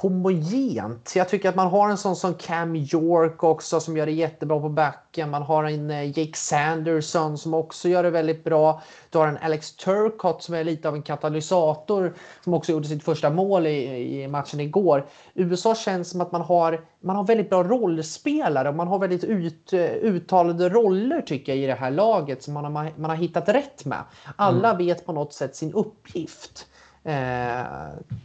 homogent. 0.00 1.12
Jag 1.16 1.28
tycker 1.28 1.48
att 1.48 1.54
man 1.54 1.66
har 1.66 1.90
en 1.90 1.98
sån 1.98 2.16
som 2.16 2.34
Cam 2.34 2.76
York 2.76 3.42
också 3.42 3.80
som 3.80 3.96
gör 3.96 4.06
det 4.06 4.12
jättebra 4.12 4.60
på 4.60 4.68
backen. 4.68 5.30
Man 5.30 5.42
har 5.42 5.64
en 5.64 5.90
eh, 5.90 6.18
Jake 6.18 6.36
Sanderson 6.36 7.38
som 7.38 7.54
också 7.54 7.88
gör 7.88 8.02
det 8.02 8.10
väldigt 8.10 8.44
bra. 8.44 8.82
Du 9.10 9.18
har 9.18 9.26
en 9.26 9.38
Alex 9.38 9.76
Turcott 9.76 10.42
som 10.42 10.54
är 10.54 10.64
lite 10.64 10.88
av 10.88 10.94
en 10.94 11.02
katalysator 11.02 12.14
som 12.44 12.54
också 12.54 12.72
gjorde 12.72 12.88
sitt 12.88 13.04
första 13.04 13.30
mål 13.30 13.66
i, 13.66 14.22
i 14.22 14.28
matchen 14.28 14.60
igår. 14.60 15.06
USA 15.34 15.74
känns 15.74 16.10
som 16.10 16.20
att 16.20 16.32
man 16.32 16.42
har, 16.42 16.84
man 17.00 17.16
har 17.16 17.24
väldigt 17.24 17.50
bra 17.50 17.62
rollspelare 17.62 18.68
och 18.68 18.74
man 18.74 18.88
har 18.88 18.98
väldigt 18.98 19.24
ut, 19.24 19.72
eh, 19.72 19.80
uttalade 19.80 20.68
roller 20.68 21.20
tycker 21.20 21.52
jag 21.52 21.62
i 21.62 21.66
det 21.66 21.74
här 21.74 21.90
laget 21.90 22.42
som 22.42 22.54
man 22.54 22.64
har, 22.64 22.92
man 22.96 23.10
har 23.10 23.16
hittat 23.16 23.48
rätt 23.48 23.84
med. 23.84 24.04
Alla 24.36 24.70
mm. 24.70 24.86
vet 24.86 25.06
på 25.06 25.12
något 25.12 25.32
sätt 25.32 25.56
sin 25.56 25.72
uppgift. 25.72 26.67
Eh, 27.08 27.64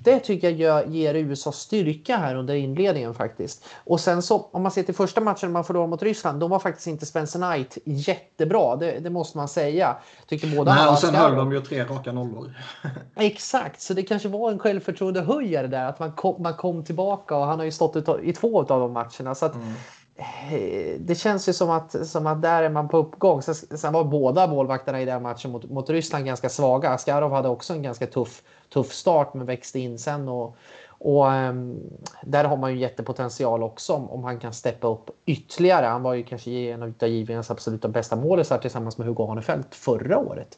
det 0.04 0.20
tycker 0.20 0.50
jag 0.50 0.90
ger 0.90 1.14
USA 1.14 1.52
styrka 1.52 2.18
här 2.18 2.36
under 2.36 2.56
inledningen 2.56 3.14
faktiskt. 3.14 3.66
Och 3.84 4.00
sen 4.00 4.22
så 4.22 4.50
om 4.52 4.64
man 4.64 4.72
ser 4.72 4.84
till 4.84 4.96
första 4.96 5.22
matchen 5.22 5.52
man 5.52 5.64
förlorade 5.64 5.90
mot 5.90 6.04
Ryssland, 6.04 6.40
då 6.40 6.48
var 6.48 6.60
faktiskt 6.60 6.88
inte 6.88 7.06
Spencer 7.06 7.40
Knight 7.40 7.78
jättebra. 7.86 8.76
Det, 8.76 9.00
det 9.00 9.10
måste 9.10 9.38
man 9.38 9.48
säga. 9.48 9.98
Tyckte 10.28 10.48
båda 10.48 10.76
Nej, 10.76 10.88
och 10.88 11.00
sen 11.00 11.16
höll 11.16 11.36
de 11.36 11.52
ju 11.52 11.62
tre 11.62 11.84
raka 11.84 12.12
nollor. 12.12 12.54
Exakt, 13.16 13.82
så 13.82 13.94
det 13.94 14.04
kanske 14.04 14.30
var 14.30 14.52
en 14.52 14.60
självförtroende 14.60 15.22
höjare 15.22 15.68
där 15.68 15.86
att 15.86 16.00
man 16.00 16.12
kom, 16.12 16.42
man 16.42 16.54
kom 16.54 16.84
tillbaka 16.84 17.36
och 17.36 17.46
han 17.46 17.60
har 17.60 17.66
ju 17.66 17.72
stått 17.72 18.10
i 18.24 18.34
två 18.34 18.60
av 18.60 18.80
de 18.80 18.94
matcherna. 18.94 19.36
Så 19.36 19.46
att, 19.46 19.56
mm 19.56 19.74
det 20.99 21.16
känns 21.16 21.49
ju 21.49 21.53
som 21.53 21.70
att, 21.70 22.07
som 22.07 22.28
att 22.28 22.41
där 22.41 22.64
är 22.64 22.70
man 22.70 22.89
på 22.89 22.97
uppgång. 22.97 23.41
Sen, 23.41 23.93
var 23.93 24.03
båda 24.03 24.47
målvakterna 24.47 25.01
i 25.01 25.05
den 25.05 25.22
matchen 25.22 25.51
mot, 25.51 25.70
mot 25.70 25.89
Ryssland 25.89 26.26
ganska 26.26 26.49
svaga. 26.49 26.89
Askarov 26.89 27.32
hade 27.32 27.49
också 27.49 27.74
en 27.74 27.84
ganska 27.84 28.07
tuff 28.07 28.43
tuff 28.74 28.93
start 28.93 29.34
men 29.34 29.45
växte 29.45 29.80
in 29.80 29.99
sen. 29.99 30.30
Och, 30.30 30.57
och 30.88 31.26
um, 31.26 31.80
där 32.24 32.43
har 32.43 32.57
man 32.57 32.74
ju 32.74 32.80
jättepotential 32.80 33.64
också 33.64 33.93
om, 33.93 34.09
om 34.09 34.24
han 34.24 34.39
kan 34.39 34.53
steppa 34.53 34.88
upp 34.88 35.09
ytterligare. 35.26 35.86
Han 35.86 36.03
var 36.03 36.14
ju 36.14 36.24
kanske 36.24 36.51
en 36.51 36.84
av 36.84 36.93
JVMs 36.99 37.51
absoluta 37.51 37.88
bästa 37.88 38.16
målisar 38.16 38.57
tillsammans 38.57 38.97
med 38.97 39.07
Hugo 39.07 39.26
Hanefelt 39.26 39.76
förra 39.76 40.18
året. 40.18 40.57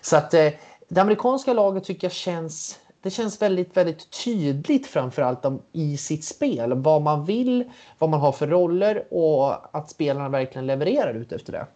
Så 0.00 0.16
att 0.16 0.34
eh, 0.34 0.48
det 0.88 1.00
amerikanska 1.00 1.52
laget 1.52 1.84
tycker 1.84 2.04
jag 2.04 2.12
känns 2.12 2.78
det 3.04 3.10
känns 3.10 3.42
väldigt, 3.42 3.76
väldigt 3.76 4.24
tydligt 4.24 4.86
framförallt 4.86 5.44
i 5.72 5.96
sitt 5.96 6.24
spel. 6.24 6.72
Vad 6.74 7.02
man 7.02 7.24
vill, 7.24 7.64
vad 7.98 8.10
man 8.10 8.20
har 8.20 8.32
för 8.32 8.46
roller 8.46 9.04
och 9.10 9.76
att 9.76 9.90
spelarna 9.90 10.28
verkligen 10.28 10.66
levererar 10.66 11.14
ut 11.14 11.32
efter 11.32 11.52
det. 11.52 11.66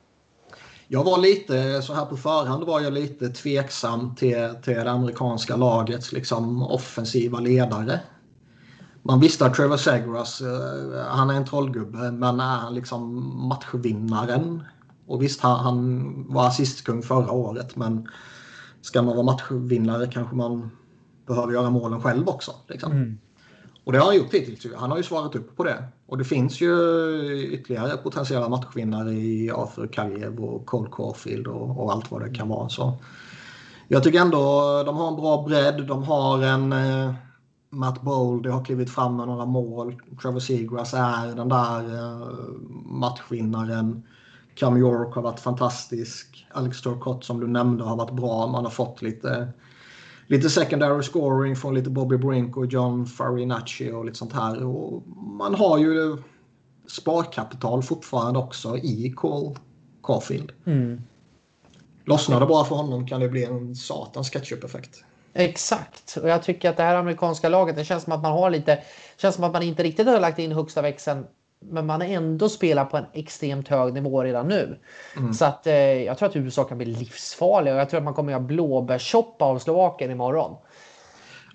Jag 0.86 1.04
var 1.04 1.18
lite, 1.18 1.82
så 1.82 1.94
här 1.94 2.04
på 2.04 2.16
förhand 2.16 2.64
var 2.64 2.80
jag 2.80 2.92
lite 2.92 3.28
tveksam 3.28 4.14
till, 4.14 4.48
till 4.62 4.74
det 4.74 4.90
amerikanska 4.90 5.56
lagets 5.56 6.12
liksom, 6.12 6.62
offensiva 6.62 7.40
ledare. 7.40 8.00
Man 9.02 9.20
visste 9.20 9.46
att 9.46 9.54
Trevor 9.54 9.76
Segras, 9.76 10.40
eh, 10.40 11.06
han 11.06 11.30
är 11.30 11.34
en 11.34 11.46
trollgubbe, 11.46 12.10
men 12.10 12.40
är 12.40 12.56
han 12.56 12.74
liksom 12.74 13.32
matchvinnaren? 13.48 14.62
Och 15.06 15.22
visst, 15.22 15.40
han, 15.40 15.60
han 15.60 16.26
var 16.28 16.46
assistkung 16.46 17.02
förra 17.02 17.32
året, 17.32 17.76
men 17.76 18.08
ska 18.80 19.02
man 19.02 19.16
vara 19.16 19.26
matchvinnare 19.26 20.06
kanske 20.06 20.36
man 20.36 20.70
behöver 21.28 21.52
göra 21.52 21.70
målen 21.70 22.02
själv 22.02 22.28
också. 22.28 22.52
Liksom. 22.68 22.92
Mm. 22.92 23.18
Och 23.84 23.92
det 23.92 23.98
har 23.98 24.06
han 24.06 24.16
gjort 24.16 24.34
hittills. 24.34 24.74
Han 24.76 24.90
har 24.90 24.96
ju 24.96 25.02
svarat 25.02 25.34
upp 25.34 25.56
på 25.56 25.64
det. 25.64 25.84
Och 26.06 26.18
det 26.18 26.24
finns 26.24 26.60
ju 26.60 26.72
ytterligare 27.52 27.96
potentiella 27.96 28.48
matchvinnare 28.48 29.12
i 29.12 29.50
Arthur 29.50 29.86
Kaljev 29.86 30.44
och 30.44 30.66
Cole 30.66 30.88
Caulfield 30.92 31.46
och, 31.46 31.84
och, 31.84 31.92
allt 31.92 32.10
vad 32.10 32.22
det 32.22 32.34
kan 32.34 32.48
vara. 32.48 32.68
Så 32.68 32.98
jag 33.88 34.02
tycker 34.02 34.20
ändå 34.20 34.38
de 34.86 34.96
har 34.96 35.08
en 35.08 35.16
bra 35.16 35.42
bredd. 35.42 35.86
De 35.86 36.02
har 36.02 36.42
en 36.42 36.72
eh, 36.72 37.14
Matt 37.70 38.02
Bold 38.02 38.46
har 38.46 38.64
klivit 38.64 38.90
fram 38.90 39.16
med 39.16 39.26
några 39.26 39.44
mål. 39.44 40.00
Trevor 40.22 40.40
Seagrass 40.40 40.94
är 40.94 41.36
den 41.36 41.48
där 41.48 41.94
eh, 41.94 42.28
matchvinnaren. 42.84 44.02
Cam 44.54 44.76
York 44.76 45.14
har 45.14 45.22
varit 45.22 45.40
fantastisk. 45.40 46.46
Alex 46.50 46.82
Turcott 46.82 47.24
som 47.24 47.40
du 47.40 47.46
nämnde 47.46 47.84
har 47.84 47.96
varit 47.96 48.14
bra. 48.14 48.46
Man 48.46 48.64
har 48.64 48.70
fått 48.70 49.02
lite, 49.02 49.48
lite 50.28 50.50
secondary 50.50 51.02
scoring 51.02 51.56
från 51.56 51.74
lite 51.74 51.90
Bobby 51.90 52.16
Brink 52.16 52.56
och 52.56 52.66
John 52.66 53.06
Farinacci 53.06 53.92
och 53.92 54.04
lite 54.04 54.18
sånt 54.18 54.32
här. 54.32 54.64
Och 54.64 55.02
man 55.16 55.54
har 55.54 55.78
ju 55.78 56.16
sparkapital 56.86 57.82
fortfarande 57.82 58.38
också 58.38 58.76
i 58.76 59.12
Cole 59.16 59.56
Caulfield. 60.02 60.52
Mm. 60.66 61.02
Lossnar 62.04 62.40
det 62.40 62.46
bara 62.46 62.64
för 62.64 62.76
honom 62.76 63.06
kan 63.06 63.20
det 63.20 63.28
bli 63.28 63.44
en 63.44 63.76
satans 63.76 64.30
ketchup-effekt. 64.30 65.04
Exakt, 65.34 66.16
och 66.22 66.28
jag 66.28 66.42
tycker 66.42 66.70
att 66.70 66.76
det 66.76 66.82
här 66.82 66.96
amerikanska 66.96 67.48
laget, 67.48 67.76
det 67.76 67.84
känns 67.84 68.04
som 68.04 68.12
att 68.12 68.22
man 68.22 68.32
har 68.32 68.50
lite, 68.50 68.82
känns 69.16 69.34
som 69.34 69.44
att 69.44 69.52
man 69.52 69.62
inte 69.62 69.82
riktigt 69.82 70.06
har 70.06 70.20
lagt 70.20 70.38
in 70.38 70.52
högsta 70.52 70.82
växeln 70.82 71.26
men 71.60 71.86
man 71.86 72.00
har 72.00 72.08
ändå 72.08 72.48
spelat 72.48 72.90
på 72.90 72.96
en 72.96 73.06
extremt 73.12 73.68
hög 73.68 73.94
nivå 73.94 74.22
redan 74.22 74.48
nu. 74.48 74.78
Mm. 75.16 75.34
Så 75.34 75.44
att 75.44 75.66
eh, 75.66 75.74
jag 75.74 76.18
tror 76.18 76.28
att 76.28 76.36
USA 76.36 76.64
kan 76.64 76.78
bli 76.78 76.86
livsfarliga 76.86 77.74
och 77.74 77.80
jag 77.80 77.90
tror 77.90 77.98
att 77.98 78.04
man 78.04 78.14
kommer 78.14 78.32
att 78.32 78.40
göra 78.40 78.46
blåbärssoppa 78.46 79.44
av 79.44 79.58
Slovakien 79.58 80.10
imorgon. 80.10 80.56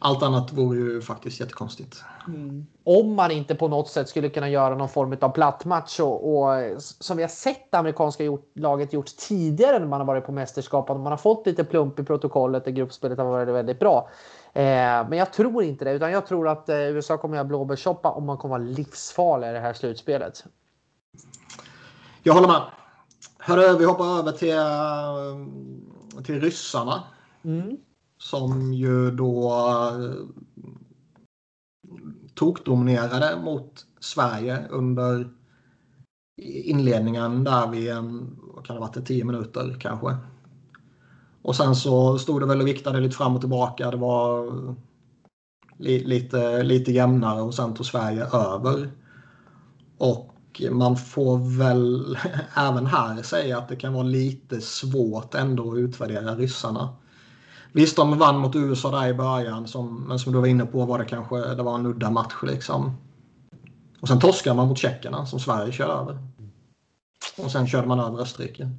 Allt 0.05 0.23
annat 0.23 0.53
vore 0.53 0.79
ju 0.79 1.01
faktiskt 1.01 1.39
jättekonstigt. 1.39 2.03
Mm. 2.27 2.67
Om 2.83 3.13
man 3.13 3.31
inte 3.31 3.55
på 3.55 3.67
något 3.67 3.89
sätt 3.89 4.09
skulle 4.09 4.29
kunna 4.29 4.49
göra 4.49 4.75
någon 4.75 4.89
form 4.89 5.17
av 5.21 5.29
plattmatch 5.29 5.99
och, 5.99 6.37
och 6.37 6.71
som 6.79 7.17
vi 7.17 7.23
har 7.23 7.29
sett 7.29 7.71
det 7.71 7.77
amerikanska 7.77 8.23
gjort, 8.23 8.51
laget 8.55 8.93
gjort 8.93 9.17
tidigare 9.17 9.79
när 9.79 9.87
man 9.87 9.99
har 9.99 10.07
varit 10.07 10.25
på 10.25 10.31
mästerskap. 10.31 10.89
Man 10.89 11.05
har 11.05 11.17
fått 11.17 11.45
lite 11.45 11.63
plump 11.63 11.99
i 11.99 12.03
protokollet 12.03 12.67
och 12.67 12.73
gruppspelet 12.73 13.17
har 13.17 13.25
varit 13.25 13.47
väldigt 13.47 13.79
bra. 13.79 14.09
Eh, 14.55 15.09
men 15.09 15.13
jag 15.13 15.33
tror 15.33 15.63
inte 15.63 15.85
det, 15.85 15.91
utan 15.91 16.11
jag 16.11 16.27
tror 16.27 16.47
att 16.47 16.69
eh, 16.69 16.77
USA 16.77 17.17
kommer 17.17 17.35
att 17.35 17.37
göra 17.37 17.47
blåbärssoppa 17.47 18.11
och 18.11 18.23
man 18.23 18.37
kommer 18.37 18.55
att 18.55 18.61
vara 18.61 18.71
livsfarlig 18.71 19.49
i 19.49 19.51
det 19.51 19.59
här 19.59 19.73
slutspelet. 19.73 20.45
Jag 22.23 22.33
håller 22.33 22.47
med. 22.47 22.61
Hörru, 23.39 23.77
vi 23.77 23.85
hoppar 23.85 24.19
över 24.19 24.31
till, 24.31 24.57
eh, 24.57 26.23
till 26.23 26.41
ryssarna. 26.41 27.03
Mm. 27.43 27.77
Som 28.17 28.73
ju 28.73 29.11
då 29.11 29.53
tokdominerade 32.33 33.41
mot 33.43 33.85
Sverige 33.99 34.67
under 34.69 35.29
inledningen 36.41 37.43
där 37.43 37.89
en, 37.89 38.39
vad 38.53 38.65
kan 38.65 38.75
det 38.75 38.81
ha 38.81 38.87
varit, 38.87 39.07
10 39.07 39.25
minuter 39.25 39.77
kanske. 39.79 40.17
Och 41.43 41.55
sen 41.55 41.75
så 41.75 42.19
stod 42.19 42.41
det 42.41 42.45
väl 42.45 42.61
och 42.61 42.67
viktade 42.67 42.99
lite 42.99 43.15
fram 43.15 43.35
och 43.35 43.41
tillbaka. 43.41 43.91
Det 43.91 43.97
var 43.97 44.53
li, 45.77 46.03
lite, 46.03 46.63
lite 46.63 46.91
jämnare 46.91 47.41
och 47.41 47.53
sen 47.53 47.73
tog 47.73 47.85
Sverige 47.85 48.25
över. 48.25 48.91
Och 49.97 50.61
man 50.71 50.97
får 50.97 51.57
väl 51.57 52.17
även 52.55 52.85
här 52.85 53.21
säga 53.21 53.57
att 53.57 53.69
det 53.69 53.75
kan 53.75 53.93
vara 53.93 54.03
lite 54.03 54.61
svårt 54.61 55.35
ändå 55.35 55.71
att 55.71 55.77
utvärdera 55.77 56.35
ryssarna. 56.35 56.95
Visst, 57.71 57.95
de 57.95 58.17
vann 58.17 58.39
mot 58.39 58.55
USA 58.55 58.91
där 58.91 59.07
i 59.07 59.13
början, 59.13 59.67
som, 59.67 60.03
men 60.07 60.19
som 60.19 60.33
du 60.33 60.39
var 60.39 60.47
inne 60.47 60.65
på 60.65 60.85
var 60.85 60.99
det 60.99 61.05
kanske 61.05 61.55
det 61.55 61.63
var 61.63 61.75
en 61.75 61.85
udda 61.85 62.11
match. 62.11 62.35
Liksom. 62.43 62.97
Och 64.01 64.07
sen 64.07 64.19
torskade 64.19 64.55
man 64.55 64.67
mot 64.67 64.77
tjeckerna 64.77 65.25
som 65.25 65.39
Sverige 65.39 65.71
körde 65.71 65.93
över. 65.93 66.17
Och 67.37 67.51
sen 67.51 67.67
körde 67.67 67.87
man 67.87 67.99
över 67.99 68.19
Österrike. 68.21 68.69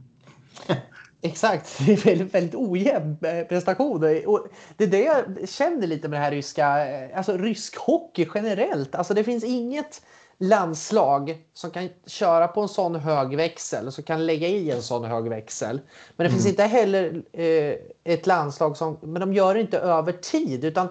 Exakt, 1.24 1.78
det 1.86 1.92
är 1.92 1.96
väldigt, 1.96 2.34
väldigt 2.34 2.54
ojämn 2.54 3.16
eh, 3.22 3.44
prestation. 3.44 4.24
Och 4.26 4.46
det 4.76 4.84
är 4.84 4.88
det 4.88 5.02
jag 5.02 5.48
känner 5.48 5.86
lite 5.86 6.08
med 6.08 6.20
det 6.20 6.24
här 6.24 6.30
ryska, 6.30 6.88
eh, 6.88 7.18
alltså 7.18 7.36
rysk 7.36 7.76
hockey 7.76 8.28
generellt. 8.34 8.94
Alltså 8.94 9.14
det 9.14 9.24
finns 9.24 9.44
inget 9.44 10.02
landslag 10.38 11.36
som 11.54 11.70
kan 11.70 11.88
köra 12.06 12.48
på 12.48 12.60
en 12.60 12.68
sån 12.68 12.94
hög 12.94 13.36
växel, 13.36 13.92
som 13.92 14.04
kan 14.04 14.26
lägga 14.26 14.48
i 14.48 14.70
en 14.70 14.82
sån 14.82 15.04
hög 15.04 15.28
växel. 15.28 15.80
Men 16.16 16.24
det 16.24 16.30
finns 16.30 16.44
mm. 16.44 16.50
inte 16.50 16.62
heller 16.62 17.22
eh, 17.32 17.74
ett 18.04 18.26
landslag 18.26 18.76
som, 18.76 18.98
men 19.02 19.20
de 19.20 19.34
gör 19.34 19.54
det 19.54 19.60
inte 19.60 19.78
över 19.78 20.12
tid 20.12 20.64
utan 20.64 20.88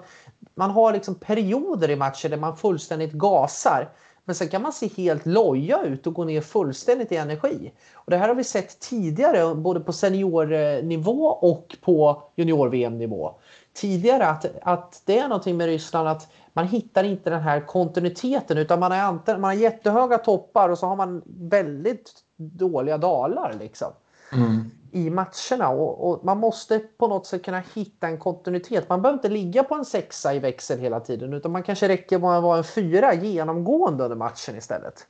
man 0.55 0.71
har 0.71 0.93
liksom 0.93 1.15
perioder 1.15 1.89
i 1.89 1.95
matcher 1.95 2.29
där 2.29 2.37
man 2.37 2.57
fullständigt 2.57 3.11
gasar. 3.11 3.89
Men 4.25 4.35
sen 4.35 4.47
kan 4.47 4.61
man 4.61 4.73
se 4.73 4.87
helt 4.87 5.25
loja 5.25 5.83
ut 5.83 6.07
och 6.07 6.13
gå 6.13 6.23
ner 6.23 6.41
fullständigt 6.41 7.11
i 7.11 7.15
energi. 7.15 7.71
Och 7.93 8.11
det 8.11 8.17
här 8.17 8.27
har 8.27 8.35
vi 8.35 8.43
sett 8.43 8.79
tidigare 8.79 9.55
både 9.55 9.79
på 9.79 9.93
seniornivå 9.93 11.25
och 11.27 11.75
på 11.81 12.23
junior-VM-nivå. 12.35 13.35
Tidigare 13.73 14.27
att, 14.27 14.45
att 14.61 15.01
det 15.05 15.19
är 15.19 15.27
någonting 15.27 15.57
med 15.57 15.67
Ryssland 15.67 16.07
att 16.07 16.27
man 16.53 16.67
hittar 16.67 17.03
inte 17.03 17.29
den 17.29 17.41
här 17.41 17.59
kontinuiteten 17.59 18.57
utan 18.57 18.79
man 18.79 18.91
har, 18.91 19.37
man 19.37 19.43
har 19.43 19.53
jättehöga 19.53 20.17
toppar 20.17 20.69
och 20.69 20.77
så 20.77 20.87
har 20.87 20.95
man 20.95 21.21
väldigt 21.25 22.11
dåliga 22.37 22.97
dalar 22.97 23.55
liksom. 23.59 23.91
Mm 24.33 24.71
i 24.93 25.09
matcherna 25.09 25.69
och, 25.69 26.09
och, 26.09 26.25
man 26.25 26.37
måste 26.37 26.79
på 26.79 27.07
något 27.07 27.27
sätt 27.27 27.45
kunna 27.45 27.63
hitta 27.75 28.07
en 28.07 28.17
kontinuitet. 28.17 28.89
Man 28.89 29.01
behöver 29.01 29.17
inte 29.17 29.29
ligga 29.29 29.63
på 29.63 29.75
en 29.75 29.85
sexa 29.85 30.33
i 30.33 30.39
växel 30.39 30.79
hela 30.79 30.99
tiden 30.99 31.33
utan 31.33 31.51
man 31.51 31.63
kanske 31.63 31.87
räcker 31.87 32.19
med 32.19 32.29
att 32.29 32.43
vara 32.43 32.57
en 32.57 32.63
fyra 32.63 33.13
genomgående 33.13 34.03
under 34.03 34.17
matchen 34.17 34.55
istället. 34.55 35.07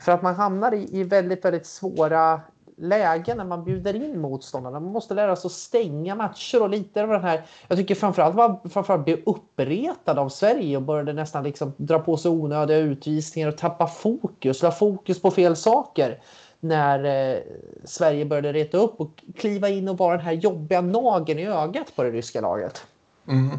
För 0.00 0.12
att 0.12 0.22
man 0.22 0.34
hamnar 0.34 0.74
i, 0.74 1.00
i 1.00 1.04
väldigt, 1.04 1.44
väldigt 1.44 1.66
svåra 1.66 2.40
lägen 2.76 3.36
när 3.36 3.44
man 3.44 3.64
bjuder 3.64 3.94
in 3.94 4.20
motståndarna. 4.20 4.80
Man 4.80 4.92
måste 4.92 5.14
lära 5.14 5.36
sig 5.36 5.48
att 5.48 5.52
stänga 5.52 6.14
matcher 6.14 6.62
och 6.62 6.70
lite 6.70 7.02
av 7.02 7.08
den 7.08 7.22
här. 7.22 7.46
Jag 7.68 7.78
tycker 7.78 7.94
framförallt 7.94 8.34
man 8.34 8.70
framförallt 8.70 9.04
blev 9.04 9.18
uppretad 9.26 10.18
av 10.18 10.28
Sverige 10.28 10.76
och 10.76 10.82
började 10.82 11.12
nästan 11.12 11.44
liksom 11.44 11.72
dra 11.76 11.98
på 11.98 12.16
sig 12.16 12.30
onödiga 12.30 12.78
utvisningar 12.78 13.48
och 13.48 13.58
tappa 13.58 13.86
fokus, 13.86 14.62
la 14.62 14.70
fokus 14.70 15.22
på 15.22 15.30
fel 15.30 15.56
saker 15.56 16.20
när 16.68 17.34
eh, 17.34 17.40
Sverige 17.84 18.24
började 18.24 18.52
reta 18.52 18.78
upp 18.78 19.00
och 19.00 19.24
kliva 19.36 19.68
in 19.68 19.88
och 19.88 19.98
vara 19.98 20.16
den 20.16 20.26
här 20.26 20.32
jobbiga 20.32 20.80
nagen 20.80 21.38
i 21.38 21.46
ögat 21.46 21.96
på 21.96 22.02
det 22.02 22.10
ryska 22.10 22.40
laget. 22.40 22.86
Mm. 23.28 23.58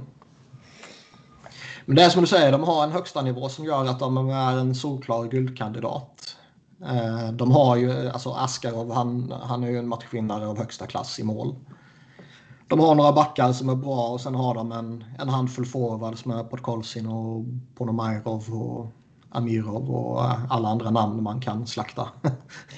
Men 1.86 1.96
det 1.96 2.04
är 2.04 2.10
som 2.10 2.22
du 2.22 2.28
säger, 2.28 2.52
de 2.52 2.64
har 2.64 2.84
en 2.84 2.92
högsta 2.92 3.22
nivå 3.22 3.50
som 3.50 3.66
gör 3.66 3.86
att 3.86 4.00
de 4.00 4.30
är 4.30 4.58
en 4.58 4.76
solklar 4.76 5.26
guldkandidat. 5.26 6.36
Eh, 6.82 7.32
de 7.32 7.52
har 7.52 7.76
ju, 7.76 8.10
alltså 8.10 8.30
Askarov, 8.30 8.92
han, 8.92 9.34
han 9.42 9.64
är 9.64 9.68
ju 9.68 9.78
en 9.78 9.88
matchvinnare 9.88 10.48
av 10.48 10.58
högsta 10.58 10.88
klass 10.88 11.20
i 11.20 11.24
mål. 11.24 11.56
De 12.68 12.80
har 12.80 12.96
några 12.96 13.12
backar 13.12 13.54
som 13.54 13.70
är 13.70 13.76
bra 13.76 14.08
och 14.08 14.22
sen 14.22 14.36
har 14.36 14.56
de 14.56 14.72
en, 14.72 15.04
en 15.20 15.30
handfull 15.30 15.66
forwards 15.66 16.26
med 16.26 16.50
Podkolzin 16.50 17.08
och 17.08 17.46
Ponomairov 17.76 18.54
och 18.54 18.88
Amirov 19.30 19.92
och 19.92 20.24
alla 20.50 20.68
andra 20.68 20.92
namn 20.92 21.24
man 21.24 21.42
kan 21.42 21.68
slakta. 21.68 22.10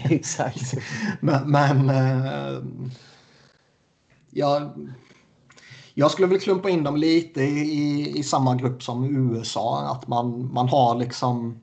Exakt. 0.03 0.73
men, 1.19 1.51
men 1.51 1.89
eh, 1.89 2.63
jag, 4.29 4.71
jag 5.93 6.11
skulle 6.11 6.27
väl 6.27 6.39
klumpa 6.39 6.69
in 6.69 6.83
dem 6.83 6.97
lite 6.97 7.41
i, 7.41 8.13
i 8.19 8.23
samma 8.23 8.55
grupp 8.55 8.83
som 8.83 9.33
USA. 9.33 9.91
Att 9.91 10.07
man, 10.07 10.53
man 10.53 10.69
har 10.69 10.95
liksom 10.95 11.59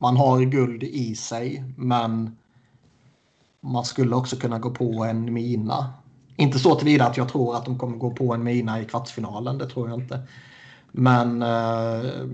man 0.00 0.16
har 0.16 0.40
guld 0.40 0.82
i 0.82 1.14
sig 1.14 1.64
men 1.76 2.36
man 3.60 3.84
skulle 3.84 4.14
också 4.14 4.36
kunna 4.36 4.58
gå 4.58 4.70
på 4.70 5.04
en 5.04 5.34
mina. 5.34 5.92
Inte 6.36 6.58
så 6.58 6.74
tillvida 6.74 7.06
att 7.06 7.16
jag 7.16 7.28
tror 7.28 7.56
att 7.56 7.64
de 7.64 7.78
kommer 7.78 7.96
gå 7.96 8.10
på 8.10 8.34
en 8.34 8.44
mina 8.44 8.80
i 8.80 8.84
kvartsfinalen, 8.84 9.58
det 9.58 9.68
tror 9.68 9.88
jag 9.88 10.00
inte. 10.00 10.22
Men 10.92 11.42
eh, 11.42 12.24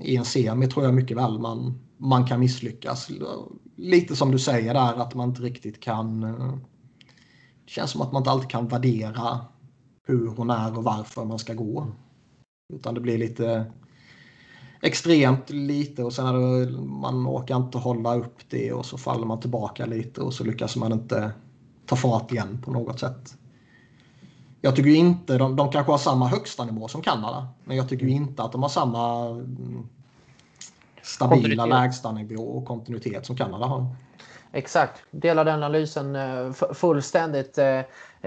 i 0.00 0.16
en 0.16 0.24
semi 0.24 0.66
tror 0.66 0.84
jag 0.84 0.94
mycket 0.94 1.16
väl 1.16 1.38
man, 1.38 1.78
man 1.98 2.26
kan 2.26 2.40
misslyckas. 2.40 3.10
Lite 3.76 4.16
som 4.16 4.30
du 4.30 4.38
säger 4.38 4.74
där 4.74 4.94
att 4.94 5.14
man 5.14 5.28
inte 5.28 5.42
riktigt 5.42 5.80
kan... 5.80 6.22
Eh, 6.22 6.54
det 7.64 7.70
känns 7.70 7.90
som 7.90 8.00
att 8.00 8.12
man 8.12 8.20
inte 8.20 8.30
alltid 8.30 8.50
kan 8.50 8.68
värdera 8.68 9.40
hur 10.06 10.40
och 10.40 10.46
när 10.46 10.78
och 10.78 10.84
varför 10.84 11.24
man 11.24 11.38
ska 11.38 11.54
gå. 11.54 11.86
Utan 12.72 12.94
det 12.94 13.00
blir 13.00 13.18
lite 13.18 13.72
extremt 14.82 15.50
lite 15.50 16.04
och 16.04 16.12
sen 16.12 16.26
är 16.26 16.32
det, 16.32 16.72
man 16.80 17.26
orkar 17.26 17.56
inte 17.56 17.78
hålla 17.78 18.14
upp 18.14 18.38
det 18.50 18.72
och 18.72 18.86
så 18.86 18.98
faller 18.98 19.26
man 19.26 19.40
tillbaka 19.40 19.86
lite 19.86 20.20
och 20.20 20.34
så 20.34 20.44
lyckas 20.44 20.76
man 20.76 20.92
inte 20.92 21.32
ta 21.86 21.96
fart 21.96 22.32
igen 22.32 22.62
på 22.64 22.70
något 22.70 23.00
sätt. 23.00 23.38
Jag 24.64 24.76
tycker 24.76 24.90
inte, 24.90 25.38
de, 25.38 25.56
de 25.56 25.70
kanske 25.70 25.92
har 25.92 25.98
samma 25.98 26.28
högsta 26.28 26.64
nivå 26.64 26.88
som 26.88 27.02
Kanada, 27.02 27.48
men 27.64 27.76
jag 27.76 27.88
tycker 27.88 28.06
inte 28.06 28.42
att 28.42 28.52
de 28.52 28.62
har 28.62 28.68
samma 28.68 29.26
mm, 29.26 29.88
stabila 31.02 31.66
lägstanivå 31.66 32.42
och 32.42 32.64
kontinuitet 32.64 33.26
som 33.26 33.36
Kanada 33.36 33.66
har. 33.66 33.86
Exakt, 34.52 35.02
delar 35.10 35.44
den 35.44 35.54
analysen 35.54 36.16
eh, 36.16 36.52
fullständigt. 36.52 37.58
Eh, 37.58 37.78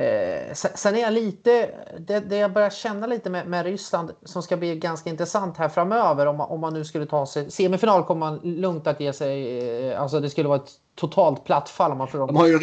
eh, 0.04 0.54
sen 0.54 0.96
är 0.96 1.00
jag 1.00 1.14
lite, 1.14 1.70
det, 2.00 2.20
det 2.20 2.38
jag 2.38 2.54
börjar 2.54 2.70
känna 2.70 3.08
lite 3.08 3.30
med, 3.30 3.48
med, 3.48 3.66
Ryssland 3.66 4.12
som 4.24 4.44
ska 4.44 4.58
bli 4.58 4.76
ganska 4.76 5.10
intressant 5.10 5.58
här 5.58 5.70
framöver 5.70 6.26
om 6.26 6.38
man, 6.38 6.50
om 6.50 6.62
man 6.62 6.74
nu 6.74 6.86
skulle 6.86 7.06
ta 7.06 7.26
sig, 7.26 7.52
semifinal 7.52 8.04
kommer 8.04 8.20
man 8.20 8.40
lugnt 8.44 8.88
att 8.88 9.00
ge 9.00 9.14
sig, 9.14 9.96
alltså 9.96 10.20
det 10.20 10.30
skulle 10.30 10.50
vara 10.50 10.60
ett 10.60 10.72
totalt 10.98 11.44
plattfall 11.44 11.92
om 11.92 11.98
man 11.98 12.08
de 12.12 12.36
har, 12.36 12.48
ju, 12.48 12.60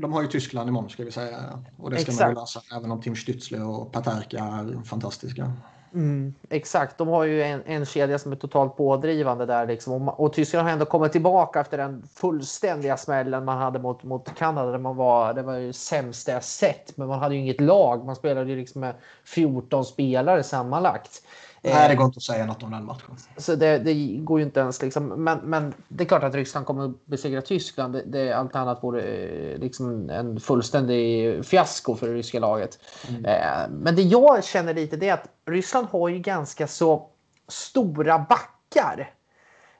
de 0.00 0.12
har 0.12 0.22
ju 0.22 0.28
Tyskland 0.28 0.68
imorgon 0.68 0.90
ska 0.90 1.04
vi 1.04 1.12
säga 1.12 1.38
och 1.76 1.90
det 1.90 1.96
ska 1.96 2.10
Exakt. 2.10 2.20
man 2.20 2.30
ju 2.30 2.40
lösa 2.40 2.60
även 2.76 2.90
om 2.90 3.02
Tim 3.02 3.14
Stützle 3.14 3.62
och 3.62 3.92
Paterka 3.92 4.38
är 4.38 4.84
fantastiska. 4.84 5.52
Mm, 5.94 6.34
exakt, 6.50 6.98
de 6.98 7.08
har 7.08 7.24
ju 7.24 7.42
en, 7.42 7.62
en 7.66 7.86
kedja 7.86 8.18
som 8.18 8.32
är 8.32 8.36
totalt 8.36 8.76
pådrivande 8.76 9.46
där 9.46 9.66
liksom. 9.66 10.08
och, 10.08 10.20
och 10.20 10.32
Tyskland 10.32 10.66
har 10.66 10.72
ändå 10.72 10.84
kommit 10.84 11.12
tillbaka 11.12 11.60
efter 11.60 11.78
den 11.78 12.02
fullständiga 12.14 12.96
smällen 12.96 13.44
man 13.44 13.58
hade 13.58 13.78
mot, 13.78 14.02
mot 14.02 14.34
Kanada. 14.34 14.70
Där 14.70 14.78
man 14.78 14.96
var, 14.96 15.34
det 15.34 15.42
var 15.42 15.56
ju 15.56 15.72
sämsta 15.72 16.32
jag 16.32 16.44
sett, 16.44 16.96
men 16.96 17.08
man 17.08 17.18
hade 17.18 17.34
ju 17.34 17.40
inget 17.40 17.60
lag. 17.60 18.04
Man 18.04 18.16
spelade 18.16 18.50
ju 18.50 18.56
liksom 18.56 18.80
med 18.80 18.94
14 19.24 19.84
spelare 19.84 20.42
sammanlagt. 20.42 21.22
Nej, 21.64 21.88
det 21.88 21.94
går 21.94 22.06
inte 22.06 22.16
att 22.16 22.22
säga 22.22 22.46
något 22.46 22.62
om 22.62 22.70
den 22.70 22.84
matchen. 22.84 23.16
Så 23.36 23.54
det, 23.54 23.78
det 23.78 24.16
går 24.16 24.40
ju 24.40 24.46
inte 24.46 24.60
ens 24.60 24.82
liksom. 24.82 25.06
Men, 25.06 25.38
men 25.38 25.74
det 25.88 26.04
är 26.04 26.08
klart 26.08 26.22
att 26.22 26.34
Ryssland 26.34 26.66
kommer 26.66 26.84
att 26.84 27.06
besegra 27.06 27.42
Tyskland. 27.42 27.92
Det, 27.92 28.02
det, 28.06 28.32
allt 28.32 28.56
annat 28.56 28.82
vore 28.82 29.02
eh, 29.02 29.58
liksom 29.58 30.10
en 30.10 30.40
fullständig 30.40 31.44
fiasko 31.44 31.96
för 31.96 32.06
det 32.06 32.14
ryska 32.14 32.40
laget. 32.40 32.78
Mm. 33.08 33.24
Eh, 33.24 33.70
men 33.70 33.96
det 33.96 34.02
jag 34.02 34.44
känner 34.44 34.74
lite 34.74 34.96
det 34.96 35.08
är 35.08 35.14
att 35.14 35.28
Ryssland 35.46 35.86
har 35.86 36.08
ju 36.08 36.18
ganska 36.18 36.66
så 36.66 37.08
stora 37.48 38.18
backar. 38.18 39.10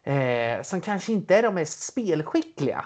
Eh, 0.03 0.63
som 0.63 0.81
kanske 0.81 1.13
inte 1.13 1.37
är 1.37 1.43
de 1.43 1.55
mest 1.55 1.83
spelskickliga. 1.83 2.85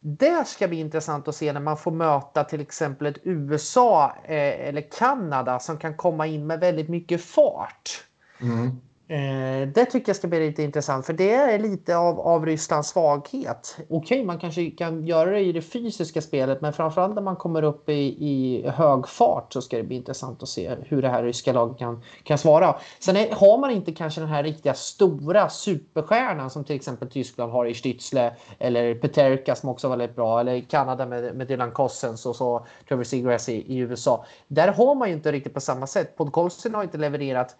Det 0.00 0.46
ska 0.48 0.68
bli 0.68 0.80
intressant 0.80 1.28
att 1.28 1.34
se 1.34 1.52
när 1.52 1.60
man 1.60 1.76
får 1.76 1.90
möta 1.90 2.44
till 2.44 2.60
exempel 2.60 3.06
ett 3.06 3.18
USA 3.22 4.16
eh, 4.24 4.68
eller 4.68 4.90
Kanada 4.90 5.58
som 5.58 5.78
kan 5.78 5.96
komma 5.96 6.26
in 6.26 6.46
med 6.46 6.60
väldigt 6.60 6.88
mycket 6.88 7.24
fart. 7.24 8.04
Mm. 8.44 8.80
Eh, 9.08 9.68
det 9.68 9.84
tycker 9.84 10.08
jag 10.08 10.16
ska 10.16 10.28
bli 10.28 10.46
lite 10.46 10.62
intressant 10.62 11.06
för 11.06 11.12
det 11.12 11.34
är 11.34 11.58
lite 11.58 11.96
av, 11.96 12.20
av 12.20 12.46
Rysslands 12.46 12.88
svaghet. 12.88 13.76
Okej, 13.78 13.86
okay, 13.88 14.24
man 14.24 14.38
kanske 14.38 14.70
kan 14.70 15.06
göra 15.06 15.30
det 15.30 15.40
i 15.40 15.52
det 15.52 15.62
fysiska 15.62 16.22
spelet 16.22 16.60
men 16.60 16.72
framförallt 16.72 17.14
när 17.14 17.22
man 17.22 17.36
kommer 17.36 17.62
upp 17.62 17.88
i, 17.88 17.92
i 18.28 18.68
hög 18.68 19.08
fart 19.08 19.52
så 19.52 19.62
ska 19.62 19.76
det 19.76 19.82
bli 19.82 19.96
intressant 19.96 20.42
att 20.42 20.48
se 20.48 20.76
hur 20.82 21.02
det 21.02 21.08
här 21.08 21.22
ryska 21.22 21.52
laget 21.52 21.78
kan, 21.78 22.02
kan 22.22 22.38
svara. 22.38 22.76
Sen 22.98 23.16
är, 23.16 23.30
har 23.30 23.58
man 23.58 23.70
inte 23.70 23.92
kanske 23.92 24.20
den 24.20 24.30
här 24.30 24.42
riktiga 24.42 24.74
stora 24.74 25.48
superstjärnan 25.48 26.50
som 26.50 26.64
till 26.64 26.76
exempel 26.76 27.10
Tyskland 27.10 27.52
har 27.52 27.66
i 27.66 27.72
Stützle 27.72 28.30
eller 28.58 28.94
Peterka 28.94 29.54
som 29.54 29.68
också 29.68 29.88
var 29.88 29.96
väldigt 29.96 30.16
bra 30.16 30.40
eller 30.40 30.60
Kanada 30.60 31.06
med, 31.06 31.36
med 31.36 31.46
Dylan 31.46 31.70
Cossens 31.70 32.26
och 32.26 32.36
så 32.36 32.66
Trevor 32.88 33.04
Seagrass 33.04 33.48
i, 33.48 33.74
i, 33.74 33.78
USA. 33.78 34.24
Där 34.48 34.68
har 34.68 34.94
man 34.94 35.08
ju 35.08 35.14
inte 35.14 35.32
riktigt 35.32 35.54
på 35.54 35.60
samma 35.60 35.86
sätt. 35.86 36.16
Podkolzin 36.16 36.74
har 36.74 36.82
inte 36.82 36.98
levererat 36.98 37.56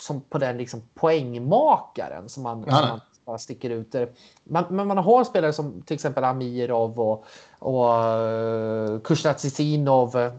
som 0.00 0.20
på 0.20 0.38
den 0.38 0.56
liksom 0.56 0.82
poängmakaren 0.94 2.28
som 2.28 2.42
man, 2.42 2.64
som 2.64 3.00
man 3.26 3.38
sticker 3.38 3.70
ut. 3.70 3.94
Man, 4.44 4.64
men 4.68 4.86
man 4.86 4.98
har 4.98 5.24
spelare 5.24 5.52
som 5.52 5.82
till 5.82 5.94
exempel 5.94 6.24
Amirov 6.24 7.00
och, 7.00 7.24
och 7.58 7.94
uh, 7.94 8.94
eh, 8.94 9.00
Kuznetsov, 9.00 10.16
uh, 10.16 10.30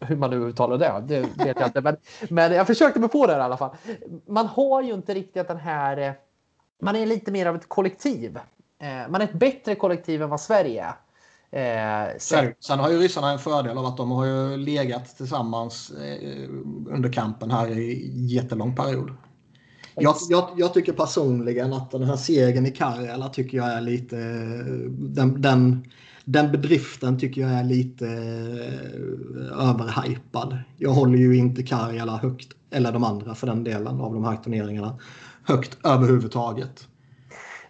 hur 0.00 0.16
man 0.16 0.30
nu 0.30 0.36
uttalar 0.36 0.78
det, 0.78 1.02
det 1.06 1.44
vet 1.44 1.60
jag 1.60 1.68
inte. 1.68 1.80
Men, 1.80 1.96
men 2.30 2.52
jag 2.52 2.66
försökte 2.66 3.00
mig 3.00 3.08
på 3.08 3.26
det 3.26 3.32
i 3.32 3.36
alla 3.36 3.56
fall. 3.56 3.76
Man 4.26 4.46
har 4.46 4.82
ju 4.82 4.94
inte 4.94 5.14
riktigt 5.14 5.48
den 5.48 5.56
här, 5.56 5.96
eh, 5.96 6.12
man 6.80 6.96
är 6.96 7.06
lite 7.06 7.30
mer 7.30 7.46
av 7.46 7.56
ett 7.56 7.68
kollektiv. 7.68 8.38
Man 9.08 9.20
är 9.20 9.24
ett 9.24 9.32
bättre 9.32 9.74
kollektiv 9.74 10.22
än 10.22 10.30
vad 10.30 10.40
Sverige 10.40 10.84
är. 10.84 10.92
Eh, 11.50 12.18
sen, 12.18 12.54
sen, 12.60 12.78
har 12.78 12.90
ju 12.90 12.98
ryssarna 12.98 13.32
en 13.32 13.38
fördel 13.38 13.78
av 13.78 13.86
att 13.86 13.96
de 13.96 14.10
har 14.10 14.26
ju 14.26 14.56
legat 14.56 15.16
tillsammans 15.16 15.90
eh, 15.90 16.48
under 16.90 17.12
kampen 17.12 17.50
här 17.50 17.70
i 17.78 18.10
jättelång 18.26 18.76
period. 18.76 19.10
Jag, 19.94 20.16
jag, 20.28 20.48
jag, 20.56 20.74
tycker 20.74 20.92
personligen 20.92 21.72
att 21.72 21.90
den 21.90 22.04
här 22.04 22.16
segern 22.16 22.66
i 22.66 22.70
Karjala 22.70 23.28
tycker 23.28 23.58
jag 23.58 23.72
är 23.72 23.80
lite... 23.80 24.16
Den, 24.88 25.42
den, 25.42 25.88
den 26.24 26.52
bedriften 26.52 27.18
tycker 27.18 27.40
jag 27.40 27.50
är 27.50 27.64
lite 27.64 28.06
eh, 28.06 29.68
överhypad. 29.70 30.58
Jag 30.76 30.90
håller 30.90 31.18
ju 31.18 31.36
inte 31.36 31.62
Karjala 31.62 32.16
högt, 32.16 32.48
eller 32.70 32.92
de 32.92 33.04
andra 33.04 33.34
för 33.34 33.46
den 33.46 33.64
delen 33.64 34.00
av 34.00 34.14
de 34.14 34.24
här 34.24 34.36
turneringarna, 34.36 34.98
högt 35.42 35.78
överhuvudtaget. 35.84 36.88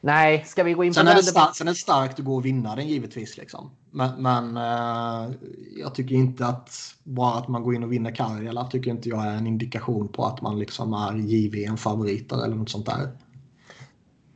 Nej, 0.01 0.45
ska 0.47 0.63
vi 0.63 0.73
gå 0.73 0.85
in 0.85 0.91
på 0.91 0.95
sen 0.95 1.07
den? 1.07 1.13
Är 1.13 1.17
det 1.17 1.23
starkt, 1.23 1.57
sen 1.57 1.69
är 1.69 1.73
det 1.73 1.79
starkt 1.79 2.19
att 2.19 2.25
gå 2.25 2.37
och 2.37 2.45
vinna 2.45 2.77
den 2.77 2.89
givetvis. 2.89 3.37
Liksom. 3.37 3.71
Men, 3.91 4.23
men 4.23 4.57
uh, 4.57 5.35
jag 5.77 5.95
tycker 5.95 6.15
inte 6.15 6.47
att 6.47 6.95
bara 7.03 7.35
att 7.35 7.49
man 7.49 7.63
går 7.63 7.75
in 7.75 7.85
och 7.85 7.93
vinner 7.93 8.15
Karjala 8.15 8.65
tycker 8.65 8.91
inte 8.91 9.09
jag 9.09 9.27
är 9.27 9.37
en 9.37 9.47
indikation 9.47 10.09
på 10.09 10.25
att 10.25 10.43
man 10.43 10.59
liksom 10.59 10.93
är 10.95 11.17
JVM 11.17 11.77
favoriter 11.77 12.45
eller 12.45 12.57
något 12.57 12.71
sånt 12.71 12.87
där. 12.87 13.09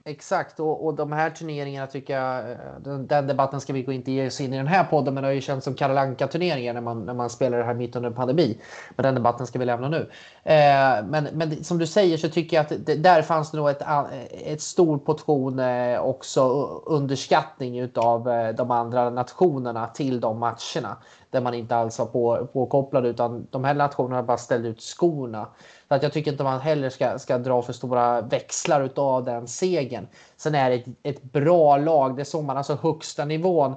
Exakt, 0.04 0.60
och, 0.60 0.86
och 0.86 0.94
de 0.94 1.12
här 1.12 1.30
turneringarna 1.30 1.86
tycker 1.86 2.18
jag, 2.20 2.50
eh, 2.50 2.56
den, 2.80 3.06
den, 3.06 3.26
debatten 3.26 3.60
ska 3.60 3.72
vi 3.72 3.82
gå 3.82 3.92
inte 3.92 4.12
ge 4.12 4.26
oss 4.26 4.40
in 4.40 4.52
i 4.54 4.56
den 4.56 4.66
här 4.66 4.84
podden, 4.84 5.14
men 5.14 5.22
det 5.22 5.28
har 5.28 5.34
ju 5.34 5.40
känts 5.40 5.64
som 5.64 5.74
karolanka 5.74 6.26
turneringar 6.26 6.74
när 6.74 6.80
man, 6.80 7.06
när 7.06 7.14
man 7.14 7.30
spelar 7.30 7.58
det 7.58 7.64
här 7.64 7.74
mitt 7.74 7.96
under 7.96 8.10
en 8.10 8.16
pandemi. 8.16 8.58
Men 8.96 9.04
den 9.04 9.14
debatten 9.14 9.46
ska 9.46 9.58
vi 9.58 9.64
lämna 9.64 9.88
nu. 9.88 10.10
Eh, 10.44 11.04
men, 11.04 11.28
men 11.32 11.64
som 11.64 11.78
du 11.78 11.86
säger 11.86 12.16
så 12.16 12.28
tycker 12.28 12.56
jag 12.56 12.66
att 12.66 12.86
det, 12.86 12.94
där 12.94 13.22
fanns 13.22 13.50
det 13.50 13.56
nog 13.56 13.70
ett, 13.70 13.82
ett 14.30 14.62
stor 14.62 14.98
portion 14.98 15.58
eh, 15.58 16.00
också 16.00 16.42
underskattning 16.86 17.90
av 17.94 18.28
eh, 18.28 18.54
de 18.54 18.70
andra 18.70 19.10
nationerna 19.10 19.86
till 19.86 20.20
de 20.20 20.38
matcherna. 20.38 20.96
Där 21.30 21.40
man 21.40 21.54
inte 21.54 21.76
alls 21.76 21.98
var 21.98 22.06
på, 22.06 22.46
påkopplad 22.52 23.06
utan 23.06 23.46
de 23.50 23.64
här 23.64 23.74
nationerna 23.74 24.22
bara 24.22 24.38
ställde 24.38 24.68
ut 24.68 24.82
skorna. 24.82 25.48
Så 25.88 25.94
att 25.94 26.02
jag 26.02 26.12
tycker 26.12 26.30
inte 26.30 26.44
man 26.44 26.60
heller 26.60 26.90
ska, 26.90 27.18
ska 27.18 27.38
dra 27.38 27.62
för 27.62 27.72
stora 27.72 28.20
växlar 28.20 28.90
av 28.96 29.24
den 29.24 29.48
segern. 29.48 29.89
Sen 30.36 30.54
är 30.54 30.70
det 30.70 30.76
ett, 30.76 30.86
ett 31.02 31.22
bra 31.22 31.76
lag. 31.76 32.16
Det 32.16 32.22
är 32.22 32.24
så 32.24 32.42
man, 32.42 32.56
alltså 32.56 32.78
högsta 32.82 33.24
nivån, 33.24 33.74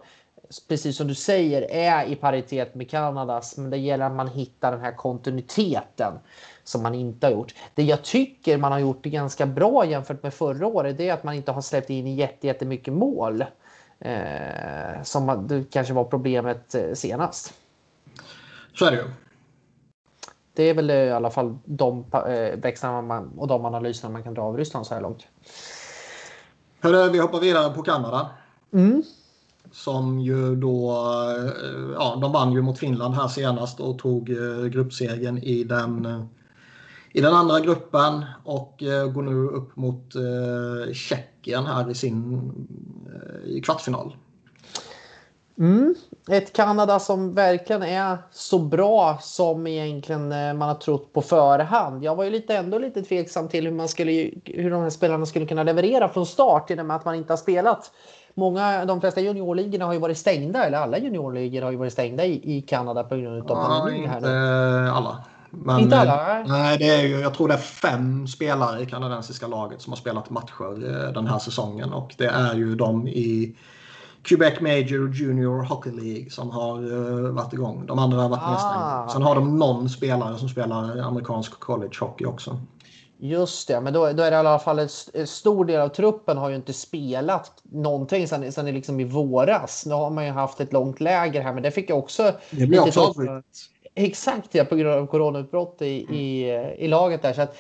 precis 0.68 0.98
som 0.98 1.08
du 1.08 1.16
säger, 1.16 1.62
är 1.72 2.06
i 2.06 2.16
paritet 2.16 2.76
med 2.76 2.90
Kanadas. 2.90 3.58
Men 3.58 3.70
det 3.70 3.78
gäller 3.78 4.06
att 4.06 4.16
man 4.16 4.28
hittar 4.28 4.72
den 4.72 4.82
här 4.82 4.96
kontinuiteten 4.96 6.14
som 6.64 6.84
man 6.84 6.96
inte 6.96 7.28
har 7.28 7.32
gjort. 7.32 7.54
Det 7.76 7.84
jag 7.84 8.04
tycker 8.04 8.58
man 8.58 8.72
har 8.72 8.80
gjort 8.80 9.04
ganska 9.04 9.46
bra 9.46 9.86
jämfört 9.86 10.24
med 10.24 10.34
förra 10.34 10.68
året, 10.68 10.98
det 10.98 11.10
är 11.10 11.14
att 11.14 11.24
man 11.24 11.36
inte 11.36 11.52
har 11.52 11.62
släppt 11.62 11.90
in 11.90 12.08
jättemycket 12.42 12.94
mål. 12.94 13.44
Eh, 14.00 15.04
som 15.04 15.48
det 15.48 15.64
kanske 15.72 15.94
var 15.94 16.04
problemet 16.04 16.76
eh, 16.76 16.94
senast. 16.94 17.54
Så 18.74 18.86
är 18.86 18.92
det 18.92 18.98
ju. 18.98 19.04
Det 20.54 20.64
är 20.64 20.74
väl 20.74 20.92
i 20.92 21.12
alla 21.12 21.30
fall 21.30 21.58
de 21.66 22.06
eh, 22.14 22.60
växlarna 22.60 23.30
och 23.38 23.48
de 23.48 23.66
analyserna 23.66 24.14
man 24.14 24.24
kan 24.24 24.34
dra 24.34 24.42
av 24.42 24.58
Ryssland 24.58 24.86
så 24.86 24.94
här 24.94 25.02
långt. 25.02 25.28
Hörru, 26.84 27.10
vi 27.10 27.20
hoppar 27.20 27.40
vidare 27.40 27.74
på 27.74 27.82
Kanada. 27.82 28.30
Mm. 28.74 29.04
Som 29.72 30.20
ju 30.20 30.56
då, 30.56 30.94
ja, 31.94 32.18
de 32.22 32.32
vann 32.32 32.54
ju 32.54 32.62
mot 32.62 32.80
Finland 32.80 33.16
här 33.16 33.28
senast 33.28 33.80
och 33.80 34.00
tog 34.00 34.26
gruppsegern 34.72 35.38
i 35.38 35.64
den, 35.64 36.08
i 37.12 37.22
den 37.22 37.34
andra 37.34 37.60
gruppen 37.60 38.26
och 38.44 38.76
går 39.14 39.22
nu 39.22 39.48
upp 39.48 39.76
mot 39.76 40.14
Tjeckien 40.94 41.66
här 41.66 41.92
i 41.92 41.96
sin 41.96 42.52
i 43.46 43.62
kvartsfinal. 43.62 44.16
Mm. 45.58 45.96
Ett 46.30 46.54
Kanada 46.54 47.00
som 47.00 47.34
verkligen 47.34 47.84
är 47.84 48.18
så 48.32 48.60
bra 48.60 49.18
som 49.22 49.68
egentligen 49.68 50.32
eh, 50.32 50.54
man 50.54 50.68
har 50.68 50.76
trott 50.76 51.14
på 51.14 51.22
förhand. 51.22 52.04
Jag 52.04 52.16
var 52.16 52.24
ju 52.24 52.30
lite, 52.30 52.56
ändå 52.58 52.78
lite 52.78 53.02
tveksam 53.02 53.48
till 53.48 53.66
hur, 53.66 53.72
man 53.72 53.88
skulle, 53.88 54.12
hur 54.46 54.72
de 54.72 54.82
här 54.82 54.90
spelarna 54.90 55.26
skulle 55.26 55.46
kunna 55.46 55.64
leverera 55.64 56.10
från 56.10 56.26
start 56.26 56.72
i 56.72 56.74
och 56.74 56.86
med 56.86 56.96
att 56.96 57.06
man 57.06 57.16
inte 57.16 57.34
har 57.34 57.38
spelat. 57.38 57.92
Många, 58.34 58.86
de 58.86 59.02
flesta 59.02 59.22
juniorligorna 59.22 59.86
har 59.86 59.94
ju 59.94 60.00
varit 60.00 60.18
stängda, 60.18 60.66
eller 60.66 60.78
alla 60.78 60.98
juniorligor 60.98 61.62
har 61.62 61.72
ju 61.72 61.78
varit 61.78 61.94
stängda 61.94 62.26
i, 62.26 62.58
i 62.58 62.62
Kanada 62.62 63.04
på 63.04 63.16
grund 63.16 63.52
av 63.52 63.56
pandemin. 63.56 64.10
Här 64.10 64.18
inte 64.18 64.92
alla. 64.92 65.24
Men, 65.50 65.80
inte 65.80 66.00
alla? 66.00 66.40
Eh, 66.40 66.48
nej, 66.48 66.78
det 66.78 66.90
är 66.90 67.02
ju, 67.02 67.20
jag 67.20 67.34
tror 67.34 67.48
det 67.48 67.54
är 67.54 67.58
fem 67.58 68.28
spelare 68.28 68.82
i 68.82 68.86
kanadensiska 68.86 69.48
laget 69.48 69.82
som 69.82 69.94
har 69.94 69.98
spelat 69.98 70.30
matcher 70.30 70.90
eh, 70.90 71.14
den 71.14 71.28
här 71.28 71.40
säsongen 71.40 71.94
och 71.94 72.16
det 72.18 72.26
är 72.26 72.56
ju 72.56 72.76
de 72.76 73.08
i 73.08 73.56
Quebec 74.24 74.60
Major 74.62 75.14
Junior 75.14 75.64
Hockey 75.64 75.92
League 75.92 76.30
som 76.30 76.50
har 76.50 76.92
uh, 76.92 77.32
varit 77.32 77.54
igång. 77.54 77.86
De 77.86 78.00
andra 78.00 78.22
har 78.22 78.30
varit 78.30 78.44
ah, 78.44 78.52
nedstängda. 78.52 79.10
Sen 79.10 79.22
har 79.22 79.36
de 79.36 79.60
någon 79.60 79.90
spelare 79.90 80.38
som 80.38 80.50
spelar 80.50 80.98
amerikansk 80.98 81.60
college 81.60 81.98
hockey 82.00 82.26
också. 82.26 82.60
Just 83.18 83.68
det, 83.68 83.82
men 83.82 83.94
då, 83.94 84.00
då 84.12 84.24
är 84.24 84.32
det 84.32 84.36
i 84.36 84.40
alla 84.40 84.60
fall 84.60 84.80
en 85.14 85.28
stor 85.28 85.66
del 85.66 85.82
av 85.82 85.90
truppen 85.90 86.38
har 86.38 86.50
ju 86.50 86.56
inte 86.56 86.74
spelat 86.74 87.52
någonting 87.64 88.28
sedan, 88.28 88.52
sedan 88.52 88.66
liksom 88.66 89.00
i 89.00 89.04
våras. 89.04 89.86
Nu 89.86 89.94
har 89.94 90.10
man 90.10 90.26
ju 90.26 90.32
haft 90.32 90.60
ett 90.60 90.74
långt 90.74 91.00
läger 91.00 91.42
här, 91.42 91.54
men 91.54 91.64
det 91.64 91.72
fick 91.72 91.90
jag 91.90 91.98
också. 91.98 92.32
Det 92.52 92.68
blir 92.68 92.82
också 92.82 93.02
avbrutet. 93.02 93.46
Exakt, 93.96 94.56
ja, 94.56 94.66
på 94.66 94.76
grund 94.76 94.94
av 94.94 95.08
coronautbrott 95.08 95.82
i, 95.82 96.04
mm. 96.04 96.16
i, 96.16 96.50
i 96.78 96.88
laget 96.88 97.22
där. 97.22 97.34
Så 97.34 97.42
att, 97.42 97.56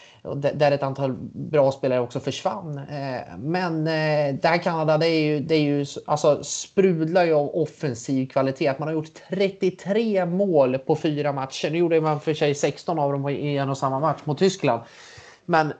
där 0.59 0.71
ett 0.71 0.83
antal 0.83 1.13
bra 1.33 1.71
spelare 1.71 1.99
också 1.99 2.19
försvann. 2.19 2.77
Eh, 2.77 3.37
men 3.37 3.87
eh, 3.87 4.35
det 4.41 4.47
här 4.47 4.57
Kanada, 4.57 4.97
det 4.97 5.07
är 5.07 5.19
ju, 5.19 5.39
det 5.39 5.55
är 5.55 5.61
ju 5.61 5.85
alltså, 6.05 6.43
sprudlar 6.43 7.25
ju 7.25 7.33
av 7.33 7.55
offensiv 7.55 8.27
kvalitet. 8.27 8.73
Man 8.79 8.87
har 8.87 8.93
gjort 8.93 9.13
33 9.29 10.25
mål 10.25 10.77
på 10.77 10.95
fyra 10.95 11.33
matcher. 11.33 11.69
Nu 11.69 11.77
gjorde 11.77 12.01
man 12.01 12.19
för 12.19 12.33
sig 12.33 12.55
16 12.55 12.99
av 12.99 13.11
dem 13.11 13.29
i 13.29 13.57
en 13.57 13.69
och 13.69 13.77
samma 13.77 13.99
match 13.99 14.21
mot 14.23 14.39
Tyskland. 14.39 14.81
Men 15.45 15.73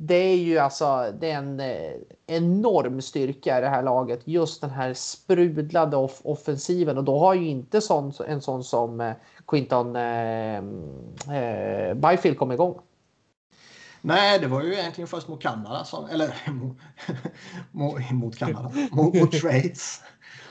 det 0.00 0.14
är 0.14 0.36
ju 0.36 0.58
alltså 0.58 1.12
det 1.20 1.30
är 1.30 1.38
en 1.38 1.60
eh, 1.60 1.92
enorm 2.26 3.02
styrka 3.02 3.58
i 3.58 3.60
det 3.60 3.68
här 3.68 3.82
laget. 3.82 4.20
Just 4.24 4.60
den 4.60 4.70
här 4.70 4.94
sprudlade 4.94 5.96
off 5.96 6.20
offensiven 6.24 6.98
och 6.98 7.04
då 7.04 7.18
har 7.18 7.34
ju 7.34 7.48
inte 7.48 7.80
sån, 7.80 8.12
en 8.26 8.40
sån 8.40 8.64
som 8.64 9.14
Quinton 9.46 9.96
eh, 9.96 10.56
eh, 11.36 11.94
Byfield 11.94 12.38
kom 12.38 12.52
igång. 12.52 12.78
Nej, 14.00 14.38
det 14.38 14.46
var 14.46 14.62
ju 14.62 14.74
egentligen 14.74 15.08
först 15.08 15.28
mot 15.28 15.42
Kanada, 15.42 15.84
som, 15.84 16.06
eller 16.06 16.34
mot, 17.70 18.10
mot 18.10 18.36
Kanada, 18.36 18.70
mot, 18.92 19.14
mot 19.14 19.34
Schweiz, 19.40 20.02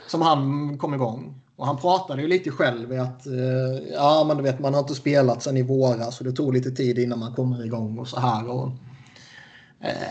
som 0.06 0.22
han 0.22 0.78
kom 0.78 0.94
igång. 0.94 1.40
Och 1.56 1.66
han 1.66 1.76
pratade 1.76 2.22
ju 2.22 2.28
lite 2.28 2.50
själv 2.50 2.92
i 2.92 2.98
att 2.98 3.26
eh, 3.26 3.92
ja, 3.92 4.24
men 4.28 4.36
du 4.36 4.42
vet, 4.42 4.58
man 4.58 4.74
har 4.74 4.80
inte 4.80 4.94
spelat 4.94 5.42
sedan 5.42 5.56
i 5.56 5.62
våras 5.62 6.16
så 6.16 6.24
det 6.24 6.32
tog 6.32 6.54
lite 6.54 6.70
tid 6.70 6.98
innan 6.98 7.18
man 7.18 7.34
kommer 7.34 7.66
igång 7.66 7.98
och 7.98 8.08
så 8.08 8.20
här. 8.20 8.50
Och, 8.50 8.66
eh, 8.66 8.72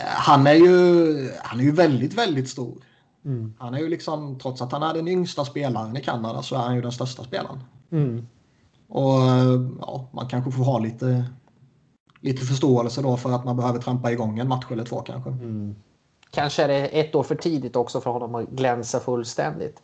han 0.06 0.48
är 0.48 0.54
ju 0.54 1.32
han 1.44 1.60
är 1.60 1.64
ju 1.64 1.72
väldigt, 1.72 2.14
väldigt 2.14 2.50
stor. 2.50 2.78
Mm. 3.26 3.54
Han 3.60 3.74
är 3.74 3.80
ju 3.80 3.90
liksom, 3.90 4.40
trots 4.40 4.62
att 4.62 4.72
han 4.72 4.84
är 4.84 4.94
den 4.94 5.08
yngsta 5.08 5.46
spelaren 5.46 5.98
i 5.98 6.02
Kanada 6.02 6.42
så 6.42 6.56
är 6.56 6.60
han 6.60 6.76
ju 6.76 6.82
den 6.82 6.92
största 6.92 7.24
spelaren. 7.24 7.60
Mm. 7.92 8.28
Och 8.88 9.22
ja, 9.80 10.08
man 10.12 10.28
kanske 10.28 10.52
får 10.52 10.64
ha 10.64 10.80
lite, 10.80 11.26
lite 12.22 12.46
förståelse 12.46 13.02
då 13.02 13.18
för 13.18 13.32
att 13.32 13.46
man 13.46 13.58
behöver 13.58 13.80
trampa 13.80 14.12
igång 14.12 14.40
en 14.40 14.48
match 14.48 14.66
eller 14.72 14.86
två 14.86 15.02
kanske. 15.02 15.30
Mm. 15.30 15.76
Kanske 16.32 16.64
är 16.64 16.68
det 16.68 16.88
ett 16.88 17.16
år 17.16 17.24
för 17.24 17.36
tidigt 17.36 17.76
också 17.76 18.02
för 18.02 18.12
honom 18.12 18.36
att 18.36 18.50
glänsa 18.50 19.00
fullständigt. 19.00 19.82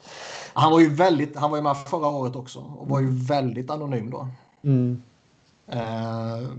Han 0.53 0.71
var 0.71 0.79
ju 0.79 0.89
väldigt, 0.89 1.35
han 1.35 1.51
var 1.51 1.57
ju 1.57 1.63
med 1.63 1.77
förra 1.77 2.07
året 2.07 2.35
också 2.35 2.59
och 2.59 2.87
var 2.87 2.99
ju 2.99 3.09
väldigt 3.09 3.71
anonym 3.71 4.09
då. 4.09 4.27
Mm. 4.63 5.01
Uh, 5.73 6.49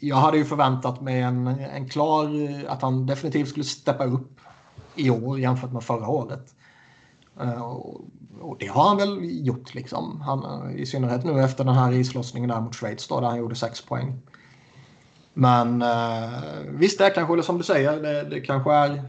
jag 0.00 0.16
hade 0.16 0.38
ju 0.38 0.44
förväntat 0.44 1.00
mig 1.00 1.20
en, 1.20 1.46
en 1.46 1.88
klar, 1.88 2.28
att 2.68 2.82
han 2.82 3.06
definitivt 3.06 3.48
skulle 3.48 3.64
steppa 3.64 4.04
upp 4.04 4.40
i 4.96 5.10
år 5.10 5.40
jämfört 5.40 5.72
med 5.72 5.82
förra 5.82 6.08
året. 6.08 6.54
Uh, 7.42 7.62
och 8.40 8.56
det 8.58 8.66
har 8.66 8.88
han 8.88 8.96
väl 8.96 9.18
gjort 9.46 9.74
liksom. 9.74 10.20
Han, 10.20 10.70
I 10.76 10.86
synnerhet 10.86 11.24
nu 11.24 11.42
efter 11.42 11.64
den 11.64 11.74
här 11.74 11.92
islossningen 11.92 12.48
där 12.50 12.60
mot 12.60 12.74
Schweiz 12.74 13.08
då, 13.08 13.20
där 13.20 13.28
han 13.28 13.38
gjorde 13.38 13.54
sex 13.54 13.80
poäng. 13.80 14.18
Men 15.34 15.82
uh, 15.82 16.70
visst, 16.70 16.98
det 16.98 17.06
är 17.06 17.14
kanske 17.14 17.42
som 17.42 17.58
du 17.58 17.64
säger, 17.64 18.02
det, 18.02 18.22
det 18.22 18.40
kanske 18.40 18.72
är 18.72 19.04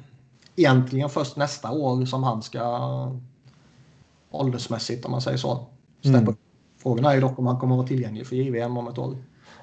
egentligen 0.55 1.09
först 1.09 1.37
nästa 1.37 1.71
år 1.71 2.05
som 2.05 2.23
han 2.23 2.41
ska 2.41 3.11
åldersmässigt 4.31 5.05
om 5.05 5.11
man 5.11 5.21
säger 5.21 5.37
så. 5.37 5.65
Mm. 6.05 6.35
Frågan 6.77 7.05
är 7.05 7.13
ju 7.13 7.21
dock 7.21 7.39
om 7.39 7.47
han 7.47 7.59
kommer 7.59 7.75
att 7.75 7.77
vara 7.77 7.87
tillgänglig 7.87 8.27
för 8.27 8.35
JVM 8.35 8.77
om 8.77 8.87
ett 8.87 8.97
år. 8.97 9.17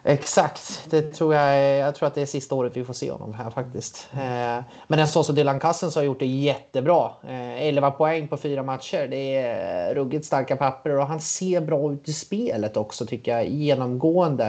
Exakt, 0.05 0.87
det 0.91 1.03
tror 1.03 1.35
jag. 1.35 1.79
Jag 1.79 1.95
tror 1.95 2.07
att 2.07 2.15
det 2.15 2.23
är 2.23 2.27
sista 2.27 2.55
året 2.55 2.77
vi 2.77 2.85
får 2.85 2.95
se 2.95 3.11
honom 3.11 3.35
här 3.35 3.51
faktiskt. 3.51 4.09
Eh, 4.13 4.65
men 4.87 4.99
en 4.99 5.09
sån 5.09 5.25
som 5.25 5.35
Dylan 5.35 5.61
Cousins 5.61 5.95
har 5.95 6.03
gjort 6.03 6.19
det 6.19 6.27
jättebra. 6.27 7.11
11 7.29 7.87
eh, 7.87 7.93
poäng 7.93 8.29
på 8.29 8.37
fyra 8.37 8.63
matcher. 8.63 9.09
Det 9.11 9.37
är 9.37 9.95
ruggigt 9.95 10.25
starka 10.25 10.57
papper 10.57 10.91
och 10.91 11.07
han 11.07 11.21
ser 11.21 11.61
bra 11.61 11.93
ut 11.93 12.09
i 12.09 12.13
spelet 12.13 12.77
också 12.77 13.07
tycker 13.07 13.33
jag 13.33 13.49
genomgående. 13.49 14.45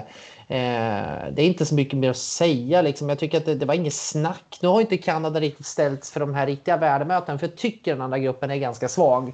Eh, 0.48 1.32
det 1.32 1.42
är 1.42 1.46
inte 1.46 1.66
så 1.66 1.76
mycket 1.76 2.00
mer 2.00 2.10
att 2.10 2.18
säga 2.18 2.82
liksom. 2.82 3.10
Jag 3.10 3.20
tycker 3.20 3.38
att 3.38 3.46
det, 3.46 3.56
det 3.56 3.66
var 3.66 3.74
inget 3.74 3.94
snack. 3.94 4.60
Nu 4.62 4.68
har 4.68 4.82
inte 4.82 4.98
Kanada 4.98 5.40
riktigt 5.40 5.66
ställts 5.66 6.12
för 6.12 6.20
de 6.20 6.34
här 6.34 6.46
riktiga 6.46 6.78
värdemötena 6.78 7.38
för 7.38 7.48
jag 7.48 7.58
tycker 7.58 7.92
den 7.92 8.02
andra 8.02 8.20
gruppen 8.20 8.52
är 8.52 8.58
ganska 8.58 8.90
svag. 8.90 9.34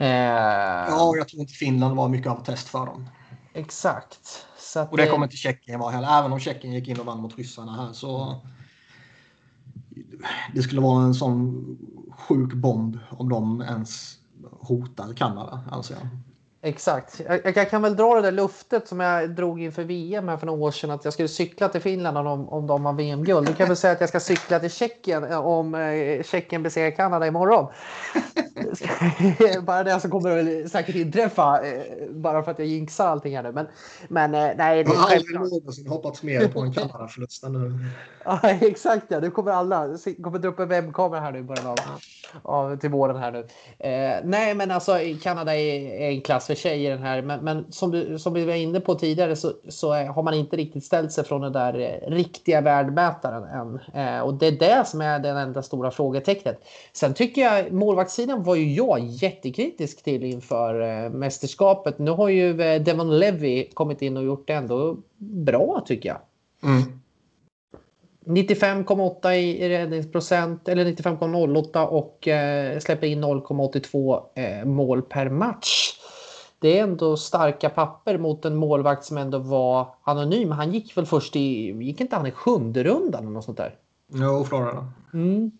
Ja, 0.00 1.16
jag 1.16 1.28
tror 1.28 1.40
inte 1.40 1.52
Finland 1.52 1.96
var 1.96 2.08
mycket 2.08 2.32
av 2.32 2.44
test 2.44 2.68
för 2.68 2.86
dem. 2.86 3.08
Exakt. 3.54 4.46
Och 4.76 4.96
det 4.96 5.06
kommer 5.06 5.26
inte 5.26 5.36
Tjeckien 5.36 5.80
vara 5.80 5.90
heller. 5.90 6.18
Även 6.18 6.32
om 6.32 6.40
Tjeckien 6.40 6.72
gick 6.72 6.88
in 6.88 7.00
och 7.00 7.06
vann 7.06 7.20
mot 7.20 7.38
ryssarna 7.38 7.72
här 7.72 7.92
så. 7.92 8.40
Det 10.54 10.62
skulle 10.62 10.80
vara 10.80 11.04
en 11.04 11.14
sån 11.14 11.64
sjuk 12.18 12.52
bomb 12.52 12.98
om 13.10 13.28
de 13.28 13.60
ens 13.60 14.18
hotar 14.60 15.12
Kanada, 15.12 15.60
anser 15.70 15.94
jag. 15.94 16.08
Exakt. 16.62 17.20
Jag, 17.28 17.56
jag, 17.56 17.70
kan 17.70 17.82
väl 17.82 17.96
dra 17.96 18.14
det 18.14 18.20
där 18.20 18.32
luftet 18.32 18.88
som 18.88 19.00
jag 19.00 19.30
drog 19.30 19.62
inför 19.62 19.84
VM 19.84 20.28
här 20.28 20.36
för 20.36 20.46
några 20.46 20.60
år 20.60 20.70
sedan 20.70 20.90
att 20.90 21.04
jag 21.04 21.12
skulle 21.12 21.28
cykla 21.28 21.68
till 21.68 21.80
Finland 21.80 22.18
om, 22.18 22.48
om 22.48 22.66
de 22.66 22.86
har 22.86 22.92
VM-guld. 22.92 23.46
Du 23.46 23.54
kan 23.54 23.68
väl 23.68 23.76
säga 23.76 23.92
att 23.92 24.00
jag 24.00 24.08
ska 24.08 24.20
cykla 24.20 24.60
till 24.60 24.70
Tjeckien 24.70 25.24
eh, 25.24 25.46
om 25.46 25.74
eh, 25.74 26.22
Tjeckien 26.22 26.62
besegrar 26.62 26.90
Kanada 26.90 27.26
imorgon. 27.26 27.66
bara 29.62 29.84
det 29.84 30.00
som 30.00 30.10
kommer 30.10 30.62
att 30.64 30.70
säkert 30.70 30.94
inträffa 30.94 31.66
eh, 31.66 31.82
bara 32.10 32.42
för 32.42 32.50
att 32.50 32.58
jag 32.58 32.68
jinxar 32.68 33.06
allting 33.06 33.36
här 33.36 33.42
nu. 33.42 33.52
Men, 33.52 33.66
men 34.08 34.34
eh, 34.34 34.50
nej. 34.56 34.84
Det 34.84 34.90
har 34.90 35.10
aldrig 35.10 35.40
någonsin 35.40 35.86
hoppats 35.86 36.22
mer 36.22 36.48
på 36.48 36.60
en 36.60 36.72
Kanada-förlust 36.72 37.44
nu. 37.48 37.78
ja, 38.24 38.40
exakt 38.42 39.04
ja. 39.08 39.20
Nu 39.20 39.30
kommer 39.30 39.52
alla. 39.52 39.86
Det 39.86 40.14
kommer 40.14 40.38
dra 40.38 40.48
upp 40.48 40.58
en 40.58 40.68
webbkamera 40.68 41.20
här 41.20 41.32
nu 41.32 41.38
i 41.38 41.42
början 41.42 41.66
av, 41.66 41.78
av 42.42 42.76
till 42.76 42.90
våren 42.90 43.16
här 43.16 43.32
nu. 43.32 43.38
Eh, 43.78 44.20
nej, 44.24 44.54
men 44.54 44.70
alltså 44.70 44.98
Kanada 45.22 45.56
är, 45.56 46.00
är 46.00 46.10
en 46.10 46.20
klass 46.20 46.47
för 46.48 46.54
sig 46.54 46.84
i 46.84 46.88
den 46.88 47.02
här. 47.02 47.22
Men, 47.22 47.44
men 47.44 47.72
som, 47.72 47.90
du, 47.90 48.18
som 48.18 48.34
vi 48.34 48.44
var 48.44 48.54
inne 48.54 48.80
på 48.80 48.94
tidigare 48.94 49.36
så, 49.36 49.52
så 49.68 49.92
har 49.92 50.22
man 50.22 50.34
inte 50.34 50.56
riktigt 50.56 50.84
ställt 50.84 51.12
sig 51.12 51.24
från 51.24 51.40
den 51.40 51.52
där 51.52 51.78
eh, 51.78 52.10
riktiga 52.10 52.60
världmätaren 52.60 53.44
än. 53.44 53.80
Eh, 53.94 54.20
och 54.20 54.34
det 54.34 54.46
är 54.46 54.52
det 54.52 54.86
som 54.86 55.00
är 55.00 55.18
den 55.18 55.36
enda 55.36 55.62
stora 55.62 55.90
frågetecknet. 55.90 56.60
Sen 56.92 57.14
tycker 57.14 57.42
jag 57.42 57.72
målvaktssidan 57.72 58.42
var 58.42 58.54
ju 58.54 58.74
jag 58.74 59.00
jättekritisk 59.00 60.02
till 60.02 60.24
inför 60.24 60.80
eh, 60.80 61.10
mästerskapet. 61.10 61.98
Nu 61.98 62.10
har 62.10 62.28
ju 62.28 62.62
eh, 62.62 62.82
Devon 62.82 63.18
Levy 63.18 63.68
kommit 63.74 64.02
in 64.02 64.16
och 64.16 64.24
gjort 64.24 64.46
det 64.46 64.54
ändå 64.54 64.96
bra 65.18 65.84
tycker 65.86 66.08
jag. 66.08 66.18
Mm. 66.62 66.98
95,8 68.28 69.32
i 69.32 69.68
räddningsprocent 69.68 70.68
eller 70.68 70.84
95,08 70.84 71.86
och 71.86 72.28
eh, 72.28 72.78
släpper 72.78 73.06
in 73.06 73.24
0,82 73.24 74.22
eh, 74.34 74.64
mål 74.64 75.02
per 75.02 75.28
match. 75.28 75.98
Det 76.58 76.78
är 76.78 76.82
ändå 76.82 77.16
starka 77.16 77.70
papper 77.70 78.18
mot 78.18 78.44
en 78.44 78.56
målvakt 78.56 79.04
som 79.04 79.18
ändå 79.18 79.38
var 79.38 79.94
anonym. 80.02 80.50
Han 80.50 80.72
gick 80.72 80.96
väl 80.96 81.06
först 81.06 81.36
i, 81.36 81.72
gick 81.82 82.00
inte 82.00 82.16
han 82.16 82.26
i 82.26 82.30
sjunde 82.30 82.84
rundan 82.84 83.22
eller 83.22 83.32
något 83.32 83.44
sånt 83.44 83.58
där? 83.58 83.74
Jo, 84.12 84.44
Florida. 84.44 84.92
Mm. 85.14 85.50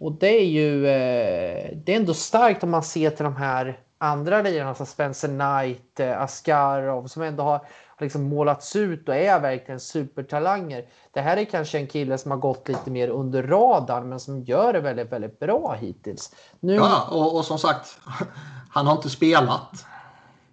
Och 0.00 0.12
det 0.12 0.40
är 0.40 0.46
ju 0.46 0.86
eh, 0.86 1.76
det 1.84 1.92
är 1.92 1.96
ändå 1.96 2.14
starkt 2.14 2.64
om 2.64 2.70
man 2.70 2.82
ser 2.82 3.10
till 3.10 3.24
de 3.24 3.36
här 3.36 3.80
andra 3.98 4.42
lirarna 4.42 4.74
som 4.74 4.86
Spencer 4.86 5.28
Knight, 5.28 6.00
eh, 6.00 6.22
Askarov 6.22 7.06
som 7.06 7.22
ändå 7.22 7.42
har 7.42 7.60
liksom 8.00 8.22
målats 8.22 8.76
ut 8.76 9.08
och 9.08 9.14
är 9.14 9.40
verkligen 9.40 9.80
supertalanger. 9.80 10.84
Det 11.12 11.20
här 11.20 11.36
är 11.36 11.44
kanske 11.44 11.78
en 11.78 11.86
kille 11.86 12.18
som 12.18 12.30
har 12.30 12.38
gått 12.38 12.68
lite 12.68 12.90
mer 12.90 13.08
under 13.08 13.42
radarn 13.42 14.08
men 14.08 14.20
som 14.20 14.42
gör 14.42 14.72
det 14.72 14.80
väldigt, 14.80 15.12
väldigt 15.12 15.38
bra 15.38 15.76
hittills. 15.80 16.34
Nu... 16.60 16.74
Ja, 16.74 17.08
och, 17.10 17.36
och 17.36 17.44
som 17.44 17.58
sagt, 17.58 17.98
han 18.70 18.86
har 18.86 18.96
inte 18.96 19.10
spelat 19.10 19.84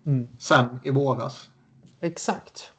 mm. 0.05 0.27
sen 0.39 0.79
i 0.83 0.89
våras. 0.89 1.49
Exakt. 2.01 2.71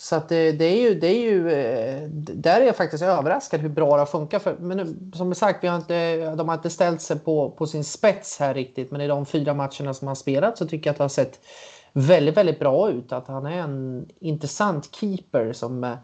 Så 0.00 0.16
att 0.16 0.28
det, 0.28 0.52
det, 0.52 0.64
är 0.64 0.80
ju, 0.80 1.00
det 1.00 1.06
är 1.06 1.20
ju, 1.20 1.52
eh, 1.52 2.08
där 2.12 2.60
är 2.60 2.66
jag 2.66 2.76
faktiskt 2.76 3.02
överraskad 3.02 3.60
hur 3.60 3.68
bra 3.68 3.94
det 3.94 4.00
har 4.00 4.06
funkat. 4.06 4.42
För, 4.42 4.56
men 4.60 5.12
som 5.16 5.34
sagt, 5.34 5.64
vi 5.64 5.68
har 5.68 5.76
inte, 5.76 6.34
de 6.34 6.48
har 6.48 6.54
inte 6.56 6.70
ställt 6.70 7.02
sig 7.02 7.18
på, 7.18 7.50
på 7.50 7.66
sin 7.66 7.84
spets 7.84 8.38
här 8.38 8.54
riktigt. 8.54 8.90
Men 8.90 9.00
i 9.00 9.08
de 9.08 9.26
fyra 9.26 9.54
matcherna 9.54 9.94
som 9.94 10.06
han 10.06 10.16
spelat 10.16 10.58
så 10.58 10.66
tycker 10.66 10.88
jag 10.88 10.92
att 10.92 10.98
det 10.98 11.04
har 11.04 11.08
sett 11.08 11.40
väldigt, 11.92 12.36
väldigt 12.36 12.58
bra 12.58 12.90
ut. 12.90 13.12
Att 13.12 13.28
han 13.28 13.46
är 13.46 13.58
en 13.58 14.08
intressant 14.20 14.94
keeper 14.94 15.52
som, 15.52 15.96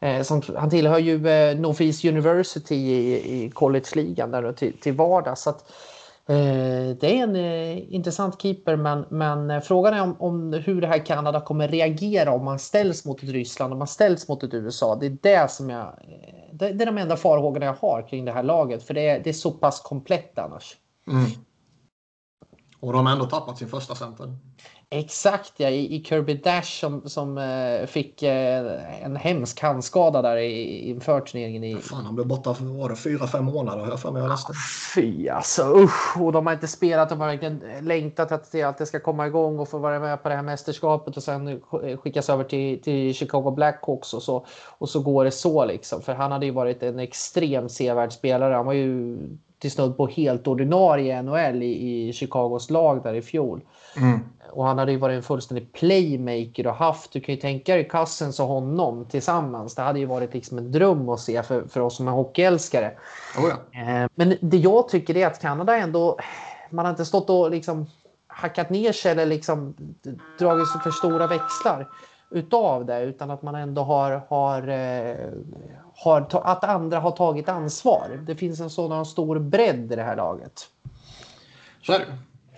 eh, 0.00 0.22
som 0.22 0.42
han 0.56 0.70
tillhör 0.70 0.98
ju 0.98 1.28
eh, 1.28 1.58
Northeast 1.58 2.04
University 2.04 2.74
i, 2.74 3.44
i 3.44 3.50
college-ligan 3.50 4.30
där 4.30 4.52
till, 4.52 4.80
till 4.80 4.92
vardags. 4.92 5.42
Så 5.42 5.50
att, 5.50 5.64
Eh, 6.28 6.96
det 7.00 7.18
är 7.18 7.22
en 7.22 7.36
eh, 7.36 7.94
intressant 7.94 8.42
keeper 8.42 8.76
men, 8.76 9.04
men 9.10 9.50
eh, 9.50 9.60
frågan 9.60 9.94
är 9.94 10.02
om, 10.02 10.16
om, 10.18 10.52
hur 10.52 10.80
det 10.80 10.86
här 10.86 11.06
Kanada 11.06 11.40
kommer 11.40 11.68
reagera 11.68 12.32
om 12.32 12.44
man 12.44 12.58
ställs 12.58 13.04
mot 13.04 13.22
ett 13.22 13.28
Ryssland 13.28 13.72
och 13.72 13.78
man 13.78 13.88
ställs 13.88 14.28
mot 14.28 14.42
ett 14.42 14.54
USA. 14.54 14.96
Det 14.96 15.06
är 15.06 15.18
det 15.22 15.50
som 15.50 15.70
jag... 15.70 15.94
Det, 16.52 16.72
det 16.72 16.84
är 16.84 16.86
de 16.86 16.98
enda 16.98 17.16
farhågorna 17.16 17.66
jag 17.66 17.74
har 17.74 18.08
kring 18.08 18.24
det 18.24 18.32
här 18.32 18.42
laget 18.42 18.82
för 18.82 18.94
det 18.94 19.08
är, 19.08 19.24
det 19.24 19.30
är 19.30 19.34
så 19.34 19.50
pass 19.50 19.80
komplett 19.80 20.38
annars. 20.38 20.76
Mm. 21.10 21.30
Och 22.80 22.92
de 22.92 23.06
har 23.06 23.12
ändå 23.12 23.24
tappat 23.24 23.58
sin 23.58 23.68
första 23.68 23.94
center. 23.94 24.36
Exakt 24.90 25.52
ja, 25.56 25.68
i, 25.68 25.96
i 25.96 26.04
Kirby 26.04 26.34
Dash 26.34 26.80
som, 26.80 27.08
som 27.08 27.38
uh, 27.38 27.86
fick 27.86 28.22
uh, 28.22 29.04
en 29.04 29.16
hemsk 29.16 29.60
handskada 29.60 30.22
där 30.22 30.36
i, 30.36 30.88
inför 30.90 31.20
turneringen. 31.20 31.64
I... 31.64 31.76
Fan, 31.76 32.04
han 32.04 32.14
blev 32.14 32.26
borta 32.26 32.54
för 32.54 32.64
var 32.64 32.88
det, 32.88 32.96
fyra, 32.96 33.26
fem 33.26 33.44
månader 33.44 33.78
har 33.80 33.90
jag 33.90 34.00
för 34.00 34.10
mig 34.12 34.22
jag 34.22 34.28
läste. 34.28 34.52
Fy 34.94 35.28
alltså 35.28 35.62
usch! 35.76 36.20
Och 36.20 36.32
de 36.32 36.46
har 36.46 36.52
inte 36.52 36.68
spelat, 36.68 37.08
de 37.08 37.20
har 37.20 37.28
verkligen 37.28 37.62
längtat 37.80 38.32
att 38.32 38.52
det, 38.52 38.62
att 38.62 38.78
det 38.78 38.86
ska 38.86 39.00
komma 39.00 39.26
igång 39.26 39.58
och 39.58 39.68
få 39.68 39.78
vara 39.78 40.00
med 40.00 40.22
på 40.22 40.28
det 40.28 40.34
här 40.34 40.42
mästerskapet 40.42 41.16
och 41.16 41.22
sen 41.22 41.60
skickas 42.02 42.30
över 42.30 42.44
till, 42.44 42.82
till 42.82 43.14
Chicago 43.14 43.50
Blackhawks 43.50 44.14
och 44.14 44.22
så. 44.22 44.46
Och 44.78 44.88
så 44.88 45.00
går 45.00 45.24
det 45.24 45.30
så 45.30 45.64
liksom. 45.64 46.02
För 46.02 46.14
han 46.14 46.32
hade 46.32 46.46
ju 46.46 46.52
varit 46.52 46.82
en 46.82 46.98
extremt 46.98 47.72
sevärd 47.72 48.12
spelare. 48.12 48.54
Han 48.54 48.66
var 48.66 48.72
ju 48.72 49.18
till 49.58 49.70
snudd 49.70 49.96
på 49.96 50.06
helt 50.06 50.46
ordinarie 50.46 51.22
NHL 51.22 51.62
i, 51.62 52.08
i 52.08 52.12
Chicagos 52.12 52.70
lag 52.70 53.02
där 53.02 53.14
i 53.14 53.22
fjol. 53.22 53.60
Mm. 53.96 54.20
Och 54.50 54.64
han 54.64 54.78
hade 54.78 54.92
ju 54.92 54.98
varit 54.98 55.16
en 55.16 55.22
fullständig 55.22 55.72
playmaker 55.72 56.66
och 56.66 56.74
haft, 56.74 57.12
du 57.12 57.20
kan 57.20 57.34
ju 57.34 57.40
tänka 57.40 57.74
dig 57.74 57.88
Cousins 57.88 58.40
och 58.40 58.46
honom 58.46 59.04
tillsammans. 59.04 59.74
Det 59.74 59.82
hade 59.82 59.98
ju 59.98 60.06
varit 60.06 60.34
liksom 60.34 60.58
en 60.58 60.72
dröm 60.72 61.08
att 61.08 61.20
se 61.20 61.42
för, 61.42 61.68
för 61.68 61.80
oss 61.80 61.96
som 61.96 62.08
är 62.08 62.12
hockeyälskare. 62.12 62.92
Oh 63.38 63.50
ja. 63.72 63.80
Eh, 63.80 64.08
men 64.14 64.36
det 64.40 64.56
jag 64.56 64.88
tycker 64.88 65.16
är 65.16 65.26
att 65.26 65.40
Kanada 65.40 65.76
ändå, 65.76 66.18
man 66.70 66.84
har 66.84 66.90
inte 66.90 67.04
stått 67.04 67.30
och 67.30 67.50
liksom 67.50 67.86
hackat 68.26 68.70
ner 68.70 68.92
sig 68.92 69.12
eller 69.12 69.26
liksom 69.26 69.74
dragit 70.38 70.68
för 70.82 70.90
stora 70.90 71.26
växlar. 71.26 71.88
utav 72.30 72.86
det 72.86 73.00
utan 73.00 73.30
att 73.30 73.42
man 73.42 73.54
ändå 73.54 73.82
har, 73.82 74.22
har, 74.28 74.68
eh, 74.68 75.32
har 76.00 76.26
att 76.42 76.64
andra 76.64 77.00
har 77.00 77.10
tagit 77.10 77.48
ansvar. 77.48 78.20
Det 78.26 78.34
finns 78.34 78.60
en 78.60 78.70
sådan 78.70 79.06
stor 79.06 79.38
bredd 79.38 79.92
i 79.92 79.96
det 79.96 80.02
här 80.02 80.16
laget. 80.16 80.68
Så 81.82 81.92
är 81.92 81.98
det. 81.98 82.06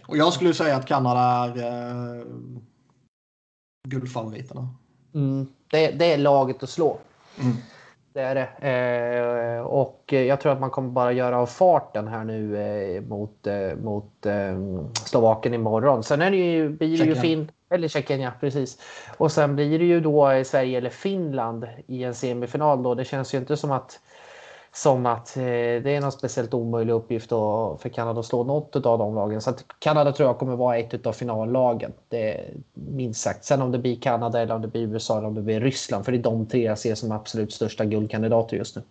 Och 0.07 0.17
jag 0.17 0.33
skulle 0.33 0.55
säga 0.55 0.77
att 0.77 0.87
Kanada 0.87 1.21
är 1.21 1.59
eh, 1.59 2.25
guldfavoriterna. 3.89 4.69
Mm. 5.15 5.47
Det, 5.71 5.91
det, 5.91 6.13
är 6.13 6.19
laget 6.19 6.63
att 6.63 6.71
slå. 6.71 6.99
Mm. 7.41 7.57
Det 8.13 8.21
är 8.21 8.35
det. 8.35 9.57
Eh, 9.57 9.61
och 9.61 10.05
jag 10.13 10.41
tror 10.41 10.53
att 10.53 10.61
man 10.61 10.71
kommer 10.71 10.89
bara 10.89 11.13
göra 11.13 11.39
av 11.39 11.47
farten 11.47 12.09
här 12.09 12.25
nu 12.25 12.57
eh, 12.57 13.03
mot, 13.03 13.47
eh, 13.47 13.77
mot 13.83 14.27
eh, 14.27 14.59
Slovakien 14.93 15.55
imorgon. 15.55 16.03
Sen 16.03 16.23
är 16.23 16.31
det 16.31 16.37
ju, 16.37 16.69
blir 16.69 16.99
det 16.99 17.05
ju 17.05 17.15
fin 17.15 17.51
eller 17.71 17.89
Tjeckien, 17.89 18.21
ja 18.21 18.33
precis. 18.41 18.79
Och 19.17 19.33
sen 19.33 19.57
blir 19.57 19.79
det 19.79 19.85
ju 19.85 20.01
då 20.01 20.43
Sverige 20.45 20.79
eller 20.79 20.91
Finland 20.91 21.67
i 21.87 22.05
en 22.05 22.15
semifinal 22.15 22.83
då. 22.83 22.95
Det 22.95 23.05
känns 23.05 23.35
ju 23.35 23.39
inte 23.39 23.57
som 23.57 23.71
att 23.71 24.01
som 24.73 25.07
att 25.07 25.37
eh, 25.37 25.43
det 25.43 25.97
är 25.97 26.01
någon 26.01 26.13
speciellt 26.13 26.55
omöjlig 26.55 26.93
uppgift 26.93 27.31
då 27.31 27.77
för 27.83 27.89
Kanada 27.89 28.21
att 28.21 28.27
slå 28.27 28.45
något 28.45 28.87
av 28.87 28.99
de 28.99 29.15
lagen. 29.15 29.41
Så 29.41 29.51
att 29.51 29.65
Kanada 29.79 30.13
tror 30.13 30.29
jag 30.29 30.39
kommer 30.39 30.57
vara 30.57 30.77
ett 30.77 31.07
av 31.07 31.13
finallagen. 31.13 31.93
Det 32.09 32.45
minst 32.75 33.21
sagt. 33.21 33.45
Sen 33.45 33.63
om 33.63 33.73
det 33.73 33.79
blir 33.79 34.01
Kanada 34.01 34.41
eller 34.41 34.55
om 34.55 34.63
det 34.63 34.69
blir 34.69 34.83
USA 34.83 35.19
eller 35.19 35.29
om 35.29 35.35
det 35.35 35.43
blir 35.43 35.61
Ryssland. 35.61 36.05
För 36.05 36.13
det 36.13 36.19
är 36.19 36.23
de 36.23 36.47
tre 36.47 36.63
jag 36.63 36.79
ser 36.79 36.95
som 36.95 37.13
absolut 37.13 37.53
största 37.53 37.85
guldkandidater 37.85 38.57
just 38.57 38.77
nu. 38.77 38.83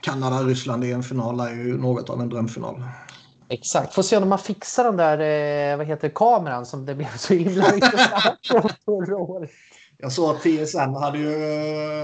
Kanada-Ryssland 0.00 0.84
i 0.84 0.92
en 0.92 1.02
final 1.02 1.40
är 1.40 1.50
ju 1.50 1.78
något 1.78 2.10
av 2.10 2.20
en 2.20 2.28
drömfinal. 2.28 2.82
Exakt. 3.50 3.94
Får 3.94 4.02
se 4.02 4.16
om 4.16 4.28
man 4.28 4.38
fixar 4.38 4.84
den 4.84 4.96
där 4.96 5.18
eh, 5.72 5.76
vad 5.76 5.86
heter 5.86 6.08
kameran 6.08 6.66
som 6.66 6.86
det 6.86 6.94
blev 6.94 7.16
så 7.16 7.34
himla 7.34 7.74
intressant 7.74 8.40
förra 8.84 9.16
året. 9.16 9.50
Jag 10.00 10.12
såg 10.12 10.30
att 10.30 10.42
TSN 10.42 10.78
hade 10.78 11.18
ju, 11.18 11.28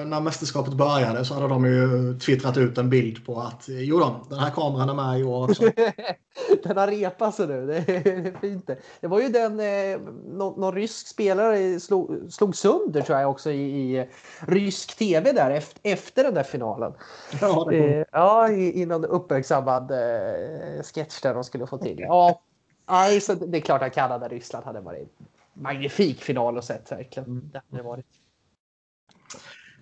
när 0.05 0.21
mästerskapet 0.21 0.75
började 0.75 1.25
så 1.25 1.35
hade 1.35 1.49
de 1.49 1.65
ju 1.65 2.19
twittrat 2.19 2.57
ut 2.57 2.79
en 2.79 2.91
bild 2.91 3.27
på 3.27 3.41
att 3.41 3.65
jo 3.69 3.99
då, 3.99 4.27
den 4.29 4.39
här 4.39 4.51
kameran 4.51 4.89
är 4.89 4.95
med 4.95 5.21
i 5.21 5.25
år 5.25 5.51
också. 5.51 5.63
den 6.63 6.77
har 6.77 6.87
repat 6.87 7.35
sig 7.35 7.47
nu, 7.47 7.67
det 7.67 7.77
är 7.77 8.41
fint 8.41 8.67
det. 8.67 8.77
Det 9.01 9.07
var 9.07 9.21
ju 9.21 9.29
den, 9.29 9.61
eh, 9.61 10.01
någon, 10.25 10.61
någon 10.61 10.75
rysk 10.75 11.07
spelare 11.07 11.81
slog, 11.81 12.17
slog 12.31 12.57
sönder 12.57 13.03
tror 13.03 13.19
jag 13.19 13.31
också 13.31 13.51
i, 13.51 13.97
i 13.97 14.09
rysk 14.41 14.97
tv 14.97 15.33
där 15.33 15.51
efter, 15.51 15.81
efter 15.93 16.25
den 16.25 16.35
där 16.35 16.43
finalen. 16.43 16.93
Ja, 17.41 17.73
eh, 17.73 18.05
ja 18.13 18.49
i, 18.49 18.87
någon 18.87 19.05
uppmärksammad 19.05 19.91
eh, 19.91 20.83
sketch 20.83 21.21
där 21.21 21.35
de 21.35 21.45
skulle 21.45 21.67
få 21.67 21.79
till. 21.79 22.01
Ja, 22.01 22.41
alltså, 22.85 23.35
det 23.35 23.59
är 23.59 23.63
klart 23.63 23.83
att 23.83 23.95
Kanada-Ryssland 23.95 24.65
hade 24.65 24.81
varit 24.81 25.19
magnifik 25.55 26.21
final 26.21 26.59
att 26.59 26.65
sett 26.65 26.93
verkligen. 26.93 27.29
Mm. 27.29 27.51
Det 27.53 27.63
hade 27.71 27.83
varit. 27.83 28.07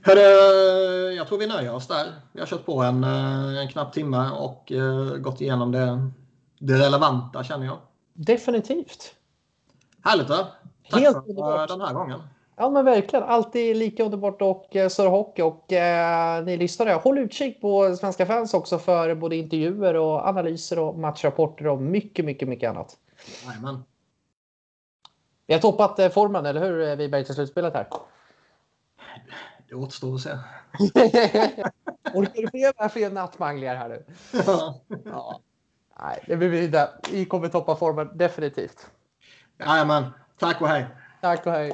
Hörru, 0.04 1.12
jag 1.12 1.28
tror 1.28 1.38
vi 1.38 1.46
nöjer 1.46 1.74
oss 1.74 1.88
där. 1.88 2.06
Vi 2.32 2.40
har 2.40 2.46
kört 2.46 2.66
på 2.66 2.82
en, 2.82 3.04
eh, 3.04 3.60
en 3.60 3.68
knapp 3.68 3.92
timme 3.92 4.30
och 4.30 4.72
uh, 4.74 5.16
gått 5.16 5.40
igenom 5.40 5.72
det, 5.72 6.10
det 6.58 6.74
relevanta 6.74 7.44
känner 7.44 7.66
jag. 7.66 7.78
Definitivt. 8.12 9.14
Härligt 10.04 10.28
va? 10.28 10.46
Tack 10.90 11.00
Helt 11.00 11.16
för 11.16 11.30
underbart. 11.30 11.68
den 11.68 11.80
här 11.80 11.94
gången. 11.94 12.20
Ja 12.56 12.70
men 12.70 12.84
verkligen. 12.84 13.24
Alltid 13.24 13.76
lika 13.76 14.04
underbart 14.04 14.42
och 14.42 14.76
eh, 14.76 14.88
Sir 14.88 15.06
Hockey 15.06 15.42
och 15.42 15.72
eh, 15.72 16.44
ni 16.44 16.56
lyssnare. 16.56 16.90
Håll 16.90 17.18
utkik 17.18 17.60
på 17.60 17.96
Svenska 17.96 18.26
fans 18.26 18.54
också 18.54 18.78
för 18.78 19.14
både 19.14 19.36
intervjuer 19.36 19.94
och 19.94 20.28
analyser 20.28 20.78
och 20.78 20.98
matchrapporter 20.98 21.66
och 21.66 21.82
mycket, 21.82 22.24
mycket, 22.24 22.48
mycket 22.48 22.70
annat. 22.70 22.96
Jajamän. 23.46 23.82
Vi 25.52 25.54
har 25.54 25.60
toppat 25.60 25.98
eh, 25.98 26.10
formen, 26.10 26.46
eller 26.46 26.60
hur 26.60 26.88
eh, 26.88 26.96
Wiberg, 26.96 27.24
till 27.24 27.34
slutspelet 27.34 27.74
här? 27.74 27.86
Det 29.68 29.74
återstår 29.74 30.14
att 30.14 30.20
se. 30.20 30.30
Orkar 32.14 32.42
du 32.42 32.50
fler, 32.50 32.88
fler 32.88 33.10
nattmanglingar 33.10 33.76
här 33.76 33.88
nu? 33.88 34.04
ja. 35.04 35.40
Nej, 36.00 36.24
det 36.26 36.36
blir 36.36 36.48
vi. 36.48 36.86
Vi 37.10 37.24
kommer 37.24 37.48
toppa 37.48 37.76
formen 37.76 38.10
definitivt. 38.14 38.90
Jajamän. 39.58 40.04
Tack 40.38 40.60
och 40.60 40.68
hej. 40.68 40.86
Tack 41.20 41.46
och 41.46 41.52
hej. 41.52 41.72